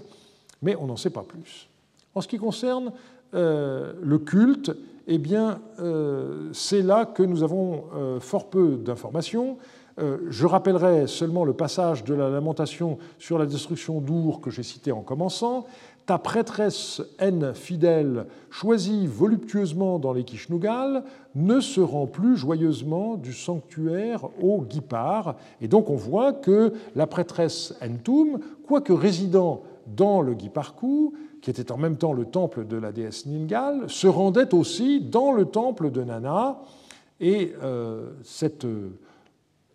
mais 0.61 0.75
on 0.75 0.85
n'en 0.85 0.95
sait 0.95 1.09
pas 1.09 1.23
plus. 1.23 1.67
En 2.13 2.21
ce 2.21 2.27
qui 2.27 2.37
concerne 2.37 2.91
euh, 3.33 3.93
le 3.99 4.19
culte, 4.19 4.71
eh 5.07 5.17
bien, 5.17 5.59
euh, 5.79 6.49
c'est 6.53 6.83
là 6.83 7.05
que 7.05 7.23
nous 7.23 7.41
avons 7.41 7.85
euh, 7.95 8.19
fort 8.19 8.51
peu 8.51 8.75
d'informations. 8.75 9.57
Je 9.97 10.45
rappellerai 10.45 11.07
seulement 11.07 11.45
le 11.45 11.53
passage 11.53 12.03
de 12.03 12.13
la 12.13 12.29
lamentation 12.29 12.97
sur 13.19 13.37
la 13.37 13.45
destruction 13.45 13.99
d'Our 13.99 14.41
que 14.41 14.49
j'ai 14.49 14.63
cité 14.63 14.91
en 14.91 15.01
commençant. 15.01 15.65
Ta 16.05 16.17
prêtresse 16.17 17.01
N 17.19 17.53
fidèle, 17.53 18.25
choisie 18.49 19.05
voluptueusement 19.05 19.99
dans 19.99 20.13
les 20.13 20.23
Kishnugal, 20.23 21.03
ne 21.35 21.59
se 21.59 21.79
rend 21.79 22.07
plus 22.07 22.35
joyeusement 22.35 23.15
du 23.15 23.33
sanctuaire 23.33 24.27
au 24.41 24.61
Guipar. 24.61 25.35
Et 25.61 25.67
donc 25.67 25.89
on 25.89 25.95
voit 25.95 26.33
que 26.33 26.73
la 26.95 27.05
prêtresse 27.05 27.75
Entum, 27.81 28.39
quoique 28.67 28.93
résidant 28.93 29.61
dans 29.95 30.21
le 30.21 30.33
Guiparcou, 30.33 31.13
qui 31.41 31.49
était 31.49 31.71
en 31.71 31.77
même 31.77 31.97
temps 31.97 32.13
le 32.13 32.25
temple 32.25 32.65
de 32.65 32.77
la 32.77 32.91
déesse 32.91 33.25
Ningal, 33.25 33.89
se 33.89 34.07
rendait 34.07 34.53
aussi 34.53 35.01
dans 35.01 35.31
le 35.31 35.45
temple 35.45 35.91
de 35.91 36.03
Nana. 36.03 36.61
Et 37.19 37.53
euh, 37.61 38.09
cette 38.23 38.65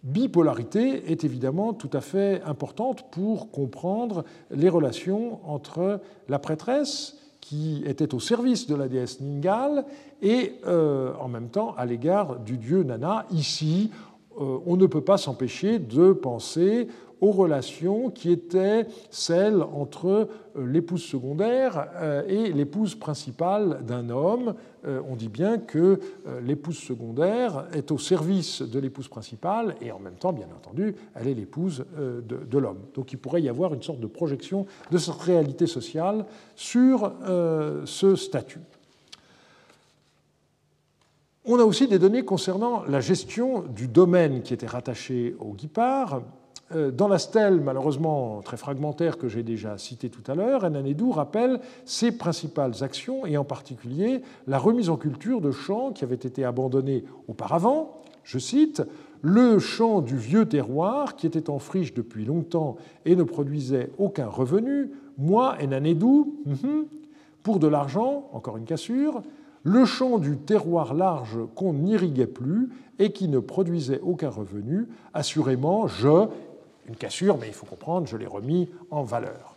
bipolarité 0.07 1.11
est 1.11 1.25
évidemment 1.25 1.75
tout 1.75 1.91
à 1.93 2.01
fait 2.01 2.41
importante 2.47 3.11
pour 3.11 3.51
comprendre 3.51 4.25
les 4.51 4.69
relations 4.69 5.41
entre 5.45 6.01
la 6.29 6.39
prêtresse, 6.39 7.19
qui 7.41 7.83
était 7.87 8.15
au 8.15 8.21
service 8.21 8.67
de 8.67 8.75
la 8.75 8.89
déesse 8.89 9.21
Ningal 9.21 9.85
et 10.23 10.55
en 10.65 11.29
même 11.29 11.49
temps 11.49 11.75
à 11.77 11.85
l'égard 11.85 12.41
du 12.41 12.57
dieu 12.57 12.83
Nana. 12.83 13.27
Ici, 13.31 13.91
on 14.39 14.77
ne 14.77 14.87
peut 14.87 15.03
pas 15.03 15.19
s'empêcher 15.19 15.79
de 15.79 16.13
penser 16.13 16.89
aux 17.21 17.33
relations 17.33 18.11
qui 18.11 18.31
étaient 18.31 18.87
celles 19.11 19.63
entre 19.63 20.29
euh, 20.57 20.67
l'épouse 20.67 21.03
secondaire 21.03 21.89
euh, 21.97 22.23
et 22.29 22.53
l'épouse 22.53 22.95
principale 22.95 23.81
d'un 23.87 24.11
homme. 24.11 24.55
Euh, 24.87 25.01
on 25.09 25.17
dit 25.17 25.29
bien 25.29 25.59
que 25.59 25.99
l'épouse 26.43 26.79
secondaire 26.79 27.67
est 27.73 27.91
au 27.91 27.99
service 27.99 28.63
de 28.63 28.79
l'épouse 28.79 29.09
principale 29.09 29.77
et 29.81 29.93
en 29.93 29.99
même 29.99 30.15
temps, 30.15 30.33
bien 30.33 30.49
entendu, 30.55 30.95
elle 31.15 31.29
est 31.29 31.35
l'épouse 31.35 31.85
de, 31.97 32.59
l'homme. 32.59 32.81
Donc 32.95 33.13
il 33.13 33.19
pourrait 33.19 33.43
y 33.43 33.49
avoir 33.49 33.75
une 33.75 33.83
sorte 33.83 34.01
de 34.01 34.07
projection 34.07 34.67
de 34.91 34.99
cette 34.99 35.15
réalité 35.17 35.67
sociale 35.67 36.25
sur 36.55 37.13
ce 37.85 38.17
statut. 38.17 38.61
On 41.45 41.59
a 41.59 41.65
aussi 41.65 41.87
des 41.87 41.99
données 41.99 42.25
concernant 42.25 42.85
la 42.85 43.01
gestion 43.01 43.63
du 43.63 43.89
domaine 43.89 44.43
qui 44.43 44.55
était 44.55 44.67
rattaché 44.67 45.37
au 45.39 45.53
guipard. 45.53 46.23
Euh, 46.75 46.91
dans 46.91 47.07
la 47.07 47.19
stèle, 47.19 47.61
malheureusement 47.61 48.41
très 48.43 48.57
fragmentaire 48.57 49.19
que 49.19 49.29
j'ai 49.29 49.45
déjà 49.45 49.79
citée 49.79 50.11
tout 50.11 50.29
à 50.31 50.35
l'heure, 50.35 50.65
Enanedou 50.65 51.13
rappelle 51.13 51.61
ses 51.85 52.11
principales 52.11 52.83
actions 52.83 53.25
et 53.25 53.37
en 53.37 53.45
particulier 53.45 54.23
la 54.49 54.59
remise 54.59 54.91
en 54.91 54.97
culture 54.97 55.41
de 55.41 55.53
champs 55.53 55.93
qui 55.93 56.03
avaient 56.03 56.17
été 56.17 56.45
abandonnés 56.45 57.05
auparavant. 57.29 58.03
Je 58.25 58.41
cite 58.41 58.83
le 59.23 59.61
champ 59.61 60.01
du 60.01 60.17
vieux 60.17 60.47
terroir 60.47 61.15
qui 61.15 61.29
était 61.29 61.51
en 61.51 61.61
friche 61.61 61.95
depuis 61.95 62.25
longtemps 62.25 62.77
et 63.05 63.15
ne 63.15 63.23
produisait 63.23 63.91
aucun 63.99 64.27
revenu. 64.27 64.91
Moi, 65.19 65.57
Enanedou, 65.63 66.37
pour 67.45 67.61
de 67.61 67.69
l'argent, 67.69 68.29
encore 68.33 68.57
une 68.57 68.65
cassure, 68.65 69.23
le 69.63 69.85
champ 69.85 70.19
du 70.19 70.37
terroir 70.37 70.95
large 70.95 71.39
qu'on 71.55 71.73
n'irriguait 71.73 72.27
plus 72.27 72.71
et 72.99 73.11
qui 73.13 73.29
ne 73.29 73.41
produisait 73.41 74.01
aucun 74.01 74.31
revenu, 74.31 74.87
assurément, 75.13 75.87
je, 75.89 76.29
une 76.89 76.97
cassure, 76.97 77.39
mais 77.39 77.49
il 77.49 77.53
faut 77.53 77.67
comprendre, 77.67 78.07
je 78.07 78.17
l'ai 78.17 78.27
remis 78.27 78.69
en 78.91 79.03
valeur. 79.03 79.57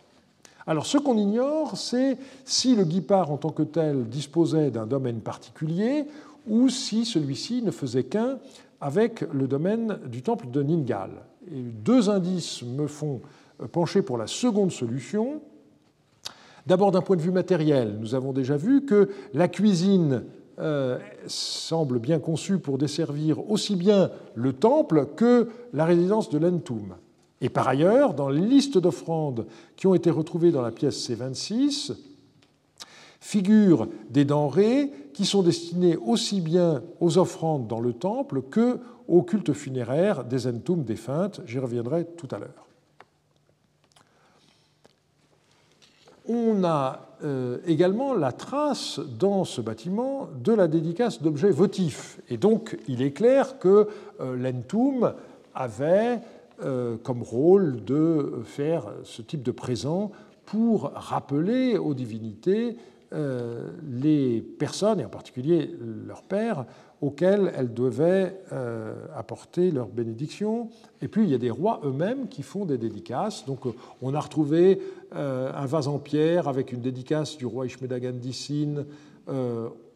Alors 0.66 0.86
ce 0.86 0.98
qu'on 0.98 1.16
ignore, 1.16 1.76
c'est 1.76 2.18
si 2.44 2.76
le 2.76 2.84
guipard 2.84 3.30
en 3.30 3.36
tant 3.36 3.50
que 3.50 3.62
tel 3.62 4.08
disposait 4.08 4.70
d'un 4.70 4.86
domaine 4.86 5.20
particulier 5.20 6.04
ou 6.46 6.68
si 6.68 7.04
celui-ci 7.04 7.62
ne 7.62 7.70
faisait 7.70 8.04
qu'un 8.04 8.38
avec 8.80 9.22
le 9.32 9.46
domaine 9.46 9.98
du 10.06 10.22
temple 10.22 10.50
de 10.50 10.62
Ningal. 10.62 11.10
Deux 11.50 12.08
indices 12.08 12.62
me 12.62 12.86
font 12.86 13.20
pencher 13.72 14.02
pour 14.02 14.16
la 14.18 14.26
seconde 14.26 14.72
solution. 14.72 15.40
D'abord 16.66 16.92
d'un 16.92 17.00
point 17.00 17.16
de 17.16 17.22
vue 17.22 17.30
matériel, 17.30 17.96
nous 17.98 18.14
avons 18.14 18.32
déjà 18.32 18.56
vu 18.56 18.84
que 18.84 19.10
la 19.34 19.48
cuisine 19.48 20.24
euh, 20.58 20.98
semble 21.26 21.98
bien 21.98 22.18
conçue 22.18 22.58
pour 22.58 22.76
desservir 22.76 23.50
aussi 23.50 23.76
bien 23.76 24.10
le 24.34 24.52
temple 24.52 25.06
que 25.16 25.48
la 25.72 25.84
résidence 25.84 26.28
de 26.28 26.38
l'Entoum. 26.38 26.94
Et 27.40 27.48
par 27.48 27.68
ailleurs, 27.68 28.14
dans 28.14 28.28
les 28.28 28.40
listes 28.40 28.78
d'offrandes 28.78 29.46
qui 29.76 29.86
ont 29.86 29.94
été 29.94 30.10
retrouvées 30.10 30.52
dans 30.52 30.62
la 30.62 30.70
pièce 30.70 31.08
C26, 31.08 31.94
figurent 33.20 33.88
des 34.10 34.24
denrées 34.24 34.90
qui 35.12 35.26
sont 35.26 35.42
destinées 35.42 35.96
aussi 35.96 36.40
bien 36.40 36.82
aux 37.00 37.18
offrandes 37.18 37.66
dans 37.66 37.80
le 37.80 37.92
temple 37.92 38.42
que 38.42 38.78
au 39.08 39.22
culte 39.22 39.52
funéraire 39.52 40.24
des 40.24 40.46
entombs 40.46 40.84
défuntes. 40.84 41.40
J'y 41.46 41.58
reviendrai 41.58 42.06
tout 42.16 42.28
à 42.30 42.38
l'heure. 42.38 42.66
On 46.28 46.62
a 46.62 47.08
euh, 47.24 47.58
également 47.66 48.14
la 48.14 48.30
trace 48.30 49.00
dans 49.18 49.44
ce 49.44 49.60
bâtiment 49.60 50.28
de 50.42 50.52
la 50.52 50.68
dédicace 50.68 51.20
d'objets 51.20 51.50
votifs. 51.50 52.20
Et 52.28 52.36
donc, 52.36 52.78
il 52.86 53.02
est 53.02 53.10
clair 53.10 53.58
que 53.58 53.88
euh, 54.20 54.36
l'entoum 54.36 55.12
avait 55.54 56.20
comme 57.02 57.22
rôle 57.22 57.84
de 57.84 58.42
faire 58.44 58.86
ce 59.04 59.22
type 59.22 59.42
de 59.42 59.50
présent 59.50 60.10
pour 60.46 60.90
rappeler 60.94 61.78
aux 61.78 61.94
divinités 61.94 62.76
euh, 63.12 63.70
les 63.90 64.40
personnes, 64.40 65.00
et 65.00 65.04
en 65.04 65.08
particulier 65.08 65.74
leur 66.06 66.22
père, 66.22 66.64
auxquelles 67.00 67.52
elles 67.56 67.74
devaient 67.74 68.40
euh, 68.52 68.94
apporter 69.16 69.72
leur 69.72 69.88
bénédiction. 69.88 70.68
Et 71.02 71.08
puis 71.08 71.24
il 71.24 71.30
y 71.30 71.34
a 71.34 71.38
des 71.38 71.50
rois 71.50 71.80
eux-mêmes 71.84 72.28
qui 72.28 72.42
font 72.42 72.66
des 72.66 72.78
dédicaces. 72.78 73.46
Donc 73.46 73.60
on 74.00 74.14
a 74.14 74.20
retrouvé 74.20 74.80
un 75.12 75.66
vase 75.66 75.88
en 75.88 75.98
pierre 75.98 76.46
avec 76.46 76.72
une 76.72 76.80
dédicace 76.80 77.36
du 77.36 77.46
roi 77.46 77.66
Ishmedagan 77.66 78.12
d'Issine 78.12 78.84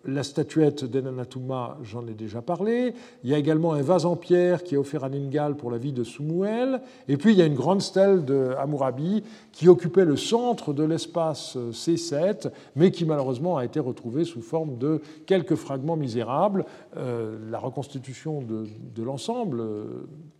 la 0.07 0.23
statuette 0.23 0.85
d'Enanatuma, 0.85 1.79
j'en 1.83 2.07
ai 2.07 2.15
déjà 2.15 2.43
parlé. 2.43 2.95
Il 3.23 3.31
y 3.31 3.35
a 3.35 3.39
également 3.39 3.73
un 3.73 3.83
vase 3.83 4.07
en 4.07 4.17
pierre 4.17 4.63
qui 4.63 4.75
est 4.75 4.79
offert 4.79 5.05
à 5.05 5.09
Ningal 5.09 5.57
pour 5.57 5.71
la 5.71 5.79
vie 5.79 5.93
de 5.93 6.05
Sumuel. 6.05 6.81
Et 7.09 7.17
puis 7.17 7.33
il 7.33 7.39
y 7.39 7.43
a 7.43 7.47
une 7.47 7.55
grande 7.55 7.83
stèle 7.83 8.25
de 8.25 8.51
Hammurabi 8.59 9.23
qui 9.53 9.69
occupait 9.69 10.05
le 10.05 10.17
centre 10.17 10.73
de 10.73 10.85
l'espace 10.85 11.57
C7, 11.73 12.51
mais 12.77 12.91
qui 12.91 13.05
malheureusement 13.05 13.57
a 13.57 13.65
été 13.65 13.81
retrouvée 13.81 14.25
sous 14.25 14.43
forme 14.43 14.79
de 14.79 15.01
quelques 15.27 15.55
fragments 15.55 15.97
misérables. 15.97 16.65
Euh, 16.97 17.39
la 17.51 17.59
reconstitution 17.59 18.43
de, 18.43 19.03
l'ensemble, 19.03 19.61
euh, 19.61 19.85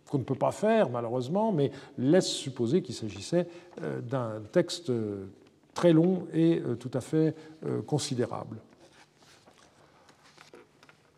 qu'on 0.09 0.19
ne 0.19 0.23
peut 0.23 0.35
pas 0.35 0.51
faire 0.51 0.89
malheureusement, 0.89 1.51
mais 1.51 1.71
laisse 1.97 2.27
supposer 2.27 2.81
qu'il 2.81 2.95
s'agissait 2.95 3.47
euh, 3.81 4.01
d'un 4.01 4.41
texte 4.51 4.91
très 5.73 5.91
long 5.91 6.27
et 6.33 6.61
tout 6.79 6.91
à 6.93 7.01
fait 7.01 7.35
considérable. 7.85 8.61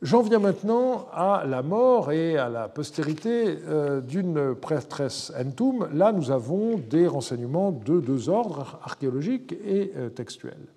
J'en 0.03 0.21
viens 0.21 0.37
maintenant 0.37 1.07
à 1.11 1.43
la 1.47 1.63
mort 1.63 2.11
et 2.11 2.37
à 2.37 2.49
la 2.49 2.67
postérité 2.67 3.57
euh, 3.67 3.99
d'une 3.99 4.53
prêtresse 4.53 5.33
Entoum. 5.35 5.89
Là, 5.91 6.11
nous 6.11 6.29
avons 6.29 6.77
des 6.77 7.07
renseignements 7.07 7.71
de 7.71 7.99
deux 7.99 8.29
ordres, 8.29 8.79
archéologiques 8.83 9.53
et 9.65 9.91
euh, 9.95 10.09
textuels. 10.09 10.67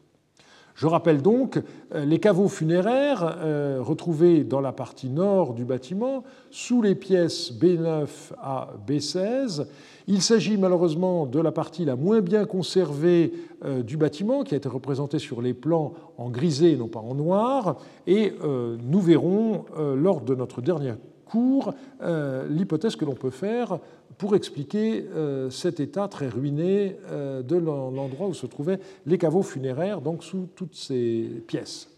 Je 0.81 0.87
rappelle 0.87 1.21
donc 1.21 1.61
euh, 1.95 2.07
les 2.07 2.19
caveaux 2.19 2.49
funéraires 2.49 3.37
retrouvés 3.81 4.45
dans 4.45 4.61
la 4.61 4.73
partie 4.73 5.11
nord 5.11 5.53
du 5.53 5.67
bâtiment, 5.67 6.25
sous 6.51 6.81
les 6.81 6.95
pièces 6.95 7.53
B9 7.53 8.09
à 8.41 8.71
B16, 8.89 9.67
il 10.13 10.23
s'agit 10.23 10.57
malheureusement 10.57 11.25
de 11.25 11.39
la 11.39 11.53
partie 11.53 11.85
la 11.85 11.95
moins 11.95 12.21
bien 12.21 12.45
conservée 12.45 13.33
euh, 13.65 13.85
du 13.85 13.97
bâtiment, 13.97 14.43
qui 14.43 14.55
a 14.55 14.57
été 14.57 14.69
représentée 14.69 15.21
sur 15.21 15.41
les 15.41 15.55
plans 15.55 15.93
en 16.19 16.31
grisé, 16.31 16.75
non 16.75 16.89
pas 16.89 16.99
en 16.99 17.15
noir, 17.15 17.77
et 18.09 18.33
euh, 18.43 18.77
nous 18.83 19.01
verrons 19.01 19.67
euh, 19.79 19.95
lors 19.95 20.21
de 20.21 20.35
notre 20.35 20.63
dernier 20.63 20.95
cours 21.31 21.75
l'hypothèse 22.49 22.97
que 22.97 23.05
l'on 23.05 23.15
peut 23.15 23.31
faire 23.31 23.79
pour 24.19 24.35
expliquer 24.35 25.07
cet 25.51 25.81
état 25.81 26.09
très 26.09 26.29
ruiné 26.29 26.97
de 27.11 27.57
l'endroit 27.57 28.29
où 28.29 28.35
se 28.35 28.47
trouvaient 28.47 28.81
les 29.07 29.19
caveaux 29.19 29.43
funéraires, 29.43 30.01
donc 30.01 30.25
sous 30.25 30.49
toutes 30.57 30.75
ces 30.75 31.43
pièces. 31.47 31.89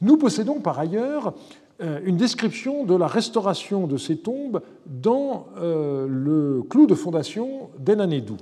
Nous 0.00 0.16
possédons 0.16 0.60
par 0.60 0.78
ailleurs 0.78 1.34
euh, 1.82 2.00
une 2.04 2.16
description 2.16 2.84
de 2.84 2.94
la 2.94 3.06
restauration 3.06 3.86
de 3.86 3.96
ces 3.96 4.18
tombes 4.18 4.60
dans 4.86 5.46
euh, 5.58 6.06
le 6.08 6.62
clou 6.62 6.86
de 6.86 6.94
fondation 6.94 7.70
d'Enanedou. 7.78 8.36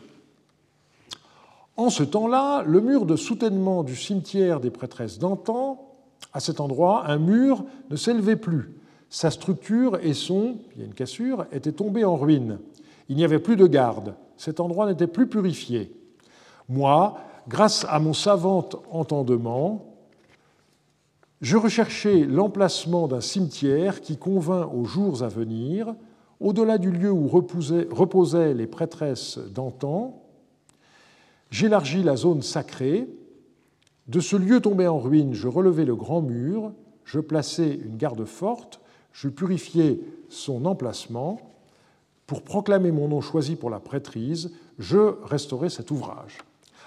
En 1.76 1.90
ce 1.90 2.02
temps-là, 2.02 2.64
le 2.64 2.80
mur 2.80 3.06
de 3.06 3.14
soutènement 3.14 3.84
du 3.84 3.94
cimetière 3.94 4.58
des 4.58 4.70
prêtresses 4.70 5.20
d'antan, 5.20 5.84
à 6.32 6.40
cet 6.40 6.60
endroit, 6.60 7.04
un 7.06 7.18
mur 7.18 7.64
ne 7.90 7.96
s'élevait 7.96 8.36
plus. 8.36 8.74
Sa 9.10 9.30
structure 9.30 9.98
et 10.02 10.14
son, 10.14 10.56
il 10.74 10.80
y 10.80 10.82
a 10.82 10.86
une 10.86 10.94
cassure, 10.94 11.46
étaient 11.52 11.72
tombés 11.72 12.04
en 12.04 12.16
ruine. 12.16 12.58
Il 13.08 13.16
n'y 13.16 13.24
avait 13.24 13.38
plus 13.38 13.56
de 13.56 13.66
garde. 13.66 14.14
Cet 14.36 14.60
endroit 14.60 14.86
n'était 14.86 15.06
plus 15.06 15.28
purifié. 15.28 15.92
Moi, 16.68 17.18
grâce 17.48 17.86
à 17.88 17.98
mon 17.98 18.12
savant 18.12 18.68
entendement, 18.90 19.88
je 21.40 21.56
recherchais 21.56 22.24
l'emplacement 22.24 23.08
d'un 23.08 23.20
cimetière 23.20 24.00
qui 24.00 24.16
convint 24.16 24.66
aux 24.66 24.84
jours 24.84 25.22
à 25.22 25.28
venir, 25.28 25.94
au-delà 26.40 26.78
du 26.78 26.90
lieu 26.90 27.10
où 27.10 27.28
reposaient 27.28 28.54
les 28.54 28.66
prêtresses 28.66 29.38
d'antan. 29.38 30.22
J'élargis 31.50 32.02
la 32.02 32.16
zone 32.16 32.42
sacrée. 32.42 33.08
De 34.06 34.20
ce 34.20 34.36
lieu 34.36 34.60
tombé 34.60 34.86
en 34.86 34.98
ruine, 34.98 35.34
je 35.34 35.48
relevai 35.48 35.84
le 35.84 35.96
grand 35.96 36.22
mur, 36.22 36.72
je 37.04 37.20
plaçai 37.20 37.80
une 37.84 37.96
garde 37.96 38.24
forte, 38.24 38.80
je 39.12 39.28
purifiai 39.28 40.00
son 40.28 40.64
emplacement. 40.64 41.40
Pour 42.26 42.42
proclamer 42.42 42.92
mon 42.92 43.08
nom 43.08 43.20
choisi 43.20 43.56
pour 43.56 43.70
la 43.70 43.80
prêtrise, 43.80 44.52
je 44.78 45.14
restaurai 45.24 45.70
cet 45.70 45.90
ouvrage. 45.90 46.38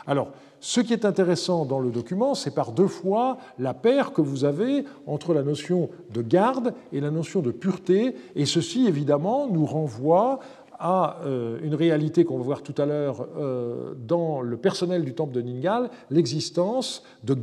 Alors, 0.06 0.32
ce 0.60 0.80
qui 0.80 0.94
est 0.94 1.06
intéressant 1.06 1.66
dans 1.66 1.80
le 1.80 1.90
document, 1.90 2.36
c'est 2.36 2.54
par 2.54 2.72
deux 2.72 2.88
fois 2.88 3.38
la 3.58 3.74
paire 3.74 4.14
que 4.14 4.22
vous 4.22 4.46
avez 4.46 4.86
entre 5.08 5.34
la 5.34 5.42
notion 5.42 5.90
de 6.12 6.22
garde 6.22 6.76
et 6.94 7.00
la 7.00 7.10
notion 7.10 7.42
de 7.42 7.50
pureté, 7.50 8.16
et 8.36 8.46
ceci 8.46 8.86
évidemment 8.86 9.48
nous 9.48 9.66
renvoie 9.66 10.40
à 10.82 11.18
euh, 11.26 11.60
une 11.62 11.76
réalité 11.76 12.26
qu'on 12.26 12.38
va 12.38 12.44
voir 12.44 12.64
tout 12.64 12.74
à 12.80 12.88
l'heure 12.88 13.28
euh, 13.38 13.94
dans 14.08 14.42
le 14.42 14.58
personnel 14.58 15.06
du 15.06 15.14
temple 15.14 15.32
de 15.32 15.42
Ningal, 15.42 15.92
l'existence 16.10 17.04
de, 17.24 17.36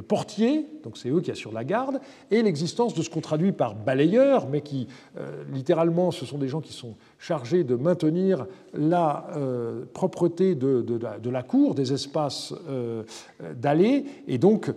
portiers, 0.00 0.66
donc 0.84 0.96
c'est 0.96 1.10
eux 1.10 1.20
qui 1.20 1.30
assurent 1.30 1.52
la 1.52 1.64
garde, 1.64 2.00
et 2.30 2.42
l'existence 2.42 2.94
de 2.94 3.02
ce 3.02 3.10
qu'on 3.10 3.20
traduit 3.20 3.52
par 3.52 3.74
balayeurs, 3.74 4.48
mais 4.48 4.60
qui 4.60 4.86
euh, 5.18 5.42
littéralement 5.52 6.12
ce 6.12 6.24
sont 6.24 6.38
des 6.38 6.48
gens 6.48 6.60
qui 6.60 6.72
sont 6.72 6.94
chargés 7.18 7.64
de 7.64 7.74
maintenir 7.74 8.46
la 8.72 9.26
propreté 9.92 10.54
de, 10.54 11.30
la 11.30 11.42
cour, 11.42 11.74
des 11.74 11.92
espaces 11.92 12.54
d'allée, 13.56 14.04
et 14.26 14.38
donc 14.38 14.72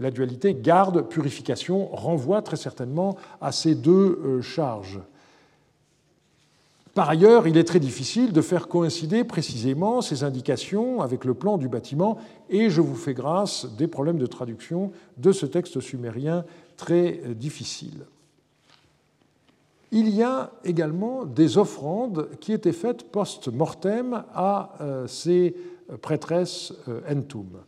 la 0.00 0.10
dualité 0.10 0.54
garde-purification 0.54 1.88
renvoie 1.88 2.42
très 2.42 2.56
certainement 2.56 3.16
à 3.40 3.52
ces 3.52 3.74
deux 3.74 4.40
charges. 4.40 5.00
Par 6.94 7.10
ailleurs, 7.10 7.48
il 7.48 7.56
est 7.56 7.64
très 7.64 7.80
difficile 7.80 8.32
de 8.32 8.40
faire 8.40 8.68
coïncider 8.68 9.24
précisément 9.24 10.00
ces 10.00 10.22
indications 10.22 11.02
avec 11.02 11.24
le 11.24 11.34
plan 11.34 11.58
du 11.58 11.68
bâtiment, 11.68 12.18
et 12.48 12.70
je 12.70 12.80
vous 12.80 12.94
fais 12.94 13.14
grâce 13.14 13.66
des 13.76 13.88
problèmes 13.88 14.18
de 14.18 14.26
traduction 14.26 14.92
de 15.16 15.32
ce 15.32 15.44
texte 15.44 15.80
sumérien 15.80 16.44
très 16.76 17.20
difficile. 17.34 18.06
Il 19.90 20.08
y 20.08 20.22
a 20.22 20.50
également 20.64 21.24
des 21.24 21.58
offrandes 21.58 22.28
qui 22.40 22.52
étaient 22.52 22.72
faites 22.72 23.10
post-mortem 23.10 24.24
à 24.34 24.72
euh, 24.80 25.06
ces 25.06 25.54
prêtresses 26.02 26.72
euh, 26.88 27.00
Entum. 27.08 27.60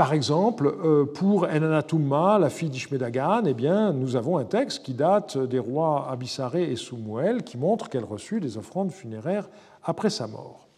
Par 0.00 0.14
exemple, 0.14 0.74
euh, 0.82 1.04
pour 1.04 1.44
Enanatumma, 1.44 2.38
la 2.38 2.48
fille 2.48 2.70
d'Ishmedagan, 2.70 3.42
eh 3.44 3.52
bien, 3.52 3.92
nous 3.92 4.16
avons 4.16 4.38
un 4.38 4.46
texte 4.46 4.82
qui 4.82 4.94
date 4.94 5.36
des 5.36 5.58
rois 5.58 6.08
Abissaré 6.10 6.72
et 6.72 6.76
Soumuel 6.76 7.42
qui 7.42 7.58
montre 7.58 7.90
qu'elle 7.90 8.04
reçut 8.04 8.40
des 8.40 8.56
offrandes 8.56 8.92
funéraires 8.92 9.50
après 9.84 10.08
sa 10.08 10.26
mort. 10.26 10.68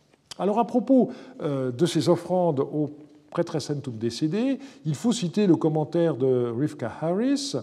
Alors 0.40 0.58
à 0.58 0.66
propos 0.66 1.12
euh, 1.40 1.70
de 1.70 1.86
ces 1.86 2.08
offrandes 2.08 2.58
aux 2.58 2.90
prêtresses 3.30 3.70
Entum 3.70 3.96
décédées, 3.96 4.58
il 4.84 4.96
faut 4.96 5.12
citer 5.12 5.46
le 5.46 5.54
commentaire 5.54 6.16
de 6.16 6.52
Rivka 6.58 6.90
Harris. 7.00 7.54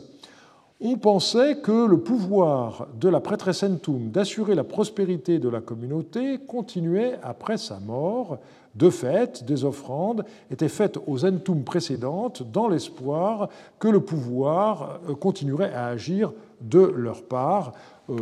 On 0.79 0.95
pensait 0.95 1.57
que 1.57 1.85
le 1.87 1.97
pouvoir 1.97 2.87
de 2.97 3.09
la 3.09 3.19
prêtresse 3.19 3.63
Entum 3.63 4.11
d'assurer 4.11 4.55
la 4.55 4.63
prospérité 4.63 5.39
de 5.39 5.49
la 5.49 5.59
communauté 5.59 6.37
continuait 6.37 7.19
après 7.21 7.57
sa 7.57 7.81
mort, 7.81 8.39
de 8.75 8.89
fait, 8.89 9.43
des 9.45 9.65
offrandes 9.65 10.25
étaient 10.51 10.69
faites 10.69 10.99
aux 11.07 11.25
entum 11.25 11.63
précédentes 11.63 12.43
dans 12.51 12.67
l'espoir 12.67 13.49
que 13.79 13.87
le 13.87 13.99
pouvoir 13.99 14.99
euh, 15.09 15.15
continuerait 15.15 15.73
à 15.73 15.87
agir 15.87 16.31
de 16.61 16.79
leur 16.79 17.23
part. 17.23 17.73
Euh, 18.09 18.15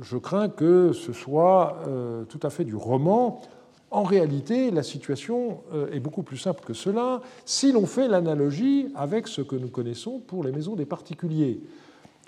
je 0.00 0.16
crains 0.16 0.48
que 0.48 0.92
ce 0.92 1.12
soit 1.12 1.76
euh, 1.86 2.24
tout 2.24 2.40
à 2.42 2.50
fait 2.50 2.64
du 2.64 2.74
roman. 2.74 3.42
En 3.90 4.04
réalité, 4.04 4.70
la 4.70 4.82
situation 4.82 5.60
est 5.92 6.00
beaucoup 6.00 6.22
plus 6.22 6.38
simple 6.38 6.64
que 6.64 6.72
cela 6.72 7.20
si 7.44 7.72
l'on 7.72 7.84
fait 7.84 8.08
l'analogie 8.08 8.88
avec 8.94 9.28
ce 9.28 9.42
que 9.42 9.54
nous 9.54 9.68
connaissons 9.68 10.18
pour 10.18 10.44
les 10.44 10.50
maisons 10.50 10.76
des 10.76 10.86
particuliers. 10.86 11.60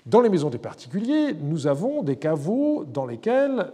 Dans 0.05 0.21
les 0.21 0.29
maisons 0.29 0.51
des 0.51 0.59
particuliers, 0.59 1.33
nous 1.33 1.65
avons 1.65 2.03
des 2.03 2.17
caveaux 2.17 2.85
dans 2.85 3.07
lesquels 3.07 3.71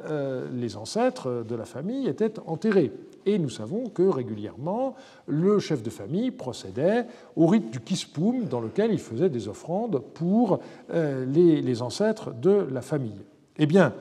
les 0.54 0.78
ancêtres 0.78 1.44
de 1.46 1.54
la 1.54 1.66
famille 1.66 2.08
étaient 2.08 2.40
enterrés. 2.48 2.94
Et 3.26 3.38
nous 3.38 3.50
savons 3.50 3.90
que 3.90 4.04
régulièrement, 4.04 4.96
le 5.28 5.60
chef 5.60 5.84
de 5.84 5.90
famille 5.90 6.32
procédait 6.32 7.06
au 7.36 7.48
rite 7.48 7.72
du 7.72 7.80
kispoum, 7.80 8.46
dans 8.46 8.62
lequel 8.62 8.92
il 8.92 9.00
faisait 9.00 9.30
des 9.30 9.48
offrandes 9.48 10.02
pour 10.14 10.60
euh, 10.94 11.26
les, 11.26 11.82
ancêtres 11.82 12.34
de 12.34 12.68
la 12.72 12.82
famille. 12.82 13.22
Eh 13.58 13.66
bien, 13.66 13.94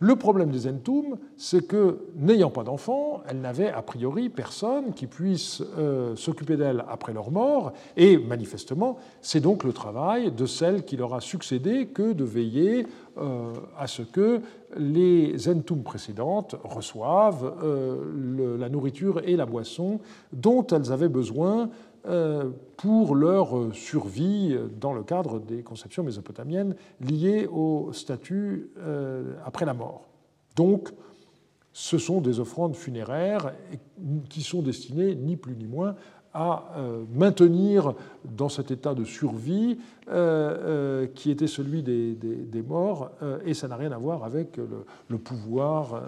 le 0.00 0.16
problème 0.16 0.50
des 0.50 0.68
Entum, 0.68 1.16
c'est 1.36 1.66
que, 1.66 1.98
n'ayant 2.16 2.50
pas 2.50 2.64
d'enfants, 2.64 3.22
elles 3.28 3.40
n'avaient 3.40 3.70
a 3.70 3.80
priori 3.80 4.28
personne 4.28 4.92
qui 4.92 5.06
puisse 5.06 5.62
euh, 5.78 6.16
s'occuper 6.16 6.56
d'elles 6.56 6.84
après 6.88 7.12
leur 7.12 7.30
mort, 7.30 7.72
et 7.96 8.18
manifestement, 8.18 8.98
c'est 9.22 9.40
donc 9.40 9.62
le 9.62 9.72
travail 9.72 10.32
de 10.32 10.46
celle 10.46 10.84
qui 10.84 10.96
leur 10.96 11.14
a 11.14 11.20
succédé 11.20 11.86
que 11.86 12.12
de 12.12 12.24
veiller 12.24 12.86
euh, 13.18 13.52
à 13.78 13.86
ce 13.86 14.02
que 14.02 14.40
les 14.76 15.48
Entum 15.48 15.84
précédentes 15.84 16.56
reçoivent 16.64 17.54
euh, 17.62 18.58
la 18.58 18.68
nourriture 18.68 19.20
et 19.24 19.36
la 19.36 19.46
boisson 19.46 20.00
dont 20.32 20.66
elles 20.66 20.90
avaient 20.90 21.08
besoin 21.08 21.70
pour 22.76 23.14
leur 23.14 23.74
survie 23.74 24.56
dans 24.78 24.92
le 24.92 25.02
cadre 25.02 25.38
des 25.40 25.62
conceptions 25.62 26.02
mésopotamiennes 26.02 26.76
liées 27.00 27.46
au 27.46 27.92
statut 27.92 28.70
euh, 28.78 29.34
après 29.44 29.64
la 29.64 29.74
mort. 29.74 30.06
Donc, 30.56 30.90
ce 31.72 31.98
sont 31.98 32.20
des 32.20 32.38
offrandes 32.38 32.76
funéraires 32.76 33.52
qui 34.28 34.42
sont 34.42 34.62
destinées 34.62 35.14
ni 35.14 35.36
plus 35.36 35.56
ni 35.56 35.66
moins 35.66 35.96
à 36.34 36.64
euh, 36.76 37.04
maintenir 37.14 37.94
dans 38.24 38.48
cet 38.48 38.72
état 38.72 38.92
de 38.92 39.04
survie 39.04 39.78
euh, 40.08 41.04
euh, 41.04 41.06
qui 41.14 41.30
était 41.30 41.46
celui 41.46 41.82
des, 41.82 42.62
morts, 42.66 43.10
et 43.46 43.54
ça 43.54 43.68
n'a 43.68 43.76
rien 43.76 43.92
à 43.92 43.98
voir 43.98 44.24
avec 44.24 44.56
le, 45.08 45.18
pouvoir 45.18 46.02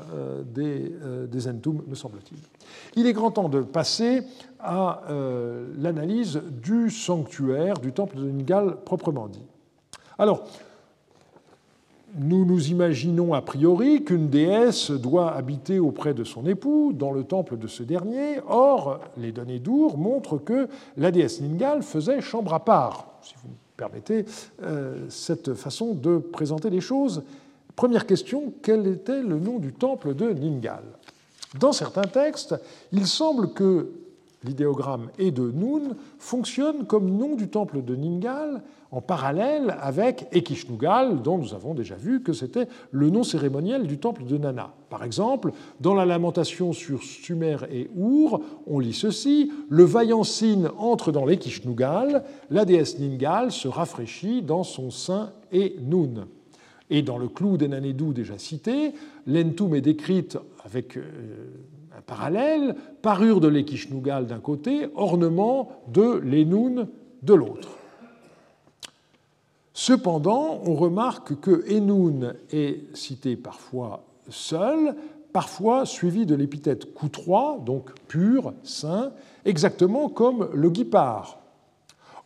des, 0.54 0.92
des 1.30 1.48
Entum, 1.48 1.82
me 1.86 1.94
semble-t-il. 1.94 2.38
Il 2.96 3.06
est 3.06 3.12
grand 3.12 3.30
temps 3.30 3.48
de 3.48 3.60
passer 3.60 4.22
à 4.58 5.02
l'analyse 5.78 6.40
du 6.62 6.90
sanctuaire 6.90 7.78
du 7.78 7.92
temple 7.92 8.16
de 8.16 8.24
Ningal 8.24 8.76
proprement 8.84 9.28
dit. 9.28 9.44
Alors, 10.18 10.46
nous 12.16 12.44
nous 12.44 12.68
imaginons 12.68 13.34
a 13.34 13.42
priori 13.42 14.04
qu'une 14.04 14.28
déesse 14.28 14.90
doit 14.90 15.32
habiter 15.34 15.78
auprès 15.78 16.14
de 16.14 16.24
son 16.24 16.46
époux 16.46 16.92
dans 16.94 17.12
le 17.12 17.24
temple 17.24 17.58
de 17.58 17.66
ce 17.66 17.82
dernier. 17.82 18.40
Or, 18.48 19.00
les 19.18 19.32
données 19.32 19.58
d'Our 19.58 19.98
montrent 19.98 20.38
que 20.38 20.68
la 20.96 21.10
déesse 21.10 21.40
Ningal 21.40 21.82
faisait 21.82 22.20
chambre 22.20 22.54
à 22.54 22.64
part, 22.64 23.06
si 23.22 23.34
vous 23.42 23.48
me 23.48 23.54
permettez 23.76 24.24
euh, 24.62 25.04
cette 25.08 25.54
façon 25.54 25.94
de 25.94 26.18
présenter 26.18 26.70
les 26.70 26.80
choses. 26.80 27.22
Première 27.74 28.06
question, 28.06 28.54
quel 28.62 28.86
était 28.86 29.22
le 29.22 29.38
nom 29.38 29.58
du 29.58 29.72
temple 29.72 30.14
de 30.14 30.30
Ningal? 30.30 30.84
Dans 31.60 31.72
certains 31.72 32.02
textes, 32.02 32.54
il 32.92 33.06
semble 33.06 33.52
que 33.52 33.90
l'idéogramme 34.46 35.10
et 35.18 35.30
de 35.30 35.50
Nun 35.50 35.96
fonctionne 36.18 36.86
comme 36.86 37.10
nom 37.10 37.34
du 37.34 37.48
temple 37.48 37.82
de 37.82 37.94
Ningal 37.94 38.62
en 38.90 39.00
parallèle 39.00 39.76
avec 39.80 40.26
Ekishnugal, 40.32 41.20
dont 41.22 41.38
nous 41.38 41.54
avons 41.54 41.74
déjà 41.74 41.96
vu 41.96 42.22
que 42.22 42.32
c'était 42.32 42.68
le 42.92 43.10
nom 43.10 43.24
cérémoniel 43.24 43.86
du 43.86 43.98
temple 43.98 44.24
de 44.24 44.38
Nana. 44.38 44.72
Par 44.88 45.04
exemple, 45.04 45.52
dans 45.80 45.94
la 45.94 46.06
lamentation 46.06 46.72
sur 46.72 47.02
Sumer 47.02 47.56
et 47.70 47.90
Our, 47.96 48.40
on 48.66 48.78
lit 48.78 48.94
ceci 48.94 49.52
Le 49.68 49.84
vaillant 49.84 50.24
Sin 50.24 50.70
entre 50.78 51.12
dans 51.12 51.26
l'Ekishnugal, 51.26 52.24
la 52.50 52.64
déesse 52.64 52.98
Ningal 52.98 53.50
se 53.50 53.68
rafraîchit 53.68 54.42
dans 54.42 54.62
son 54.62 54.90
sein 54.90 55.32
et 55.52 55.76
Nun. 55.82 56.26
Et 56.88 57.02
dans 57.02 57.18
le 57.18 57.28
clou 57.28 57.56
d'Enanedou 57.56 58.12
déjà 58.12 58.38
cité, 58.38 58.92
l'Entum 59.26 59.74
est 59.74 59.80
décrite 59.80 60.38
avec 60.64 60.96
parallèle, 62.00 62.74
parure 63.02 63.40
de 63.40 63.48
l'Ekishnugal 63.48 64.26
d'un 64.26 64.40
côté, 64.40 64.88
ornement 64.94 65.70
de 65.88 66.20
l'Enun 66.22 66.88
de 67.22 67.34
l'autre. 67.34 67.68
Cependant, 69.72 70.62
on 70.64 70.74
remarque 70.74 71.38
que 71.40 71.70
Enun 71.70 72.34
est 72.50 72.96
cité 72.96 73.36
parfois 73.36 74.04
seul, 74.30 74.96
parfois 75.32 75.84
suivi 75.84 76.24
de 76.24 76.34
l'épithète 76.34 76.94
coutroie, 76.94 77.58
donc 77.64 77.92
pur, 78.08 78.54
saint, 78.62 79.12
exactement 79.44 80.08
comme 80.08 80.48
le 80.54 80.70
guipard. 80.70 81.40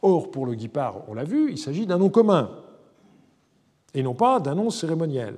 Or, 0.02 0.30
pour 0.30 0.46
le 0.46 0.54
guipard, 0.54 1.02
on 1.08 1.14
l'a 1.14 1.24
vu, 1.24 1.50
il 1.50 1.58
s'agit 1.58 1.86
d'un 1.86 1.98
nom 1.98 2.08
commun, 2.08 2.50
et 3.94 4.02
non 4.04 4.14
pas 4.14 4.38
d'un 4.38 4.54
nom 4.54 4.70
cérémoniel. 4.70 5.34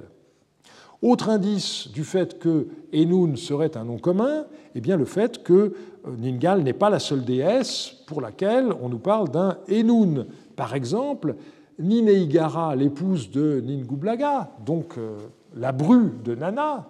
Autre 1.02 1.30
indice 1.30 1.88
du 1.92 2.04
fait 2.04 2.38
que 2.38 2.68
Enun 2.94 3.34
serait 3.34 3.76
un 3.76 3.84
nom 3.84 3.98
commun, 3.98 4.44
eh 4.76 4.80
bien 4.80 4.96
le 4.96 5.04
fait 5.04 5.42
que 5.42 5.52
euh, 5.52 5.72
Ningal 6.16 6.62
n'est 6.62 6.72
pas 6.72 6.90
la 6.90 7.00
seule 7.00 7.24
déesse 7.24 7.92
pour 8.06 8.20
laquelle 8.20 8.72
on 8.80 8.88
nous 8.88 9.00
parle 9.00 9.28
d'un 9.28 9.58
Enun. 9.68 10.26
Par 10.54 10.74
exemple, 10.74 11.34
Nineigara, 11.80 12.76
l'épouse 12.76 13.32
de 13.32 13.60
Ningublaga, 13.60 14.52
donc 14.64 14.96
euh, 14.96 15.18
la 15.56 15.72
bru 15.72 16.12
de 16.24 16.36
Nana, 16.36 16.86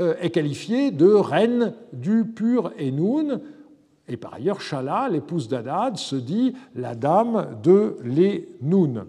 euh, 0.00 0.14
est 0.20 0.30
qualifiée 0.30 0.90
de 0.90 1.06
reine 1.06 1.74
du 1.92 2.24
pur 2.24 2.72
Enun. 2.80 3.40
Et 4.08 4.16
par 4.16 4.34
ailleurs, 4.34 4.60
Shala, 4.60 5.08
l'épouse 5.08 5.46
d'Adad, 5.46 5.96
se 5.96 6.16
dit 6.16 6.54
la 6.74 6.96
dame 6.96 7.46
de 7.62 7.96
l'Enun. 8.02 9.06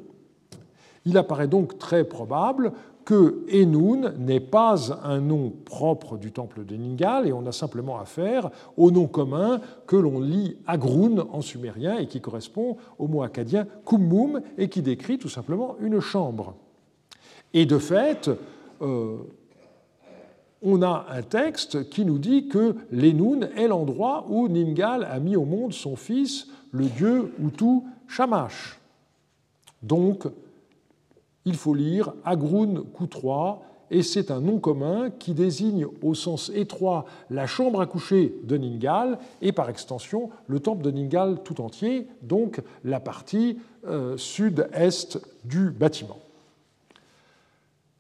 Il 1.06 1.18
apparaît 1.18 1.48
donc 1.48 1.80
très 1.80 2.04
probable 2.04 2.74
que 3.12 3.44
Enun 3.52 4.14
n'est 4.20 4.40
pas 4.40 4.94
un 5.04 5.20
nom 5.20 5.52
propre 5.66 6.16
du 6.16 6.32
temple 6.32 6.64
de 6.64 6.78
Ningal 6.78 7.28
et 7.28 7.34
on 7.34 7.46
a 7.46 7.52
simplement 7.52 8.00
affaire 8.00 8.50
au 8.78 8.90
nom 8.90 9.06
commun 9.06 9.60
que 9.86 9.98
l'on 9.98 10.22
lit 10.22 10.56
Agrun 10.66 11.28
en 11.30 11.42
sumérien 11.42 11.98
et 11.98 12.08
qui 12.08 12.22
correspond 12.22 12.78
au 13.00 13.10
mot 13.10 13.22
acadien 13.22 13.68
Kummum 13.86 14.40
et 14.58 14.70
qui 14.70 14.82
décrit 14.82 15.18
tout 15.18 15.28
simplement 15.28 15.76
une 15.82 16.00
chambre. 16.00 16.56
Et 17.54 17.66
de 17.66 17.80
fait, 17.80 18.30
euh, 18.82 19.18
on 20.62 20.82
a 20.82 21.06
un 21.10 21.22
texte 21.22 21.90
qui 21.90 22.06
nous 22.06 22.18
dit 22.18 22.48
que 22.48 22.78
l'Enoun 22.94 23.50
est 23.58 23.68
l'endroit 23.68 24.26
où 24.30 24.48
Ningal 24.48 25.04
a 25.04 25.20
mis 25.20 25.36
au 25.36 25.44
monde 25.44 25.74
son 25.74 25.98
fils, 25.98 26.48
le 26.72 26.86
dieu 26.86 27.34
Hutu 27.44 27.82
Shamash. 28.08 28.80
Donc, 29.84 30.28
il 31.46 31.56
faut 31.56 31.74
lire 31.74 32.14
Agroun 32.24 32.84
Koutroa, 32.94 33.62
et 33.92 34.04
c'est 34.04 34.32
un 34.32 34.40
nom 34.40 34.58
commun 34.58 35.10
qui 35.10 35.34
désigne 35.34 35.86
au 36.02 36.14
sens 36.14 36.50
étroit 36.56 37.06
la 37.30 37.46
chambre 37.46 37.82
à 37.82 37.86
coucher 37.86 38.34
de 38.44 38.56
Ningal 38.56 39.20
et 39.42 39.52
par 39.52 39.70
extension 39.70 40.30
le 40.48 40.62
temple 40.62 40.82
de 40.82 40.92
Ningal 40.92 41.44
tout 41.44 41.60
entier, 41.60 42.08
donc 42.22 42.62
la 42.86 43.02
partie 43.02 43.58
euh, 43.86 44.16
sud-est 44.16 45.20
du 45.44 45.72
bâtiment. 45.72 46.20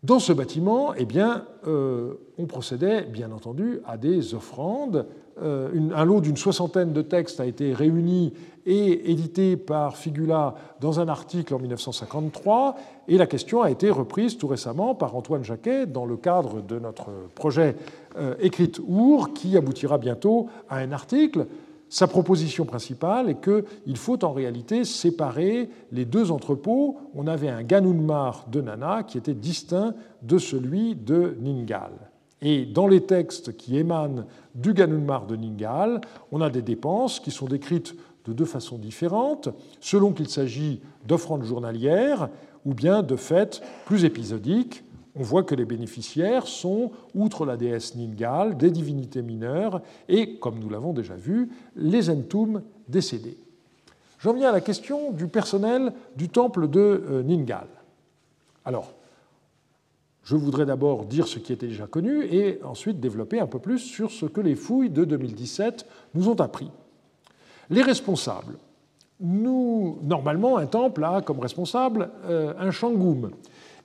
Dans 0.03 0.19
ce 0.19 0.33
bâtiment, 0.33 0.95
eh 0.95 1.05
bien, 1.05 1.45
euh, 1.67 2.13
on 2.39 2.47
procédait 2.47 3.03
bien 3.03 3.31
entendu 3.31 3.81
à 3.85 3.97
des 3.97 4.33
offrandes. 4.33 5.05
Euh, 5.43 5.69
un 5.93 6.05
lot 6.05 6.21
d'une 6.21 6.37
soixantaine 6.37 6.91
de 6.91 7.03
textes 7.03 7.39
a 7.39 7.45
été 7.45 7.73
réuni 7.73 8.33
et 8.65 9.11
édité 9.11 9.57
par 9.57 9.97
Figula 9.97 10.55
dans 10.79 10.99
un 10.99 11.07
article 11.07 11.53
en 11.53 11.59
1953, 11.59 12.75
et 13.07 13.17
la 13.17 13.27
question 13.27 13.61
a 13.61 13.71
été 13.71 13.89
reprise 13.89 14.37
tout 14.37 14.47
récemment 14.47 14.95
par 14.95 15.15
Antoine 15.15 15.43
Jacquet 15.43 15.85
dans 15.85 16.05
le 16.05 16.17
cadre 16.17 16.61
de 16.61 16.79
notre 16.79 17.09
projet 17.35 17.75
euh, 18.17 18.35
Écrite 18.39 18.79
Our, 18.87 19.33
qui 19.33 19.57
aboutira 19.57 19.97
bientôt 19.97 20.47
à 20.69 20.77
un 20.77 20.91
article 20.91 21.45
sa 21.91 22.07
proposition 22.07 22.63
principale 22.63 23.29
est 23.29 23.43
qu'il 23.43 23.97
faut 23.97 24.23
en 24.23 24.31
réalité 24.31 24.85
séparer 24.85 25.69
les 25.91 26.05
deux 26.05 26.31
entrepôts. 26.31 26.95
On 27.13 27.27
avait 27.27 27.49
un 27.49 27.63
Ganunmar 27.63 28.45
de 28.49 28.61
Nana 28.61 29.03
qui 29.03 29.17
était 29.17 29.33
distinct 29.33 29.93
de 30.21 30.37
celui 30.37 30.95
de 30.95 31.35
Ningal. 31.41 31.91
Et 32.41 32.65
dans 32.65 32.87
les 32.87 33.01
textes 33.01 33.57
qui 33.57 33.77
émanent 33.77 34.23
du 34.55 34.73
Ganunmar 34.73 35.27
de 35.27 35.35
Ningal, 35.35 35.99
on 36.31 36.39
a 36.39 36.49
des 36.49 36.61
dépenses 36.61 37.19
qui 37.19 37.29
sont 37.29 37.45
décrites 37.45 37.93
de 38.25 38.33
deux 38.33 38.45
façons 38.45 38.77
différentes, 38.77 39.49
selon 39.79 40.13
qu'il 40.13 40.29
s'agit 40.29 40.81
d'offrandes 41.07 41.43
journalières 41.43 42.29
ou 42.65 42.73
bien 42.73 43.01
de 43.03 43.15
fêtes 43.15 43.61
plus 43.85 44.05
épisodiques, 44.05 44.83
on 45.15 45.23
voit 45.23 45.43
que 45.43 45.55
les 45.55 45.65
bénéficiaires 45.65 46.47
sont, 46.47 46.91
outre 47.15 47.45
la 47.45 47.57
déesse 47.57 47.95
Ningal, 47.95 48.55
des 48.57 48.71
divinités 48.71 49.21
mineures 49.21 49.81
et, 50.07 50.37
comme 50.37 50.59
nous 50.59 50.69
l'avons 50.69 50.93
déjà 50.93 51.15
vu, 51.15 51.49
les 51.75 52.09
Entum 52.09 52.61
décédés. 52.87 53.37
J'en 54.19 54.33
viens 54.33 54.49
à 54.49 54.53
la 54.53 54.61
question 54.61 55.11
du 55.11 55.27
personnel 55.27 55.93
du 56.15 56.29
temple 56.29 56.69
de 56.69 56.79
euh, 57.09 57.23
Ningal. 57.23 57.67
Alors, 58.63 58.93
je 60.23 60.35
voudrais 60.35 60.65
d'abord 60.65 61.05
dire 61.05 61.27
ce 61.27 61.39
qui 61.39 61.51
était 61.51 61.67
déjà 61.67 61.87
connu 61.87 62.23
et 62.25 62.59
ensuite 62.63 62.99
développer 62.99 63.39
un 63.39 63.47
peu 63.47 63.59
plus 63.59 63.79
sur 63.79 64.11
ce 64.11 64.27
que 64.27 64.39
les 64.39 64.55
fouilles 64.55 64.91
de 64.91 65.03
2017 65.03 65.85
nous 66.13 66.29
ont 66.29 66.39
appris. 66.39 66.69
Les 67.71 67.81
responsables. 67.81 68.57
Nous, 69.19 69.97
normalement, 70.03 70.57
un 70.57 70.65
temple 70.65 71.03
a 71.03 71.21
comme 71.21 71.39
responsable 71.39 72.09
euh, 72.25 72.53
un 72.59 72.69
shangum, 72.69 73.31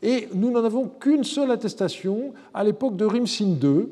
et 0.03 0.29
nous 0.35 0.51
n'en 0.51 0.65
avons 0.65 0.89
qu'une 0.89 1.25
seule 1.25 1.51
attestation 1.51 2.35
à 2.53 2.65
l'époque 2.65 2.97
de 2.97 3.05
Rimsin 3.05 3.57
II, 3.63 3.89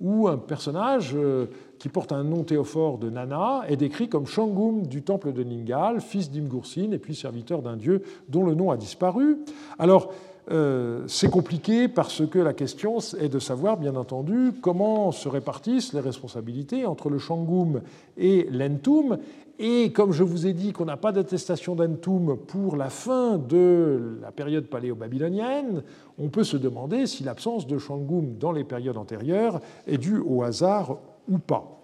où 0.00 0.28
un 0.28 0.38
personnage 0.38 1.12
euh, 1.14 1.46
qui 1.78 1.88
porte 1.88 2.12
un 2.12 2.24
nom 2.24 2.42
théophore 2.42 2.98
de 2.98 3.10
Nana 3.10 3.62
est 3.68 3.76
décrit 3.76 4.08
comme 4.08 4.26
Shangum 4.26 4.86
du 4.86 5.02
temple 5.02 5.32
de 5.32 5.42
Ningal, 5.42 6.00
fils 6.00 6.30
d'Imgursin 6.30 6.90
et 6.92 6.98
puis 6.98 7.14
serviteur 7.14 7.60
d'un 7.60 7.76
dieu 7.76 8.02
dont 8.28 8.44
le 8.44 8.54
nom 8.54 8.70
a 8.70 8.76
disparu. 8.76 9.38
Alors, 9.78 10.12
euh, 10.50 11.04
c'est 11.08 11.30
compliqué 11.30 11.88
parce 11.88 12.26
que 12.26 12.38
la 12.38 12.52
question 12.52 12.98
est 13.18 13.28
de 13.28 13.38
savoir, 13.38 13.78
bien 13.78 13.96
entendu, 13.96 14.52
comment 14.60 15.10
se 15.10 15.28
répartissent 15.28 15.94
les 15.94 16.00
responsabilités 16.00 16.84
entre 16.84 17.08
le 17.08 17.18
Shangum 17.18 17.80
et 18.18 18.46
l'Entum. 18.50 19.18
Et 19.58 19.92
comme 19.92 20.12
je 20.12 20.22
vous 20.22 20.46
ai 20.46 20.52
dit 20.52 20.72
qu'on 20.72 20.84
n'a 20.84 20.96
pas 20.96 21.12
d'attestation 21.12 21.74
d'Entum 21.74 22.36
pour 22.36 22.76
la 22.76 22.90
fin 22.90 23.38
de 23.38 24.18
la 24.20 24.32
période 24.32 24.66
paléo-babylonienne, 24.66 25.82
on 26.18 26.28
peut 26.28 26.44
se 26.44 26.56
demander 26.56 27.06
si 27.06 27.24
l'absence 27.24 27.66
de 27.66 27.78
Shangum 27.78 28.36
dans 28.36 28.52
les 28.52 28.64
périodes 28.64 28.96
antérieures 28.96 29.60
est 29.86 29.98
due 29.98 30.18
au 30.18 30.42
hasard 30.42 30.98
ou 31.28 31.38
pas. 31.38 31.80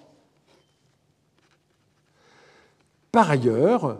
Par 3.12 3.30
ailleurs, 3.30 3.98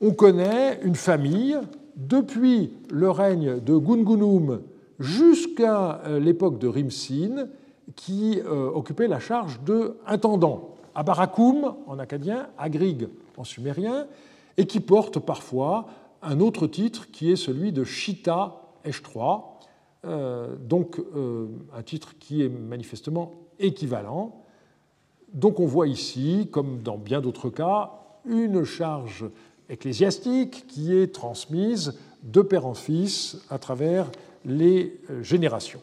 on 0.00 0.12
connaît 0.12 0.80
une 0.82 0.94
famille 0.94 1.58
depuis 1.96 2.72
le 2.90 3.10
règne 3.10 3.60
de 3.60 3.76
Gungunum 3.76 4.62
jusqu'à 5.00 6.02
euh, 6.04 6.20
l'époque 6.20 6.58
de 6.58 6.68
Rimsin 6.68 7.48
qui 7.94 8.40
euh, 8.44 8.70
occupait 8.70 9.08
la 9.08 9.20
charge 9.20 9.60
de 9.62 9.96
intendant 10.06 10.74
à 10.94 11.02
Barakoum 11.02 11.74
en 11.86 11.98
acadien, 11.98 12.48
Agrig 12.58 13.08
en 13.36 13.44
sumérien, 13.44 14.06
et 14.56 14.66
qui 14.66 14.80
porte 14.80 15.18
parfois 15.18 15.86
un 16.22 16.40
autre 16.40 16.66
titre 16.66 17.10
qui 17.10 17.30
est 17.30 17.36
celui 17.36 17.72
de 17.72 17.84
Shita 17.84 18.62
Esh3, 18.84 19.42
euh, 20.04 20.56
donc 20.56 20.98
euh, 20.98 21.48
un 21.76 21.82
titre 21.82 22.18
qui 22.18 22.42
est 22.42 22.48
manifestement 22.48 23.32
équivalent. 23.58 24.42
Donc 25.32 25.60
on 25.60 25.66
voit 25.66 25.86
ici, 25.86 26.48
comme 26.50 26.82
dans 26.82 26.98
bien 26.98 27.20
d'autres 27.20 27.50
cas, 27.50 27.92
une 28.24 28.64
charge 28.64 29.26
ecclésiastique 29.68 30.66
qui 30.66 30.96
est 30.96 31.14
transmise 31.14 31.98
de 32.22 32.42
père 32.42 32.66
en 32.66 32.74
fils 32.74 33.38
à 33.50 33.58
travers 33.58 34.10
les 34.44 35.00
euh, 35.10 35.22
générations. 35.22 35.80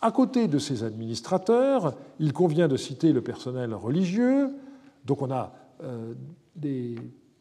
À 0.00 0.12
côté 0.12 0.48
de 0.48 0.58
ces 0.58 0.84
administrateurs, 0.84 1.94
il 2.20 2.32
convient 2.32 2.68
de 2.68 2.76
citer 2.76 3.12
le 3.12 3.22
personnel 3.22 3.74
religieux. 3.74 4.50
Donc 5.04 5.22
on 5.22 5.30
a 5.30 5.52
euh, 5.82 6.14
des 6.54 6.96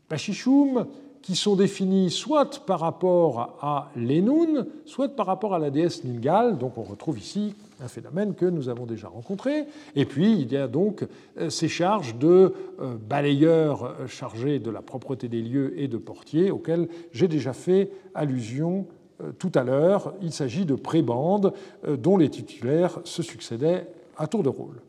pachichoum 0.08 0.88
qui 1.26 1.36
sont 1.36 1.56
définis 1.56 2.10
soit 2.10 2.64
par 2.66 2.80
rapport 2.80 3.58
à 3.62 3.90
l'Enoun, 3.96 4.68
soit 4.86 5.10
par 5.10 5.26
rapport 5.26 5.54
à 5.54 5.60
la 5.60 5.72
déesse 5.72 6.04
Ningal. 6.04 6.58
Donc 6.58 6.78
on 6.78 6.84
retrouve 6.84 7.20
ici 7.20 7.54
un 7.84 7.88
phénomène 7.88 8.36
que 8.36 8.46
nous 8.46 8.70
avons 8.70 8.86
déjà 8.86 9.10
rencontré. 9.10 9.66
Et 9.96 10.06
puis 10.06 10.32
il 10.32 10.52
y 10.52 10.58
a 10.58 10.68
donc 10.68 11.06
euh, 11.38 11.50
ces 11.50 11.68
charges 11.68 12.16
de 12.16 12.54
euh, 12.80 12.96
balayeurs 12.96 13.96
chargés 14.08 14.60
de 14.60 14.70
la 14.72 14.82
propreté 14.82 15.28
des 15.28 15.42
lieux 15.42 15.74
et 15.78 15.88
de 15.88 15.98
portiers 15.98 16.52
auxquels 16.52 16.88
j'ai 17.12 17.28
déjà 17.28 17.54
fait 17.54 17.90
allusion 18.14 18.86
euh, 19.22 19.32
tout 19.38 19.52
à 19.56 19.64
l'heure, 19.64 20.14
il 20.22 20.32
s'agit 20.32 20.66
de 20.66 20.76
prébandes 20.76 21.54
euh, 21.88 21.96
dont 21.96 22.18
les 22.18 22.30
titulaires 22.30 23.00
se 23.04 23.24
succédaient 23.24 23.88
à 24.18 24.28
tour 24.28 24.44
de 24.44 24.50
rôle. 24.50 24.82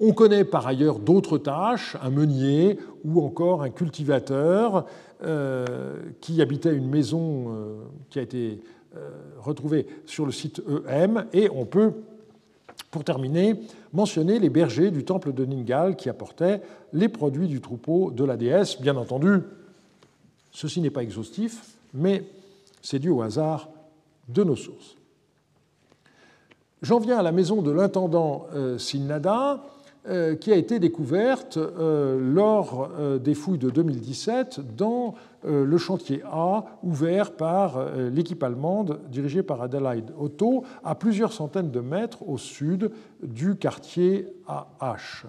On 0.00 0.12
connaît 0.12 0.44
par 0.44 0.66
ailleurs 0.66 0.98
d'autres 0.98 1.38
tâches, 1.38 1.96
un 2.02 2.10
meunier 2.10 2.78
ou 3.04 3.24
encore 3.24 3.62
un 3.62 3.70
cultivateur 3.70 4.86
euh, 5.24 5.96
qui 6.20 6.40
habitait 6.40 6.74
une 6.74 6.88
maison 6.88 7.56
qui 8.10 8.18
a 8.18 8.22
été 8.22 8.60
retrouvée 9.38 9.86
sur 10.06 10.26
le 10.26 10.32
site 10.32 10.62
EM, 10.88 11.26
et 11.32 11.48
on 11.50 11.64
peut, 11.64 11.92
pour 12.90 13.04
terminer, 13.04 13.60
mentionner 13.92 14.38
les 14.38 14.48
bergers 14.50 14.90
du 14.90 15.04
temple 15.04 15.32
de 15.32 15.44
Ningal 15.44 15.96
qui 15.96 16.08
apportaient 16.08 16.62
les 16.92 17.08
produits 17.08 17.48
du 17.48 17.60
troupeau 17.60 18.10
de 18.10 18.24
la 18.24 18.36
déesse. 18.36 18.80
Bien 18.80 18.96
entendu, 18.96 19.40
ceci 20.52 20.80
n'est 20.80 20.90
pas 20.90 21.02
exhaustif, 21.02 21.76
mais 21.94 22.24
c'est 22.82 22.98
dû 22.98 23.10
au 23.10 23.22
hasard 23.22 23.68
de 24.28 24.44
nos 24.44 24.56
sources. 24.56 24.96
J'en 26.82 27.00
viens 27.00 27.18
à 27.18 27.22
la 27.22 27.32
maison 27.32 27.62
de 27.62 27.70
l'intendant 27.70 28.46
euh, 28.54 28.76
euh, 28.76 29.58
qui 30.40 30.52
a 30.52 30.56
été 30.56 30.78
découverte 30.78 31.56
euh, 31.56 32.18
lors 32.18 32.90
des 33.20 33.34
fouilles 33.34 33.58
de 33.58 33.70
2017 33.70 34.76
dans 34.76 35.14
le 35.44 35.78
chantier 35.78 36.22
A 36.24 36.64
ouvert 36.82 37.32
par 37.32 37.84
l'équipe 38.10 38.42
allemande 38.42 39.00
dirigée 39.10 39.42
par 39.42 39.62
Adelaide 39.62 40.12
Otto 40.18 40.64
à 40.82 40.94
plusieurs 40.96 41.32
centaines 41.32 41.70
de 41.70 41.80
mètres 41.80 42.28
au 42.28 42.38
sud 42.38 42.90
du 43.22 43.54
quartier 43.54 44.26
AH. 44.48 45.26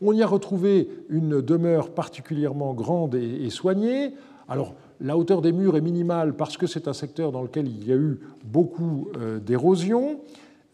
On 0.00 0.12
y 0.12 0.22
a 0.22 0.26
retrouvé 0.26 0.88
une 1.08 1.40
demeure 1.40 1.90
particulièrement 1.90 2.74
grande 2.74 3.16
et 3.16 3.50
soignée. 3.50 4.14
Alors, 4.48 4.74
la 5.00 5.16
hauteur 5.16 5.42
des 5.42 5.52
murs 5.52 5.76
est 5.76 5.82
minimale 5.82 6.34
parce 6.34 6.56
que 6.56 6.66
c'est 6.66 6.88
un 6.88 6.92
secteur 6.92 7.32
dans 7.32 7.42
lequel 7.42 7.68
il 7.68 7.86
y 7.86 7.92
a 7.92 7.96
eu 7.96 8.18
beaucoup 8.44 9.08
euh, 9.16 9.38
d'érosion. 9.38 10.20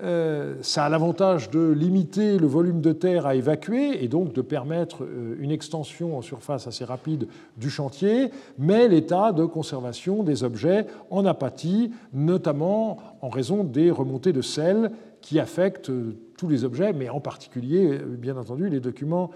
Euh, 0.03 0.57
ça 0.61 0.87
a 0.87 0.89
l'avantage 0.89 1.51
de 1.51 1.71
limiter 1.71 2.37
le 2.39 2.49
volume 2.49 2.81
de 2.81 2.93
terre 2.93 3.27
à 3.27 3.37
évacuer 3.37 4.03
et 4.03 4.09
donc 4.09 4.33
de 4.33 4.43
permettre 4.43 5.05
euh, 5.05 5.37
une 5.39 5.53
extension 5.53 6.19
en 6.19 6.23
surface 6.23 6.67
assez 6.67 6.85
rapide 6.85 7.29
du 7.57 7.71
chantier, 7.71 8.33
mais 8.59 8.89
l'état 8.89 9.31
de 9.31 9.45
conservation 9.45 10.25
des 10.25 10.43
objets 10.43 10.89
en 11.11 11.25
apathie, 11.25 11.93
notamment 12.13 12.99
en 13.21 13.29
raison 13.29 13.63
des 13.63 13.93
remontées 13.93 14.33
de 14.33 14.43
sel 14.43 14.91
qui 15.21 15.39
affectent 15.39 15.93
tous 16.37 16.49
les 16.49 16.65
objets, 16.65 16.93
mais 16.93 17.09
en 17.09 17.21
particulier, 17.21 17.99
bien 18.19 18.37
entendu, 18.37 18.69
les 18.69 18.81
documents 18.81 19.31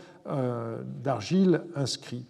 d'argile 1.03 1.63
inscrits. 1.75 2.27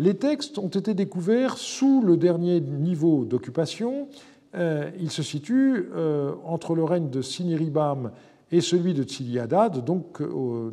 Les 0.00 0.14
textes 0.14 0.56
ont 0.56 0.68
été 0.68 0.94
découverts 0.94 1.58
sous 1.58 2.00
le 2.00 2.16
dernier 2.16 2.60
niveau 2.60 3.26
d'occupation. 3.26 4.08
Euh, 4.54 4.90
il 4.98 5.10
se 5.10 5.22
situe 5.22 5.88
euh, 5.94 6.32
entre 6.44 6.74
le 6.74 6.84
règne 6.84 7.08
de 7.08 7.22
Siniribam 7.22 8.10
et 8.52 8.60
celui 8.60 8.94
de 8.94 9.04
Tsiliadad, 9.04 9.84
donc 9.84 10.20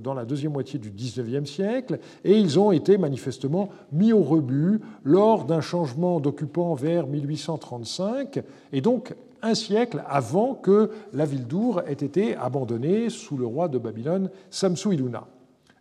dans 0.02 0.16
la 0.16 0.26
deuxième 0.26 0.54
moitié 0.54 0.80
du 0.80 0.90
XIXe 0.90 1.48
siècle, 1.48 2.00
et 2.24 2.36
ils 2.36 2.58
ont 2.58 2.72
été 2.72 2.98
manifestement 2.98 3.70
mis 3.92 4.14
au 4.14 4.24
rebut 4.24 4.82
lors 5.04 5.46
d'un 5.46 5.62
changement 5.62 6.20
d'occupant 6.20 6.74
vers 6.74 7.06
1835, 7.06 8.42
et 8.74 8.82
donc 8.82 9.14
un 9.44 9.54
siècle 9.54 10.04
avant 10.08 10.56
que 10.56 10.90
la 11.14 11.26
ville 11.26 11.46
d'Our 11.46 11.82
ait 11.82 11.94
été 11.94 12.36
abandonnée 12.36 13.12
sous 13.12 13.38
le 13.38 13.46
roi 13.46 13.68
de 13.68 13.78
Babylone, 13.78 14.32
Samsu-Iluna. 14.50 15.28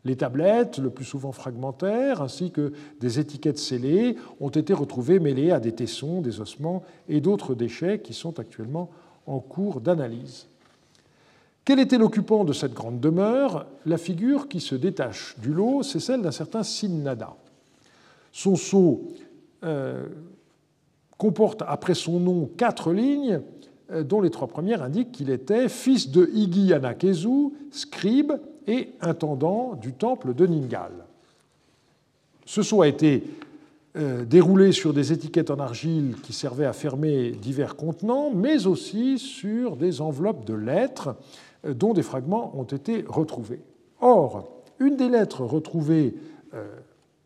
Les 0.06 0.14
tablettes, 0.14 0.78
le 0.78 0.90
plus 0.90 1.04
souvent 1.04 1.32
fragmentaires, 1.32 2.22
ainsi 2.22 2.52
que 2.52 2.72
des 3.00 3.18
étiquettes 3.18 3.58
scellées, 3.58 4.14
ont 4.38 4.50
été 4.50 4.72
retrouvées 4.72 5.18
mêlées 5.18 5.50
à 5.50 5.58
des 5.58 5.72
tessons, 5.72 6.20
des 6.20 6.40
ossements 6.40 6.84
et 7.08 7.20
d'autres 7.20 7.56
déchets 7.56 7.98
qui 7.98 8.14
sont 8.14 8.38
actuellement 8.38 8.88
en 9.26 9.40
cours 9.40 9.80
d'analyse. 9.80 10.46
Quel 11.64 11.80
était 11.80 11.98
l'occupant 11.98 12.44
de 12.44 12.52
cette 12.52 12.72
grande 12.72 13.00
demeure? 13.00 13.66
La 13.84 13.98
figure 13.98 14.46
qui 14.46 14.60
se 14.60 14.76
détache 14.76 15.34
du 15.40 15.52
lot, 15.52 15.82
c'est 15.82 15.98
celle 15.98 16.22
d'un 16.22 16.30
certain 16.30 16.62
Sinnada. 16.62 17.34
Son 18.30 18.54
sceau 18.54 19.08
euh, 19.64 20.06
comporte 21.18 21.64
après 21.66 21.94
son 21.94 22.20
nom 22.20 22.48
quatre 22.56 22.92
lignes, 22.92 23.40
euh, 23.90 24.04
dont 24.04 24.20
les 24.20 24.30
trois 24.30 24.46
premières 24.46 24.84
indiquent 24.84 25.10
qu'il 25.10 25.30
était 25.30 25.68
fils 25.68 26.12
de 26.12 26.30
Igi 26.32 26.72
Anakezu, 26.72 27.50
scribe 27.72 28.34
et 28.66 28.90
intendant 29.00 29.74
du 29.74 29.92
temple 29.92 30.34
de 30.34 30.46
Ningal. 30.46 30.92
Ce 32.44 32.62
sceau 32.62 32.82
a 32.82 32.88
été 32.88 33.24
euh, 33.96 34.24
déroulé 34.24 34.72
sur 34.72 34.92
des 34.92 35.12
étiquettes 35.12 35.50
en 35.50 35.58
argile 35.58 36.16
qui 36.22 36.32
servaient 36.32 36.66
à 36.66 36.72
fermer 36.72 37.30
divers 37.30 37.76
contenants, 37.76 38.30
mais 38.34 38.66
aussi 38.66 39.18
sur 39.18 39.76
des 39.76 40.00
enveloppes 40.00 40.44
de 40.44 40.54
lettres 40.54 41.16
dont 41.66 41.94
des 41.94 42.02
fragments 42.02 42.52
ont 42.56 42.64
été 42.64 43.04
retrouvés. 43.08 43.60
Or, 44.00 44.48
une 44.78 44.96
des 44.96 45.08
lettres 45.08 45.44
retrouvées 45.44 46.14
euh, 46.54 46.64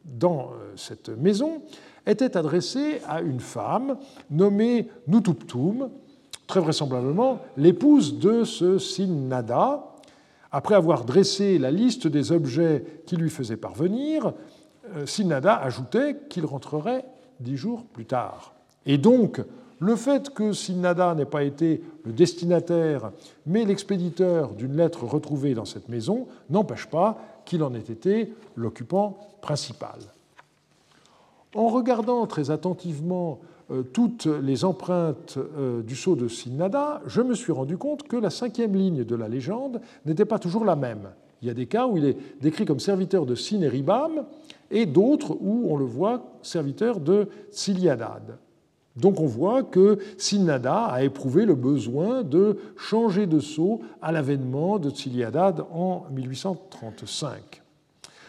dans 0.05 0.51
euh, 0.53 0.73
cette 0.77 1.09
maison 1.09 1.63
était 2.07 2.37
adressée 2.37 3.01
à 3.07 3.21
une 3.21 3.41
femme 3.41 3.99
nommée 4.31 4.89
Nutuptum, 5.07 5.91
très 6.47 6.61
vraisemblablement 6.61 7.41
l'épouse 7.57 8.19
de 8.19 8.45
ce 8.45 8.79
Sinnada. 8.79 9.90
Après 10.53 10.75
avoir 10.75 11.05
dressé 11.05 11.59
la 11.59 11.71
liste 11.71 12.07
des 12.07 12.33
objets 12.33 12.85
qui 13.07 13.17
lui 13.17 13.31
faisaient 13.31 13.57
parvenir, 13.57 14.33
euh, 14.97 15.07
Sinnada 15.07 15.55
ajoutait 15.57 16.17
qu'il 16.29 16.45
rentrerait 16.45 17.05
dix 17.39 17.57
jours 17.57 17.85
plus 17.85 18.07
tard. 18.07 18.55
Et 18.87 18.99
donc, 18.99 19.41
le 19.79 19.97
fait 19.97 20.31
que 20.31 20.53
Sinnada 20.53 21.15
n'ait 21.15 21.25
pas 21.25 21.43
été 21.43 21.83
le 22.05 22.13
destinataire, 22.13 23.13
mais 23.47 23.65
l'expéditeur 23.65 24.53
d'une 24.53 24.77
lettre 24.77 25.05
retrouvée 25.05 25.55
dans 25.55 25.65
cette 25.65 25.89
maison, 25.89 26.27
n'empêche 26.51 26.87
pas 26.87 27.19
qu'il 27.45 27.63
en 27.63 27.75
ait 27.75 27.79
été 27.79 28.35
l'occupant 28.57 29.19
principal. 29.41 29.99
En 31.55 31.69
regardant 31.69 32.27
très 32.27 32.51
attentivement 32.51 33.41
toutes 33.93 34.27
les 34.27 34.65
empreintes 34.65 35.39
euh, 35.39 35.83
du 35.83 35.95
sceau 35.95 36.17
de 36.17 36.29
Sinnada, 36.29 37.01
je 37.07 37.23
me 37.23 37.35
suis 37.35 37.53
rendu 37.53 37.77
compte 37.77 38.03
que 38.03 38.17
la 38.17 38.31
cinquième 38.31 38.75
ligne 38.75 39.05
de 39.05 39.15
la 39.15 39.29
légende 39.29 39.81
n'était 40.07 40.25
pas 40.25 40.39
toujours 40.39 40.65
la 40.65 40.77
même. 40.77 41.11
Il 41.43 41.49
y 41.49 41.51
a 41.51 41.55
des 41.55 41.67
cas 41.67 41.87
où 41.87 41.97
il 41.97 42.05
est 42.05 42.17
décrit 42.41 42.65
comme 42.65 42.81
serviteur 42.81 43.27
de 43.27 43.35
Sineribam 43.35 44.25
et 44.71 44.87
d'autres 44.87 45.37
où 45.41 45.67
on 45.71 45.77
le 45.77 45.85
voit 45.85 46.23
serviteur 46.43 47.01
de 47.01 47.29
Tsiliadad. 47.51 48.39
Donc 48.97 49.21
on 49.21 49.27
voit 49.27 49.63
que 49.63 49.99
Sinnada 50.19 50.85
a 50.85 51.03
éprouvé 51.03 51.47
le 51.47 51.55
besoin 51.55 52.23
de 52.23 52.59
changer 52.77 53.27
de 53.27 53.41
sceau 53.41 53.81
à 54.03 54.13
l'avènement 54.13 54.79
de 54.79 54.91
Tsiliadad 54.91 55.65
en 55.73 56.07
1835. 56.11 57.63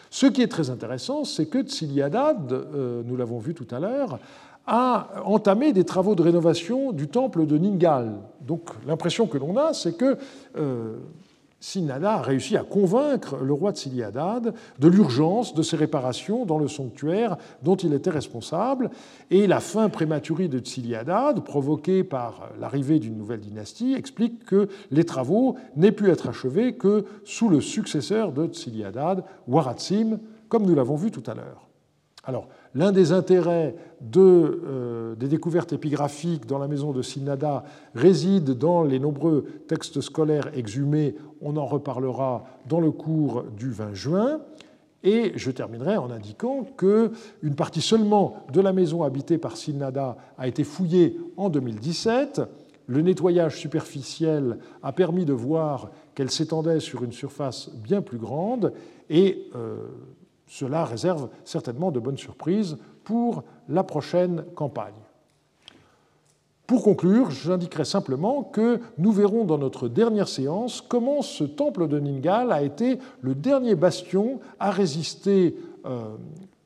Ce 0.08 0.26
qui 0.26 0.42
est 0.42 0.48
très 0.48 0.70
intéressant, 0.70 1.24
c'est 1.24 1.46
que 1.46 1.62
Tsiliadad, 1.62 2.52
euh, 2.52 3.02
nous 3.04 3.16
l'avons 3.16 3.38
vu 3.38 3.54
tout 3.54 3.66
à 3.70 3.80
l'heure, 3.80 4.18
a 4.66 5.08
entamé 5.24 5.72
des 5.72 5.84
travaux 5.84 6.14
de 6.14 6.22
rénovation 6.22 6.92
du 6.92 7.08
temple 7.08 7.46
de 7.46 7.58
Ningal. 7.58 8.14
Donc 8.40 8.70
l'impression 8.86 9.26
que 9.26 9.38
l'on 9.38 9.56
a, 9.56 9.72
c'est 9.72 9.96
que 9.96 10.16
euh, 10.56 10.98
Sinada 11.62 12.14
a 12.14 12.22
réussi 12.22 12.56
à 12.56 12.64
convaincre 12.64 13.36
le 13.36 13.52
roi 13.52 13.70
de 13.70 13.76
Siliadad 13.76 14.52
de 14.80 14.88
l'urgence 14.88 15.54
de 15.54 15.62
ces 15.62 15.76
réparations 15.76 16.44
dans 16.44 16.58
le 16.58 16.66
sanctuaire 16.66 17.36
dont 17.62 17.76
il 17.76 17.94
était 17.94 18.10
responsable, 18.10 18.90
et 19.30 19.46
la 19.46 19.60
fin 19.60 19.88
prématurée 19.88 20.48
de 20.48 20.58
Tsiliadad, 20.58 21.44
provoquée 21.44 22.02
par 22.02 22.50
l'arrivée 22.60 22.98
d'une 22.98 23.16
nouvelle 23.16 23.40
dynastie, 23.40 23.94
explique 23.94 24.44
que 24.44 24.68
les 24.90 25.04
travaux 25.04 25.56
n'aient 25.76 25.92
pu 25.92 26.10
être 26.10 26.28
achevés 26.28 26.74
que 26.74 27.04
sous 27.24 27.48
le 27.48 27.60
successeur 27.60 28.32
de 28.32 28.46
Tsiliadad, 28.48 29.24
Waratsim, 29.46 30.18
comme 30.48 30.66
nous 30.66 30.74
l'avons 30.74 30.96
vu 30.96 31.12
tout 31.12 31.22
à 31.30 31.34
l'heure. 31.34 31.68
Alors, 32.24 32.48
l'un 32.74 32.92
des 32.92 33.12
intérêts 33.12 33.74
euh, 34.16 35.14
des 35.14 35.28
découvertes 35.28 35.72
épigraphiques 35.72 36.46
dans 36.46 36.58
la 36.58 36.68
maison 36.68 36.92
de 36.92 37.02
Sinada 37.02 37.64
réside 37.94 38.50
dans 38.50 38.82
les 38.82 38.98
nombreux 38.98 39.44
textes 39.68 40.00
scolaires 40.00 40.50
exhumés. 40.54 41.14
On 41.40 41.56
en 41.56 41.66
reparlera 41.66 42.44
dans 42.68 42.80
le 42.80 42.90
cours 42.90 43.44
du 43.56 43.70
20 43.70 43.94
juin. 43.94 44.40
Et 45.04 45.32
je 45.34 45.50
terminerai 45.50 45.96
en 45.96 46.10
indiquant 46.10 46.64
qu'une 46.76 47.54
partie 47.56 47.80
seulement 47.80 48.44
de 48.52 48.60
la 48.60 48.72
maison 48.72 49.02
habitée 49.02 49.36
par 49.36 49.56
Sinada 49.56 50.16
a 50.38 50.46
été 50.46 50.62
fouillée 50.62 51.18
en 51.36 51.48
2017. 51.48 52.42
Le 52.86 53.02
nettoyage 53.02 53.58
superficiel 53.58 54.58
a 54.82 54.92
permis 54.92 55.24
de 55.24 55.32
voir 55.32 55.90
qu'elle 56.14 56.30
s'étendait 56.30 56.78
sur 56.78 57.02
une 57.02 57.12
surface 57.12 57.70
bien 57.74 58.00
plus 58.00 58.18
grande 58.18 58.72
et 59.10 59.48
euh, 59.56 59.88
cela 60.52 60.84
réserve 60.84 61.30
certainement 61.46 61.90
de 61.90 61.98
bonnes 61.98 62.18
surprises 62.18 62.76
pour 63.04 63.42
la 63.70 63.82
prochaine 63.84 64.44
campagne. 64.54 64.92
Pour 66.66 66.84
conclure, 66.84 67.30
j'indiquerai 67.30 67.86
simplement 67.86 68.42
que 68.42 68.78
nous 68.98 69.12
verrons 69.12 69.46
dans 69.46 69.56
notre 69.56 69.88
dernière 69.88 70.28
séance 70.28 70.82
comment 70.82 71.22
ce 71.22 71.44
temple 71.44 71.88
de 71.88 71.98
Ningal 71.98 72.52
a 72.52 72.60
été 72.60 72.98
le 73.22 73.34
dernier 73.34 73.76
bastion 73.76 74.40
à 74.60 74.70
résister 74.70 75.56
euh, 75.86 76.16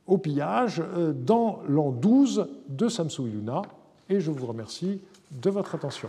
au 0.08 0.18
pillage 0.18 0.80
euh, 0.80 1.12
dans 1.12 1.60
l'an 1.68 1.92
12 1.92 2.48
de 2.68 2.88
Samsu-Iluna. 2.88 3.62
Et 4.10 4.18
je 4.18 4.32
vous 4.32 4.46
remercie 4.46 5.00
de 5.30 5.50
votre 5.50 5.76
attention. 5.76 6.08